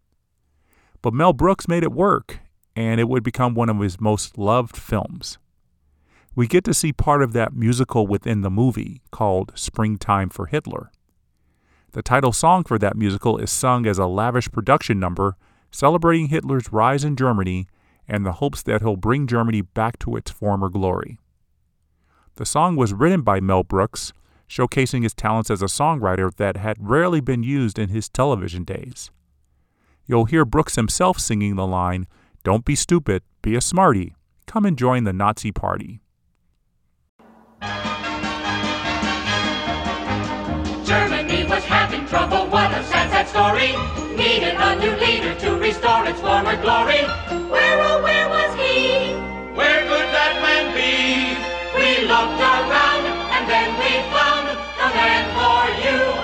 But 1.00 1.14
Mel 1.14 1.32
Brooks 1.32 1.66
made 1.66 1.82
it 1.82 1.92
work, 1.92 2.40
and 2.76 3.00
it 3.00 3.08
would 3.08 3.22
become 3.22 3.54
one 3.54 3.70
of 3.70 3.80
his 3.80 3.98
most 3.98 4.36
loved 4.36 4.76
films. 4.76 5.38
We 6.36 6.48
get 6.48 6.64
to 6.64 6.74
see 6.74 6.92
part 6.92 7.22
of 7.22 7.32
that 7.32 7.54
musical 7.54 8.06
within 8.06 8.40
the 8.40 8.50
movie 8.50 9.02
called 9.12 9.52
Springtime 9.54 10.30
for 10.30 10.46
Hitler. 10.46 10.90
The 11.92 12.02
title 12.02 12.32
song 12.32 12.64
for 12.64 12.76
that 12.78 12.96
musical 12.96 13.38
is 13.38 13.52
sung 13.52 13.86
as 13.86 13.98
a 13.98 14.06
lavish 14.06 14.50
production 14.50 14.98
number 14.98 15.36
celebrating 15.70 16.28
Hitler's 16.28 16.72
rise 16.72 17.04
in 17.04 17.16
Germany 17.16 17.66
and 18.08 18.24
the 18.24 18.32
hopes 18.32 18.62
that 18.62 18.80
he'll 18.80 18.96
bring 18.96 19.26
Germany 19.26 19.60
back 19.60 19.98
to 20.00 20.16
its 20.16 20.30
former 20.30 20.68
glory. 20.68 21.18
The 22.36 22.46
song 22.46 22.76
was 22.76 22.92
written 22.92 23.22
by 23.22 23.40
Mel 23.40 23.62
Brooks, 23.62 24.12
showcasing 24.48 25.04
his 25.04 25.14
talents 25.14 25.50
as 25.50 25.62
a 25.62 25.66
songwriter 25.66 26.34
that 26.36 26.56
had 26.56 26.76
rarely 26.80 27.20
been 27.20 27.42
used 27.42 27.78
in 27.78 27.88
his 27.88 28.08
television 28.08 28.64
days. 28.64 29.10
You'll 30.06 30.26
hear 30.26 30.44
Brooks 30.44 30.76
himself 30.76 31.18
singing 31.18 31.56
the 31.56 31.66
line, 31.66 32.06
Don't 32.42 32.64
be 32.64 32.74
stupid, 32.74 33.22
be 33.40 33.54
a 33.54 33.60
smarty. 33.60 34.14
Come 34.46 34.66
and 34.66 34.76
join 34.76 35.04
the 35.04 35.12
Nazi 35.12 35.50
party. 35.50 36.00
Germany 40.84 41.44
was 41.44 41.64
having 41.64 42.06
trouble, 42.06 42.46
what 42.46 42.70
a 42.72 42.82
sad, 42.84 43.10
sad 43.10 43.28
story. 43.28 43.70
Needed 44.16 44.54
a 44.56 44.76
new 44.76 44.94
leader 44.96 45.34
to 45.40 45.56
restore 45.56 46.06
its 46.06 46.20
former 46.20 46.56
glory. 46.62 47.02
Where, 47.50 47.78
oh, 47.82 48.02
where 48.02 48.28
was 48.28 48.54
he? 48.54 49.14
Where 49.58 49.82
could 49.82 50.08
that 50.16 50.34
man 50.44 50.64
be? 50.74 51.36
We 51.76 52.06
looked 52.06 52.40
around 52.40 53.04
and 53.34 53.44
then 53.48 53.68
we 53.80 53.90
found 54.14 54.46
the 54.80 54.88
man 54.94 55.24
for 55.36 55.62
you 55.84 56.23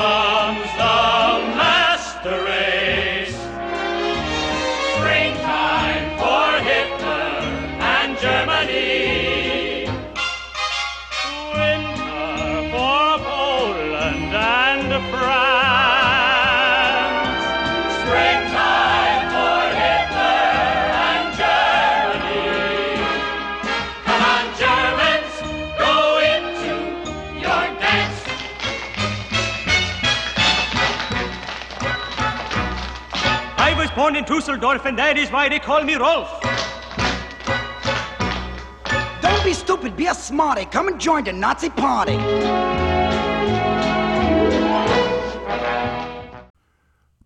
comes 0.00 0.70
the 0.82 0.96
master 1.60 2.38
race. 2.48 3.36
Springtime 4.94 6.06
for 6.20 6.46
Hitler 6.68 7.32
and 7.96 8.10
Germany. 8.24 9.84
Winter 11.52 12.48
for 12.72 13.08
Poland 13.28 14.32
and 14.34 15.10
France. 15.10 15.39
Born 34.10 34.16
in 34.16 34.24
Dusseldorf, 34.24 34.86
and 34.86 34.98
that 34.98 35.16
is 35.16 35.30
why 35.30 35.48
they 35.48 35.60
call 35.60 35.84
me 35.84 35.94
Rolf. 35.94 36.28
Don't 39.22 39.44
be 39.44 39.52
stupid, 39.52 39.96
be 39.96 40.06
a 40.06 40.14
smarty. 40.14 40.64
Come 40.64 40.88
and 40.88 41.00
join 41.00 41.24
the 41.24 41.32
Nazi 41.32 41.70
party. 41.70 42.16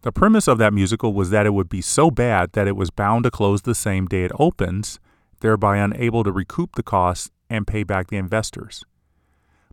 The 0.03 0.13
premise 0.13 0.47
of 0.47 0.59
that 0.59 0.75
musical 0.75 1.15
was 1.15 1.31
that 1.31 1.47
it 1.47 1.55
would 1.55 1.71
be 1.71 1.81
so 1.81 2.11
bad 2.11 2.53
that 2.53 2.69
it 2.69 2.77
was 2.77 2.91
bound 2.91 3.25
to 3.25 3.31
close 3.31 3.63
the 3.63 3.75
same 3.75 4.05
day 4.07 4.25
it 4.25 4.33
opens, 4.39 5.01
thereby 5.41 5.79
unable 5.79 6.23
to 6.25 6.33
recoup 6.33 6.75
the 6.75 6.83
costs 6.83 7.31
and 7.49 7.67
pay 7.67 7.85
back 7.85 8.09
the 8.09 8.19
investors. 8.19 8.85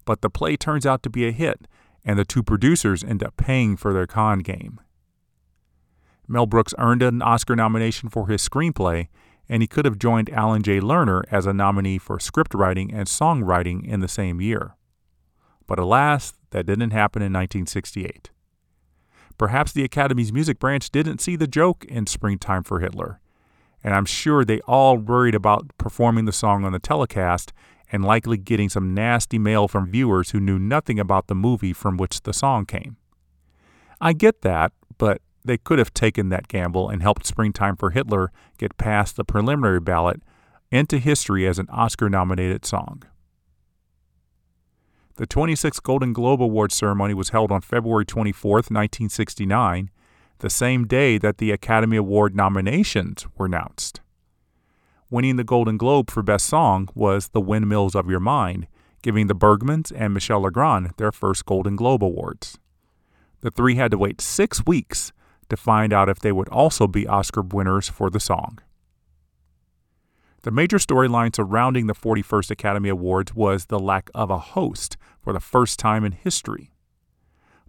But 0.06 0.22
the 0.22 0.30
play 0.30 0.56
turns 0.56 0.86
out 0.86 1.04
to 1.04 1.10
be 1.10 1.28
a 1.28 1.32
hit, 1.32 1.68
and 2.06 2.18
the 2.18 2.24
two 2.24 2.44
producers 2.44 3.04
end 3.04 3.22
up 3.22 3.36
paying 3.36 3.76
for 3.76 3.92
their 3.92 4.08
con 4.08 4.40
game. 4.40 4.80
Mel 6.32 6.46
Brooks 6.46 6.74
earned 6.78 7.04
an 7.04 7.22
Oscar 7.22 7.56
nomination 7.56 8.10
for 8.10 8.28
his 8.28 8.48
screenplay, 8.48 9.10
and 9.50 9.62
he 9.62 9.68
could 9.68 9.84
have 9.84 10.00
joined 10.00 10.30
Alan 10.30 10.64
J. 10.64 10.80
Lerner 10.80 11.24
as 11.30 11.46
a 11.46 11.54
nominee 11.54 11.98
for 11.98 12.20
script 12.20 12.54
writing 12.54 12.94
and 12.94 13.08
songwriting 13.08 13.86
in 13.86 14.00
the 14.00 14.08
same 14.08 14.40
year. 14.40 14.76
But 15.68 15.78
alas, 15.78 16.34
that 16.52 16.66
didn't 16.66 16.92
happen 16.92 17.22
in 17.22 17.34
1968. 17.34 18.30
Perhaps 19.38 19.74
the 19.74 19.84
Academy's 19.84 20.32
music 20.32 20.58
branch 20.58 20.90
didn't 20.90 21.20
see 21.20 21.36
the 21.36 21.48
joke 21.48 21.84
in 21.86 22.08
Springtime 22.08 22.64
for 22.64 22.80
Hitler, 22.80 23.20
and 23.84 23.94
I'm 23.94 24.06
sure 24.06 24.46
they 24.46 24.62
all 24.62 24.98
worried 24.98 25.36
about 25.36 25.78
performing 25.78 26.26
the 26.26 26.32
song 26.32 26.64
on 26.64 26.72
the 26.72 26.80
telecast 26.80 27.52
and 27.92 28.06
likely 28.06 28.38
getting 28.38 28.70
some 28.70 28.94
nasty 28.94 29.38
mail 29.38 29.68
from 29.68 29.92
viewers 29.92 30.32
who 30.32 30.40
knew 30.40 30.58
nothing 30.58 30.98
about 31.00 31.28
the 31.28 31.36
movie 31.36 31.74
from 31.74 31.98
which 31.98 32.22
the 32.22 32.32
song 32.32 32.66
came. 32.66 32.96
I 34.00 34.14
get 34.14 34.42
that, 34.44 34.72
but 34.98 35.22
they 35.44 35.58
could 35.58 35.80
have 35.80 35.94
taken 35.94 36.30
that 36.30 36.48
gamble 36.48 36.90
and 36.90 37.02
helped 37.02 37.26
Springtime 37.26 37.76
for 37.76 37.92
Hitler 37.92 38.32
get 38.58 38.78
past 38.78 39.16
the 39.16 39.24
preliminary 39.24 39.80
ballot 39.80 40.22
into 40.72 40.98
history 40.98 41.48
as 41.48 41.60
an 41.60 41.68
Oscar 41.70 42.10
nominated 42.10 42.66
song. 42.66 43.04
The 45.18 45.28
26th 45.28 45.84
Golden 45.84 46.14
Globe 46.14 46.42
Awards 46.42 46.76
ceremony 46.76 47.14
was 47.14 47.30
held 47.30 47.52
on 47.52 47.62
February 47.62 48.06
24, 48.06 48.52
1969, 48.52 49.90
the 50.40 50.50
same 50.50 50.88
day 50.88 51.18
that 51.18 51.38
the 51.38 51.52
Academy 51.52 51.98
Award 51.98 52.36
nominations 52.36 53.28
were 53.38 53.46
announced. 53.46 54.02
Winning 55.10 55.36
the 55.36 55.44
Golden 55.44 55.78
Globe 55.78 56.10
for 56.10 56.24
Best 56.24 56.46
Song 56.46 56.88
was 56.96 57.30
The 57.30 57.42
Windmills 57.42 57.96
of 57.96 58.10
Your 58.10 58.22
Mind, 58.22 58.68
giving 59.02 59.28
the 59.28 59.36
Bergmans 59.36 59.92
and 59.96 60.14
Michel 60.14 60.42
Legrand 60.42 60.92
their 60.98 61.12
first 61.12 61.46
Golden 61.46 61.76
Globe 61.76 62.04
Awards. 62.04 62.58
The 63.42 63.52
three 63.52 63.76
had 63.76 63.92
to 63.92 63.98
wait 63.98 64.22
six 64.22 64.66
weeks 64.66 65.12
to 65.52 65.58
find 65.58 65.92
out 65.92 66.08
if 66.08 66.20
they 66.20 66.32
would 66.32 66.48
also 66.48 66.88
be 66.88 67.06
Oscar 67.06 67.42
winners 67.42 67.90
for 67.90 68.10
the 68.10 68.22
song. 68.22 68.60
The 70.44 70.50
major 70.50 70.78
storyline 70.78 71.36
surrounding 71.36 71.88
the 71.88 71.94
41st 71.94 72.52
Academy 72.52 72.88
Awards 72.88 73.36
was 73.36 73.66
the 73.66 73.78
lack 73.78 74.10
of 74.16 74.30
a 74.32 74.40
host 74.40 74.96
for 75.22 75.34
the 75.34 75.42
first 75.42 75.78
time 75.78 76.06
in 76.06 76.14
history. 76.14 76.72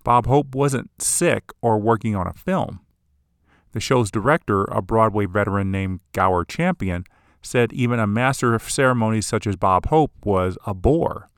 Bob 0.05 0.27
Hope 0.27 0.55
wasn't 0.55 1.03
sick 1.03 1.51
or 1.61 1.79
working 1.79 2.15
on 2.15 2.29
a 2.29 2.33
film. 2.33 2.81
The 3.73 3.81
show's 3.81 4.13
director, 4.13 4.63
a 4.65 4.81
Broadway 4.81 5.27
veteran 5.27 5.73
named 5.73 6.01
Gower 6.13 6.45
Champion, 6.45 7.05
said 7.43 7.73
even 7.73 7.99
a 7.99 8.07
master 8.07 8.55
of 8.55 8.63
ceremonies 8.63 9.27
such 9.27 9.45
as 9.45 9.57
Bob 9.57 9.87
Hope 9.87 10.13
was 10.25 10.57
a 10.65 10.73
bore, 10.73 11.29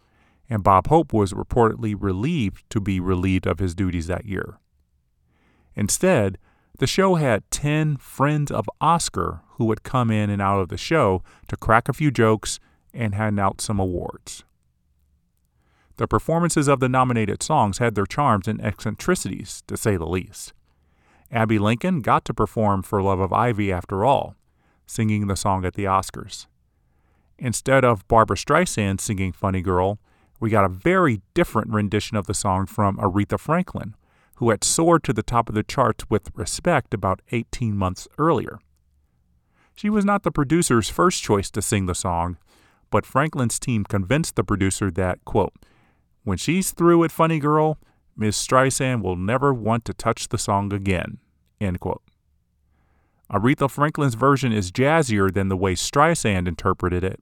and 0.50 0.62
Bob 0.62 0.88
Hope 0.88 1.14
was 1.14 1.32
reportedly 1.32 1.96
relieved 1.98 2.68
to 2.68 2.80
be 2.80 3.00
relieved 3.00 3.46
of 3.46 3.60
his 3.60 3.74
duties 3.74 4.08
that 4.08 4.26
year. 4.26 4.58
Instead, 5.76 6.38
the 6.78 6.86
show 6.86 7.14
had 7.14 7.48
10 7.50 7.96
friends 7.98 8.50
of 8.50 8.68
Oscar 8.80 9.40
who 9.56 9.64
would 9.66 9.82
come 9.82 10.10
in 10.10 10.30
and 10.30 10.42
out 10.42 10.60
of 10.60 10.68
the 10.68 10.76
show 10.76 11.22
to 11.48 11.56
crack 11.56 11.88
a 11.88 11.92
few 11.92 12.10
jokes 12.10 12.58
and 12.92 13.14
hand 13.14 13.38
out 13.38 13.60
some 13.60 13.78
awards. 13.78 14.44
The 15.96 16.08
performances 16.08 16.66
of 16.66 16.80
the 16.80 16.88
nominated 16.88 17.42
songs 17.42 17.78
had 17.78 17.94
their 17.94 18.06
charms 18.06 18.48
and 18.48 18.60
eccentricities, 18.60 19.62
to 19.68 19.76
say 19.76 19.96
the 19.96 20.06
least. 20.06 20.52
Abbey 21.30 21.58
Lincoln 21.58 22.00
got 22.00 22.24
to 22.24 22.34
perform 22.34 22.82
For 22.82 23.00
Love 23.00 23.20
of 23.20 23.32
Ivy 23.32 23.72
after 23.72 24.04
all, 24.04 24.34
singing 24.86 25.28
the 25.28 25.36
song 25.36 25.64
at 25.64 25.74
the 25.74 25.84
Oscars. 25.84 26.46
Instead 27.38 27.84
of 27.84 28.06
Barbra 28.08 28.36
Streisand 28.36 29.00
singing 29.00 29.32
Funny 29.32 29.62
Girl, 29.62 29.98
we 30.40 30.50
got 30.50 30.64
a 30.64 30.68
very 30.68 31.20
different 31.32 31.70
rendition 31.70 32.16
of 32.16 32.26
the 32.26 32.34
song 32.34 32.66
from 32.66 32.96
Aretha 32.98 33.38
Franklin, 33.38 33.94
who 34.36 34.50
had 34.50 34.64
soared 34.64 35.04
to 35.04 35.12
the 35.12 35.22
top 35.22 35.48
of 35.48 35.54
the 35.54 35.62
charts 35.62 36.04
with 36.08 36.30
respect 36.34 36.92
about 36.92 37.20
18 37.30 37.76
months 37.76 38.08
earlier. 38.18 38.58
She 39.74 39.90
was 39.90 40.04
not 40.04 40.22
the 40.22 40.30
producer's 40.30 40.88
first 40.88 41.22
choice 41.22 41.50
to 41.50 41.62
sing 41.62 41.86
the 41.86 41.94
song, 41.94 42.36
but 42.90 43.06
Franklin's 43.06 43.58
team 43.58 43.84
convinced 43.84 44.36
the 44.36 44.44
producer 44.44 44.90
that, 44.92 45.24
quote, 45.24 45.52
when 46.22 46.38
she's 46.38 46.70
through 46.70 47.04
at 47.04 47.12
Funny 47.12 47.38
Girl, 47.38 47.78
Miss 48.16 48.44
Streisand 48.44 49.02
will 49.02 49.16
never 49.16 49.52
want 49.52 49.84
to 49.84 49.92
touch 49.92 50.28
the 50.28 50.38
song 50.38 50.72
again, 50.72 51.18
end 51.60 51.80
quote. 51.80 52.02
Aretha 53.30 53.70
Franklin's 53.70 54.14
version 54.14 54.52
is 54.52 54.70
jazzier 54.70 55.32
than 55.32 55.48
the 55.48 55.56
way 55.56 55.74
Streisand 55.74 56.46
interpreted 56.46 57.02
it, 57.02 57.20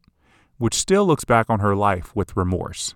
which 0.59 0.75
still 0.75 1.07
looks 1.07 1.25
back 1.25 1.49
on 1.49 1.61
her 1.61 1.75
life 1.75 2.15
with 2.15 2.37
remorse. 2.37 2.95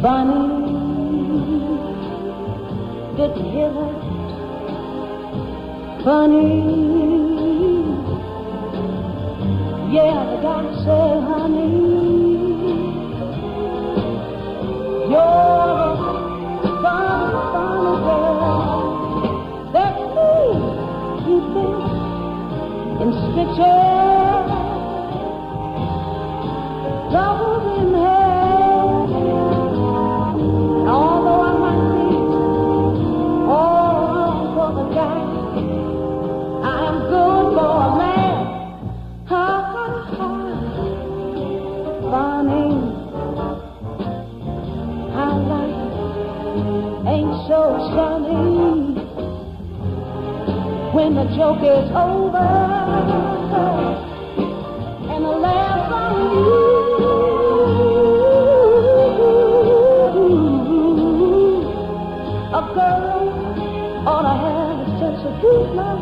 You. 0.00 1.58
Did 3.16 3.36
you 3.36 3.50
hear 3.50 3.70
that? 3.72 3.94
Funny. 6.04 6.62
Yeah, 9.92 10.24
the 10.30 10.36
guy 10.40 10.62
said, 10.84 11.22
honey, 11.24 11.97
joke 51.38 51.62
is 51.62 51.88
over 51.94 52.48
and 55.12 55.24
the 55.24 55.34
laughs 55.38 55.92
on 55.94 56.14
you. 56.34 56.58
A 62.50 62.62
girl 62.74 63.22
ought 64.04 64.26
to 64.26 64.34
have 64.42 64.78
a 64.82 64.90
sense 64.98 65.22
of 65.28 65.34
humor. 65.38 65.94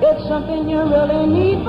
It's 0.00 0.26
something 0.26 0.66
you 0.70 0.80
really 0.80 1.26
need 1.26 1.66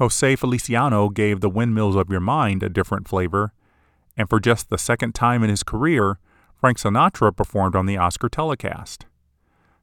Jose 0.00 0.34
Feliciano 0.34 1.10
gave 1.10 1.40
The 1.40 1.50
Windmills 1.50 1.94
of 1.94 2.08
Your 2.08 2.20
Mind 2.20 2.62
a 2.62 2.70
different 2.70 3.06
flavor, 3.06 3.52
and 4.16 4.30
for 4.30 4.40
just 4.40 4.70
the 4.70 4.78
second 4.78 5.14
time 5.14 5.44
in 5.44 5.50
his 5.50 5.62
career, 5.62 6.18
Frank 6.58 6.78
Sinatra 6.78 7.36
performed 7.36 7.76
on 7.76 7.84
the 7.84 7.98
Oscar 7.98 8.30
telecast. 8.30 9.04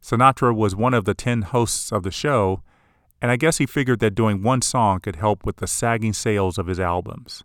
Sinatra 0.02 0.56
was 0.56 0.76
one 0.76 0.96
of 0.96 1.06
the 1.06 1.14
10 1.14 1.44
hosts 1.44 1.92
of 1.92 2.02
the 2.02 2.10
show, 2.10 2.64
and 3.22 3.30
I 3.30 3.36
guess 3.36 3.60
he 3.60 3.68
figured 3.68 4.00
that 4.00 4.16
doing 4.16 4.42
one 4.42 4.64
song 4.64 5.02
could 5.02 5.18
help 5.18 5.46
with 5.46 5.58
the 5.58 5.68
sagging 5.68 6.14
sales 6.14 6.58
of 6.58 6.66
his 6.66 6.80
albums. 6.80 7.44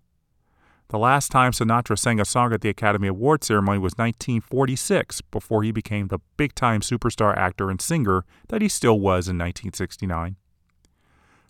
The 0.88 0.98
last 0.98 1.30
time 1.30 1.52
Sinatra 1.52 1.98
sang 1.98 2.20
a 2.20 2.24
song 2.24 2.54
at 2.54 2.62
the 2.62 2.70
Academy 2.70 3.08
Award 3.08 3.44
ceremony 3.44 3.80
was 3.80 3.98
1946, 3.98 5.20
before 5.30 5.62
he 5.62 5.72
became 5.72 6.08
the 6.08 6.20
big 6.38 6.54
time 6.54 6.80
superstar 6.80 7.36
actor 7.36 7.68
and 7.68 7.82
singer 7.82 8.24
that 8.48 8.62
he 8.62 8.68
still 8.68 8.98
was 8.98 9.28
in 9.28 9.36
1969. 9.36 10.36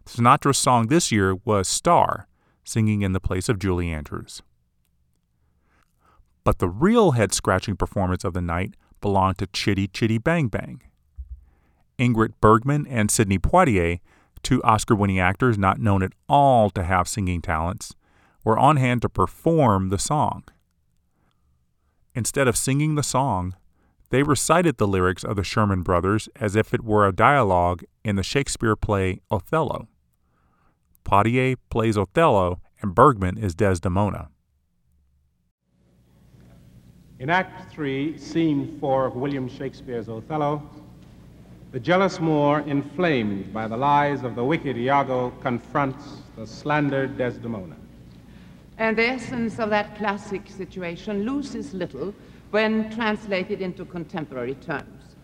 Sinatra's 0.06 0.58
song 0.58 0.88
this 0.88 1.12
year 1.12 1.36
was 1.44 1.68
Star, 1.68 2.26
singing 2.64 3.02
in 3.02 3.12
the 3.12 3.20
place 3.20 3.48
of 3.48 3.58
Julie 3.58 3.90
Andrews. 3.90 4.42
But 6.44 6.58
the 6.58 6.68
real 6.68 7.12
head 7.12 7.32
scratching 7.32 7.76
performance 7.76 8.24
of 8.24 8.34
the 8.34 8.40
night 8.40 8.74
belonged 9.00 9.38
to 9.38 9.46
Chitty 9.46 9.88
Chitty 9.88 10.18
Bang 10.18 10.48
Bang. 10.48 10.82
Ingrid 11.98 12.34
Bergman 12.40 12.86
and 12.88 13.10
Sidney 13.10 13.38
Poitier, 13.38 14.00
two 14.42 14.62
Oscar 14.64 14.94
winning 14.94 15.20
actors 15.20 15.56
not 15.56 15.78
known 15.78 16.02
at 16.02 16.12
all 16.28 16.68
to 16.70 16.82
have 16.82 17.06
singing 17.06 17.40
talents, 17.40 17.94
were 18.44 18.58
on 18.58 18.76
hand 18.76 19.02
to 19.02 19.08
perform 19.08 19.90
the 19.90 19.98
song. 19.98 20.42
Instead 22.14 22.48
of 22.48 22.56
singing 22.56 22.96
the 22.96 23.02
song, 23.02 23.54
they 24.12 24.22
recited 24.22 24.76
the 24.76 24.86
lyrics 24.86 25.24
of 25.24 25.36
the 25.36 25.42
Sherman 25.42 25.80
Brothers 25.80 26.28
as 26.36 26.54
if 26.54 26.74
it 26.74 26.84
were 26.84 27.08
a 27.08 27.14
dialogue 27.14 27.82
in 28.04 28.16
the 28.16 28.22
Shakespeare 28.22 28.76
play 28.76 29.22
Othello. 29.30 29.88
Poitier 31.02 31.56
plays 31.70 31.96
Othello 31.96 32.60
and 32.82 32.94
Bergman 32.94 33.38
is 33.38 33.54
Desdemona. 33.54 34.28
In 37.18 37.30
Act 37.30 37.72
Three, 37.72 38.18
Scene 38.18 38.76
Four 38.78 39.06
of 39.06 39.16
William 39.16 39.48
Shakespeare's 39.48 40.10
Othello, 40.10 40.62
the 41.70 41.80
jealous 41.80 42.20
Moor, 42.20 42.60
inflamed 42.66 43.50
by 43.50 43.66
the 43.66 43.78
lies 43.78 44.24
of 44.24 44.34
the 44.34 44.44
wicked 44.44 44.76
Iago, 44.76 45.30
confronts 45.40 46.18
the 46.36 46.46
slandered 46.46 47.16
Desdemona. 47.16 47.76
And 48.76 48.98
the 48.98 49.06
essence 49.06 49.58
of 49.58 49.70
that 49.70 49.96
classic 49.96 50.50
situation 50.50 51.24
loses 51.24 51.72
little 51.72 52.12
when 52.52 52.90
translated 52.90 53.60
into 53.62 53.84
contemporary 53.84 54.54
terms. 54.56 55.16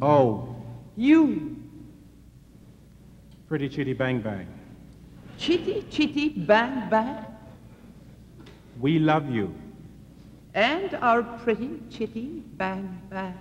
Oh, 0.00 0.56
You, 0.96 1.56
pretty 3.48 3.68
chitty 3.68 3.92
bang 3.94 4.20
bang, 4.20 4.46
chitty, 5.38 5.84
chitty, 5.90 6.28
bang, 6.30 6.88
bang, 6.88 7.24
we 8.80 8.98
love 8.98 9.28
you. 9.30 9.52
and 10.54 10.94
our 10.94 11.22
pretty 11.44 11.80
chitty, 11.90 12.42
bang, 12.56 13.00
bang. 13.10 13.38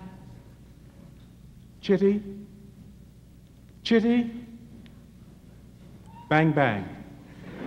Chitty, 1.81 2.21
chitty, 3.83 4.31
bang 6.29 6.51
bang. 6.51 6.85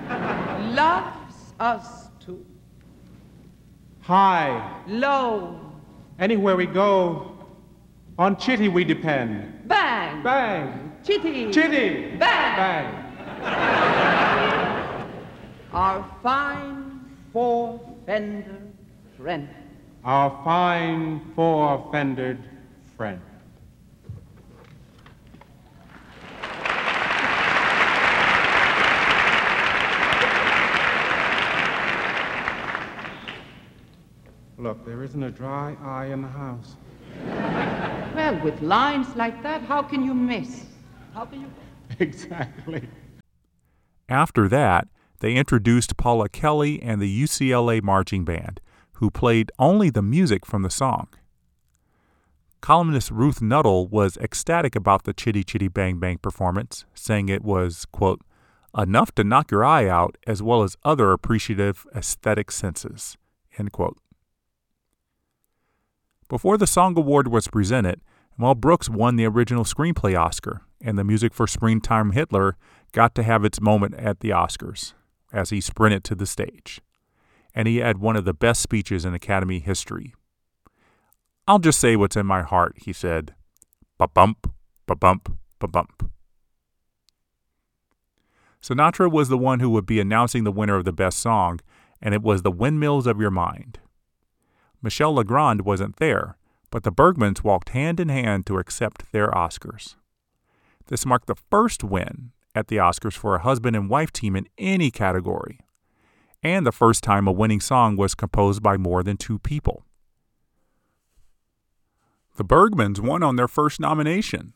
Loves 0.74 1.54
us. 1.60 2.08
High, 4.02 4.82
Low, 4.88 5.60
anywhere 6.18 6.56
we 6.56 6.66
go, 6.66 7.36
on 8.18 8.36
chitty 8.36 8.68
we 8.68 8.82
depend. 8.84 9.68
bang, 9.68 10.22
Bang, 10.24 10.92
chitty, 11.04 11.52
chitty, 11.52 12.16
bang. 12.16 12.56
bang. 12.56 12.98
Our 15.72 16.04
fine 16.22 17.00
four-fender 17.32 18.58
friend. 19.16 19.48
Our 20.04 20.30
fine 20.44 21.20
four-fendered 21.36 22.38
friend. 22.96 23.20
Look. 34.58 34.84
There 34.84 35.02
isn't 35.02 35.22
a 35.22 35.30
dry 35.30 35.76
eye 35.82 36.06
in 36.06 36.22
the 36.22 36.28
house. 36.28 36.76
Well, 38.14 38.38
with 38.44 38.60
lines 38.60 39.16
like 39.16 39.42
that, 39.42 39.62
how 39.62 39.82
can 39.82 40.04
you 40.04 40.12
miss? 40.12 40.66
How 41.14 41.24
can 41.24 41.40
you? 41.40 41.50
Exactly. 41.98 42.88
After 44.08 44.48
that, 44.48 44.88
they 45.20 45.34
introduced 45.34 45.96
Paula 45.96 46.28
Kelly 46.28 46.82
and 46.82 47.00
the 47.00 47.22
UCLA 47.22 47.82
Marching 47.82 48.24
Band, 48.24 48.60
who 48.94 49.10
played 49.10 49.50
only 49.58 49.88
the 49.88 50.02
music 50.02 50.44
from 50.44 50.62
the 50.62 50.70
song. 50.70 51.08
Columnist 52.60 53.10
Ruth 53.10 53.40
Nuttall 53.40 53.88
was 53.88 54.16
ecstatic 54.18 54.76
about 54.76 55.04
the 55.04 55.12
Chitty 55.12 55.42
Chitty 55.42 55.68
Bang 55.68 55.98
Bang 55.98 56.18
performance, 56.18 56.84
saying 56.94 57.28
it 57.28 57.42
was, 57.42 57.86
quote, 57.92 58.20
enough 58.76 59.12
to 59.14 59.24
knock 59.24 59.50
your 59.50 59.64
eye 59.64 59.88
out 59.88 60.16
as 60.26 60.42
well 60.42 60.62
as 60.62 60.76
other 60.84 61.12
appreciative 61.12 61.86
aesthetic 61.94 62.50
senses, 62.50 63.16
end 63.58 63.72
quote. 63.72 63.98
Before 66.32 66.56
the 66.56 66.66
Song 66.66 66.96
Award 66.96 67.28
was 67.28 67.46
presented, 67.46 68.00
Mel 68.38 68.54
Brooks 68.54 68.88
won 68.88 69.16
the 69.16 69.26
original 69.26 69.64
screenplay 69.64 70.18
Oscar, 70.18 70.62
and 70.80 70.96
the 70.96 71.04
music 71.04 71.34
for 71.34 71.46
Springtime 71.46 72.12
Hitler 72.12 72.56
got 72.92 73.14
to 73.16 73.22
have 73.22 73.44
its 73.44 73.60
moment 73.60 73.96
at 73.96 74.20
the 74.20 74.30
Oscars 74.30 74.94
as 75.30 75.50
he 75.50 75.60
sprinted 75.60 76.04
to 76.04 76.14
the 76.14 76.24
stage. 76.24 76.80
And 77.54 77.68
he 77.68 77.76
had 77.76 77.98
one 77.98 78.16
of 78.16 78.24
the 78.24 78.32
best 78.32 78.62
speeches 78.62 79.04
in 79.04 79.12
Academy 79.12 79.58
history. 79.58 80.14
I'll 81.46 81.58
just 81.58 81.78
say 81.78 81.96
what's 81.96 82.16
in 82.16 82.24
my 82.24 82.40
heart, 82.40 82.76
he 82.78 82.94
said. 82.94 83.34
Ba 83.98 84.08
bump, 84.08 84.50
ba 84.86 84.96
bump, 84.96 85.36
ba 85.58 85.68
bump. 85.68 86.10
Sinatra 88.62 89.12
was 89.12 89.28
the 89.28 89.36
one 89.36 89.60
who 89.60 89.68
would 89.68 89.84
be 89.84 90.00
announcing 90.00 90.44
the 90.44 90.50
winner 90.50 90.76
of 90.76 90.86
the 90.86 90.94
best 90.94 91.18
song, 91.18 91.60
and 92.00 92.14
it 92.14 92.22
was 92.22 92.40
The 92.40 92.50
Windmills 92.50 93.06
of 93.06 93.20
Your 93.20 93.30
Mind. 93.30 93.80
Michel 94.82 95.14
Legrand 95.14 95.62
wasn't 95.62 95.96
there, 95.96 96.36
but 96.70 96.82
the 96.82 96.90
Bergmans 96.90 97.44
walked 97.44 97.68
hand 97.68 98.00
in 98.00 98.08
hand 98.08 98.46
to 98.46 98.58
accept 98.58 99.12
their 99.12 99.30
Oscars. 99.30 99.94
This 100.88 101.06
marked 101.06 101.28
the 101.28 101.36
first 101.50 101.84
win 101.84 102.32
at 102.54 102.66
the 102.66 102.76
Oscars 102.76 103.14
for 103.14 103.36
a 103.36 103.42
husband 103.42 103.76
and 103.76 103.88
wife 103.88 104.12
team 104.12 104.34
in 104.34 104.48
any 104.58 104.90
category, 104.90 105.60
and 106.42 106.66
the 106.66 106.72
first 106.72 107.04
time 107.04 107.28
a 107.28 107.32
winning 107.32 107.60
song 107.60 107.96
was 107.96 108.16
composed 108.16 108.62
by 108.62 108.76
more 108.76 109.02
than 109.04 109.16
two 109.16 109.38
people. 109.38 109.84
The 112.36 112.44
Bergmans 112.44 112.98
won 112.98 113.22
on 113.22 113.36
their 113.36 113.48
first 113.48 113.78
nomination, 113.78 114.54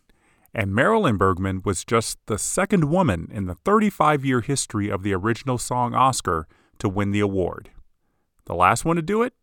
and 0.52 0.74
Marilyn 0.74 1.18
Bergman 1.18 1.60
was 1.64 1.84
just 1.84 2.18
the 2.26 2.38
second 2.38 2.84
woman 2.90 3.28
in 3.30 3.46
the 3.46 3.54
35 3.54 4.24
year 4.24 4.40
history 4.40 4.88
of 4.88 5.02
the 5.02 5.12
original 5.12 5.58
song 5.58 5.94
Oscar 5.94 6.48
to 6.78 6.88
win 6.88 7.12
the 7.12 7.20
award. 7.20 7.70
The 8.46 8.54
last 8.54 8.84
one 8.84 8.96
to 8.96 9.02
do 9.02 9.22
it? 9.22 9.34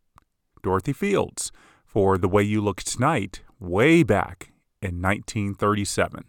Dorothy 0.64 0.94
Fields 0.94 1.52
for 1.86 2.18
The 2.18 2.28
Way 2.28 2.42
You 2.44 2.62
Look 2.62 2.82
Tonight, 2.82 3.42
way 3.60 4.02
back 4.02 4.54
in 4.82 5.02
1937. 5.02 6.24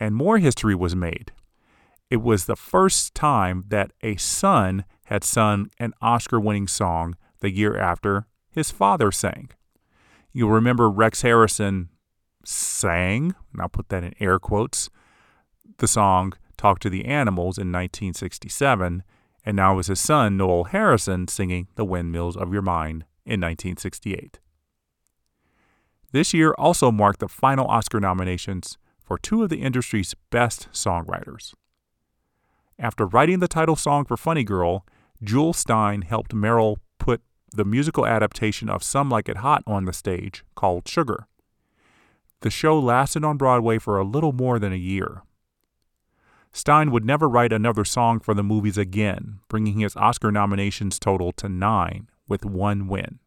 And 0.00 0.14
more 0.14 0.38
history 0.38 0.74
was 0.74 0.96
made. 0.96 1.32
It 2.10 2.22
was 2.22 2.46
the 2.46 2.56
first 2.56 3.14
time 3.14 3.64
that 3.68 3.92
a 4.02 4.16
son 4.16 4.84
had 5.06 5.22
sung 5.22 5.70
an 5.78 5.92
Oscar 6.00 6.40
winning 6.40 6.66
song 6.66 7.16
the 7.40 7.50
year 7.50 7.76
after 7.76 8.26
his 8.50 8.70
father 8.70 9.12
sang. 9.12 9.50
You'll 10.32 10.50
remember 10.50 10.90
Rex 10.90 11.22
Harrison 11.22 11.90
sang, 12.44 13.34
and 13.52 13.60
I'll 13.60 13.68
put 13.68 13.88
that 13.90 14.04
in 14.04 14.14
air 14.20 14.38
quotes, 14.38 14.88
the 15.78 15.88
song 15.88 16.32
Talk 16.56 16.80
to 16.80 16.90
the 16.90 17.04
Animals 17.04 17.56
in 17.56 17.68
1967, 17.68 19.02
and 19.44 19.56
now 19.56 19.76
was 19.76 19.86
his 19.86 20.00
son, 20.00 20.36
Noel 20.36 20.64
Harrison, 20.64 21.28
singing 21.28 21.68
The 21.76 21.84
Windmills 21.84 22.36
of 22.36 22.52
Your 22.52 22.62
Mind 22.62 23.04
in 23.24 23.40
1968. 23.40 24.40
This 26.12 26.32
year 26.32 26.54
also 26.58 26.90
marked 26.90 27.20
the 27.20 27.28
final 27.28 27.66
Oscar 27.66 28.00
nominations 28.00 28.78
for 29.04 29.18
two 29.18 29.42
of 29.42 29.50
the 29.50 29.62
industry's 29.62 30.14
best 30.30 30.68
songwriters. 30.72 31.54
After 32.78 33.06
writing 33.06 33.40
the 33.40 33.48
title 33.48 33.76
song 33.76 34.04
for 34.04 34.16
Funny 34.16 34.44
Girl, 34.44 34.86
Jule 35.22 35.52
Styne 35.52 36.04
helped 36.04 36.32
Merrill 36.32 36.78
put 36.98 37.20
the 37.52 37.64
musical 37.64 38.06
adaptation 38.06 38.68
of 38.68 38.82
Some 38.82 39.10
Like 39.10 39.28
It 39.28 39.38
Hot 39.38 39.62
on 39.66 39.84
the 39.84 39.92
stage 39.92 40.44
called 40.54 40.86
Sugar. 40.86 41.26
The 42.40 42.50
show 42.50 42.78
lasted 42.78 43.24
on 43.24 43.36
Broadway 43.36 43.78
for 43.78 43.98
a 43.98 44.04
little 44.04 44.32
more 44.32 44.58
than 44.58 44.72
a 44.72 44.76
year. 44.76 45.22
Styne 46.58 46.90
would 46.90 47.04
never 47.04 47.28
write 47.28 47.52
another 47.52 47.84
song 47.84 48.18
for 48.18 48.34
the 48.34 48.42
movies 48.42 48.76
again, 48.76 49.38
bringing 49.46 49.78
his 49.78 49.94
Oscar 49.94 50.32
nominations 50.32 50.98
total 50.98 51.30
to 51.34 51.48
nine, 51.48 52.08
with 52.26 52.44
one 52.44 52.88
win. 52.88 53.20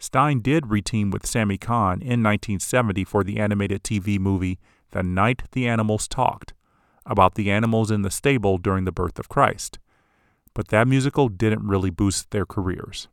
Styne 0.00 0.42
did 0.42 0.64
reteam 0.64 1.12
with 1.12 1.26
Sammy 1.26 1.58
Cahn 1.58 2.00
in 2.00 2.22
1970 2.22 3.04
for 3.04 3.22
the 3.22 3.38
animated 3.38 3.84
TV 3.84 4.18
movie 4.18 4.58
The 4.92 5.02
Night 5.02 5.42
the 5.52 5.68
Animals 5.68 6.08
Talked, 6.08 6.54
about 7.04 7.34
the 7.34 7.50
animals 7.50 7.90
in 7.90 8.00
the 8.00 8.10
stable 8.10 8.56
during 8.56 8.86
the 8.86 8.92
birth 8.92 9.18
of 9.18 9.28
Christ. 9.28 9.78
But 10.54 10.68
that 10.68 10.88
musical 10.88 11.28
didn't 11.28 11.68
really 11.68 11.90
boost 11.90 12.30
their 12.30 12.46
careers. 12.46 13.08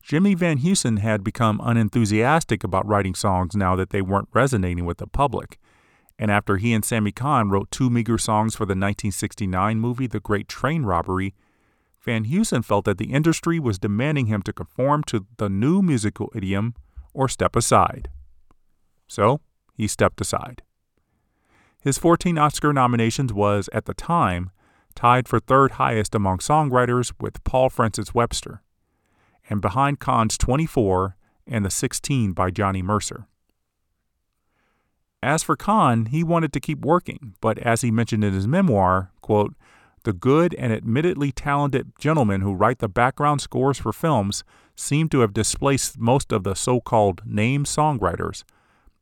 Jimmy 0.00 0.34
Van 0.34 0.58
Heusen 0.58 1.00
had 1.00 1.24
become 1.24 1.60
unenthusiastic 1.60 2.62
about 2.62 2.86
writing 2.86 3.16
songs 3.16 3.56
now 3.56 3.74
that 3.74 3.90
they 3.90 4.00
weren't 4.00 4.28
resonating 4.32 4.84
with 4.84 4.98
the 4.98 5.08
public. 5.08 5.58
And 6.18 6.30
after 6.30 6.56
he 6.56 6.72
and 6.72 6.84
Sammy 6.84 7.12
Cahn 7.12 7.50
wrote 7.50 7.70
two 7.70 7.90
meager 7.90 8.18
songs 8.18 8.54
for 8.54 8.64
the 8.64 8.70
1969 8.70 9.80
movie 9.80 10.06
The 10.06 10.20
Great 10.20 10.48
Train 10.48 10.84
Robbery, 10.84 11.34
Van 12.00 12.24
Heusen 12.24 12.64
felt 12.64 12.84
that 12.84 12.98
the 12.98 13.12
industry 13.12 13.58
was 13.58 13.78
demanding 13.78 14.26
him 14.26 14.42
to 14.42 14.52
conform 14.52 15.02
to 15.04 15.26
the 15.38 15.48
new 15.48 15.82
musical 15.82 16.30
idiom 16.34 16.74
or 17.12 17.28
step 17.28 17.56
aside. 17.56 18.08
So, 19.08 19.40
he 19.74 19.88
stepped 19.88 20.20
aside. 20.20 20.62
His 21.82 21.98
14 21.98 22.38
Oscar 22.38 22.72
nominations 22.72 23.32
was, 23.32 23.68
at 23.72 23.86
the 23.86 23.94
time, 23.94 24.50
tied 24.94 25.28
for 25.28 25.40
third 25.40 25.72
highest 25.72 26.14
among 26.14 26.38
songwriters 26.38 27.12
with 27.20 27.42
Paul 27.44 27.68
Francis 27.70 28.14
Webster 28.14 28.62
and 29.50 29.60
behind 29.60 30.00
Cahn's 30.00 30.38
24 30.38 31.16
and 31.46 31.64
the 31.64 31.70
16 31.70 32.32
by 32.32 32.50
Johnny 32.50 32.82
Mercer. 32.82 33.26
As 35.24 35.42
for 35.42 35.56
Cahn, 35.56 36.04
he 36.06 36.22
wanted 36.22 36.52
to 36.52 36.60
keep 36.60 36.84
working, 36.84 37.34
but 37.40 37.56
as 37.60 37.80
he 37.80 37.90
mentioned 37.90 38.22
in 38.22 38.34
his 38.34 38.46
memoir, 38.46 39.10
quote, 39.22 39.54
the 40.02 40.12
good 40.12 40.54
and 40.56 40.70
admittedly 40.70 41.32
talented 41.32 41.92
gentlemen 41.98 42.42
who 42.42 42.52
write 42.52 42.80
the 42.80 42.90
background 42.90 43.40
scores 43.40 43.78
for 43.78 43.90
films 43.90 44.44
seem 44.76 45.08
to 45.08 45.20
have 45.20 45.32
displaced 45.32 45.98
most 45.98 46.30
of 46.30 46.44
the 46.44 46.54
so 46.54 46.78
called 46.78 47.22
name 47.24 47.64
songwriters, 47.64 48.44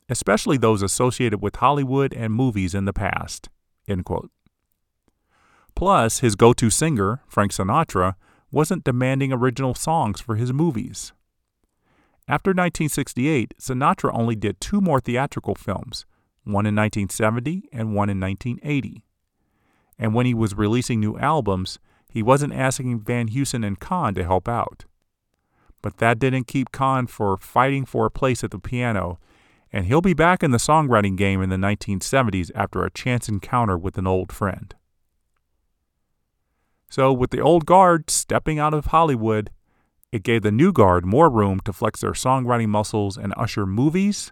especially 0.08 0.56
those 0.56 0.80
associated 0.80 1.42
with 1.42 1.56
Hollywood 1.56 2.14
and 2.14 2.32
movies 2.32 2.72
in 2.72 2.84
the 2.84 2.92
past. 2.92 3.48
Plus, 5.74 6.20
his 6.20 6.36
go 6.36 6.52
to 6.52 6.70
singer, 6.70 7.20
Frank 7.26 7.50
Sinatra, 7.50 8.14
wasn't 8.52 8.84
demanding 8.84 9.32
original 9.32 9.74
songs 9.74 10.20
for 10.20 10.36
his 10.36 10.52
movies. 10.52 11.12
After 12.28 12.50
1968, 12.50 13.54
Sinatra 13.58 14.12
only 14.14 14.36
did 14.36 14.60
two 14.60 14.80
more 14.80 15.00
theatrical 15.00 15.56
films, 15.56 16.06
one 16.44 16.66
in 16.66 16.74
1970 16.74 17.68
and 17.72 17.94
one 17.94 18.08
in 18.08 18.20
1980. 18.20 19.04
And 19.98 20.14
when 20.14 20.26
he 20.26 20.34
was 20.34 20.54
releasing 20.54 21.00
new 21.00 21.16
albums, 21.18 21.78
he 22.10 22.22
wasn't 22.22 22.54
asking 22.54 23.00
Van 23.00 23.28
Heusen 23.28 23.64
and 23.64 23.78
Cahn 23.78 24.14
to 24.14 24.24
help 24.24 24.48
out. 24.48 24.84
But 25.80 25.98
that 25.98 26.18
didn't 26.18 26.46
keep 26.46 26.72
Cahn 26.72 27.06
for 27.06 27.36
fighting 27.36 27.84
for 27.84 28.06
a 28.06 28.10
place 28.10 28.44
at 28.44 28.50
the 28.50 28.58
piano, 28.58 29.18
and 29.72 29.86
he'll 29.86 30.00
be 30.00 30.14
back 30.14 30.42
in 30.42 30.50
the 30.50 30.58
songwriting 30.58 31.16
game 31.16 31.40
in 31.42 31.48
the 31.48 31.56
1970s 31.56 32.50
after 32.54 32.84
a 32.84 32.90
chance 32.90 33.28
encounter 33.28 33.78
with 33.78 33.96
an 33.96 34.06
old 34.06 34.32
friend. 34.32 34.74
So, 36.90 37.12
with 37.12 37.30
the 37.30 37.40
old 37.40 37.64
guard 37.64 38.10
stepping 38.10 38.58
out 38.58 38.74
of 38.74 38.86
Hollywood, 38.86 39.50
it 40.12 40.22
gave 40.22 40.42
the 40.42 40.52
new 40.52 40.72
guard 40.72 41.06
more 41.06 41.30
room 41.30 41.58
to 41.60 41.72
flex 41.72 42.02
their 42.02 42.12
songwriting 42.12 42.68
muscles 42.68 43.16
and 43.16 43.32
usher 43.36 43.64
movies 43.64 44.30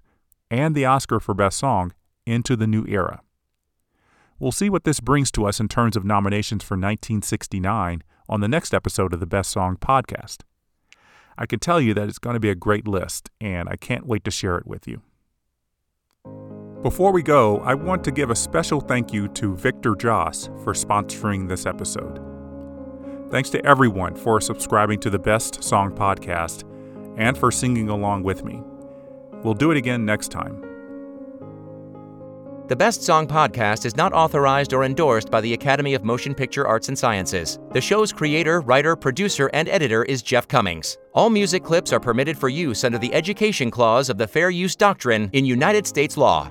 and 0.51 0.75
the 0.75 0.85
Oscar 0.85 1.21
for 1.21 1.33
Best 1.33 1.59
Song 1.59 1.95
into 2.27 2.57
the 2.57 2.67
new 2.67 2.85
era. 2.87 3.23
We'll 4.39 4.53
see 4.53 4.71
what 4.71 4.85
this 4.85 5.01
brings 5.01 5.31
to 5.33 5.47
us 5.47 5.61
in 5.61 5.69
terms 5.69 5.97
of 5.97 6.05
nominations 6.05 6.65
for 6.65 6.75
1969 6.75 8.03
on 8.29 8.41
the 8.41 8.49
next 8.49 8.73
episode 8.73 9.13
of 9.13 9.21
the 9.21 9.27
Best 9.27 9.51
Song 9.51 9.77
podcast. 9.77 10.39
I 11.37 11.47
can 11.47 11.59
tell 11.59 11.81
you 11.81 11.95
that 11.95 12.09
it's 12.09 12.19
going 12.19 12.35
to 12.35 12.41
be 12.41 12.51
a 12.51 12.55
great 12.55 12.87
list, 12.87 13.31
and 13.41 13.69
I 13.69 13.77
can't 13.77 14.07
wait 14.07 14.25
to 14.25 14.31
share 14.31 14.57
it 14.57 14.67
with 14.67 14.87
you. 14.87 15.03
Before 16.83 17.13
we 17.13 17.23
go, 17.23 17.59
I 17.59 17.75
want 17.75 18.03
to 18.05 18.11
give 18.11 18.31
a 18.31 18.35
special 18.35 18.81
thank 18.81 19.13
you 19.13 19.29
to 19.29 19.55
Victor 19.57 19.95
Joss 19.95 20.47
for 20.65 20.73
sponsoring 20.73 21.49
this 21.49 21.67
episode. 21.67 22.19
Thanks 23.31 23.51
to 23.51 23.65
everyone 23.67 24.15
for 24.15 24.41
subscribing 24.41 25.01
to 25.01 25.11
the 25.11 25.19
Best 25.19 25.63
Song 25.63 25.93
Podcast 25.95 26.65
and 27.19 27.37
for 27.37 27.51
singing 27.51 27.91
along 27.91 28.23
with 28.23 28.45
me. 28.45 28.63
We'll 29.45 29.55
do 29.55 29.71
it 29.71 29.77
again 29.77 30.05
next 30.07 30.29
time. 30.29 30.70
The 32.71 32.77
Best 32.77 33.03
Song 33.03 33.27
podcast 33.27 33.85
is 33.85 33.97
not 33.97 34.13
authorized 34.13 34.73
or 34.73 34.85
endorsed 34.85 35.29
by 35.29 35.41
the 35.41 35.55
Academy 35.55 35.95
of 35.95 36.05
Motion 36.05 36.37
Picture 36.37 36.69
Arts 36.69 36.87
and 36.87 36.97
Sciences. 36.97 37.59
The 37.73 37.81
show's 37.81 38.13
creator, 38.13 38.61
writer, 38.61 38.95
producer, 38.95 39.51
and 39.53 39.69
editor 39.69 40.05
is 40.05 40.23
Jeff 40.23 40.47
Commings. 40.47 40.97
All 41.13 41.31
music 41.31 41.65
clips 41.65 41.93
are 41.93 41.99
permitted 41.99 42.39
for 42.39 42.49
use 42.49 42.85
under 42.85 42.97
the 42.97 43.13
Education 43.13 43.73
Clause 43.73 44.09
of 44.09 44.19
the 44.19 44.29
Fair 44.29 44.51
Use 44.51 44.77
Doctrine 44.77 45.29
in 45.33 45.45
United 45.45 45.85
States 45.85 46.17
law. 46.17 46.49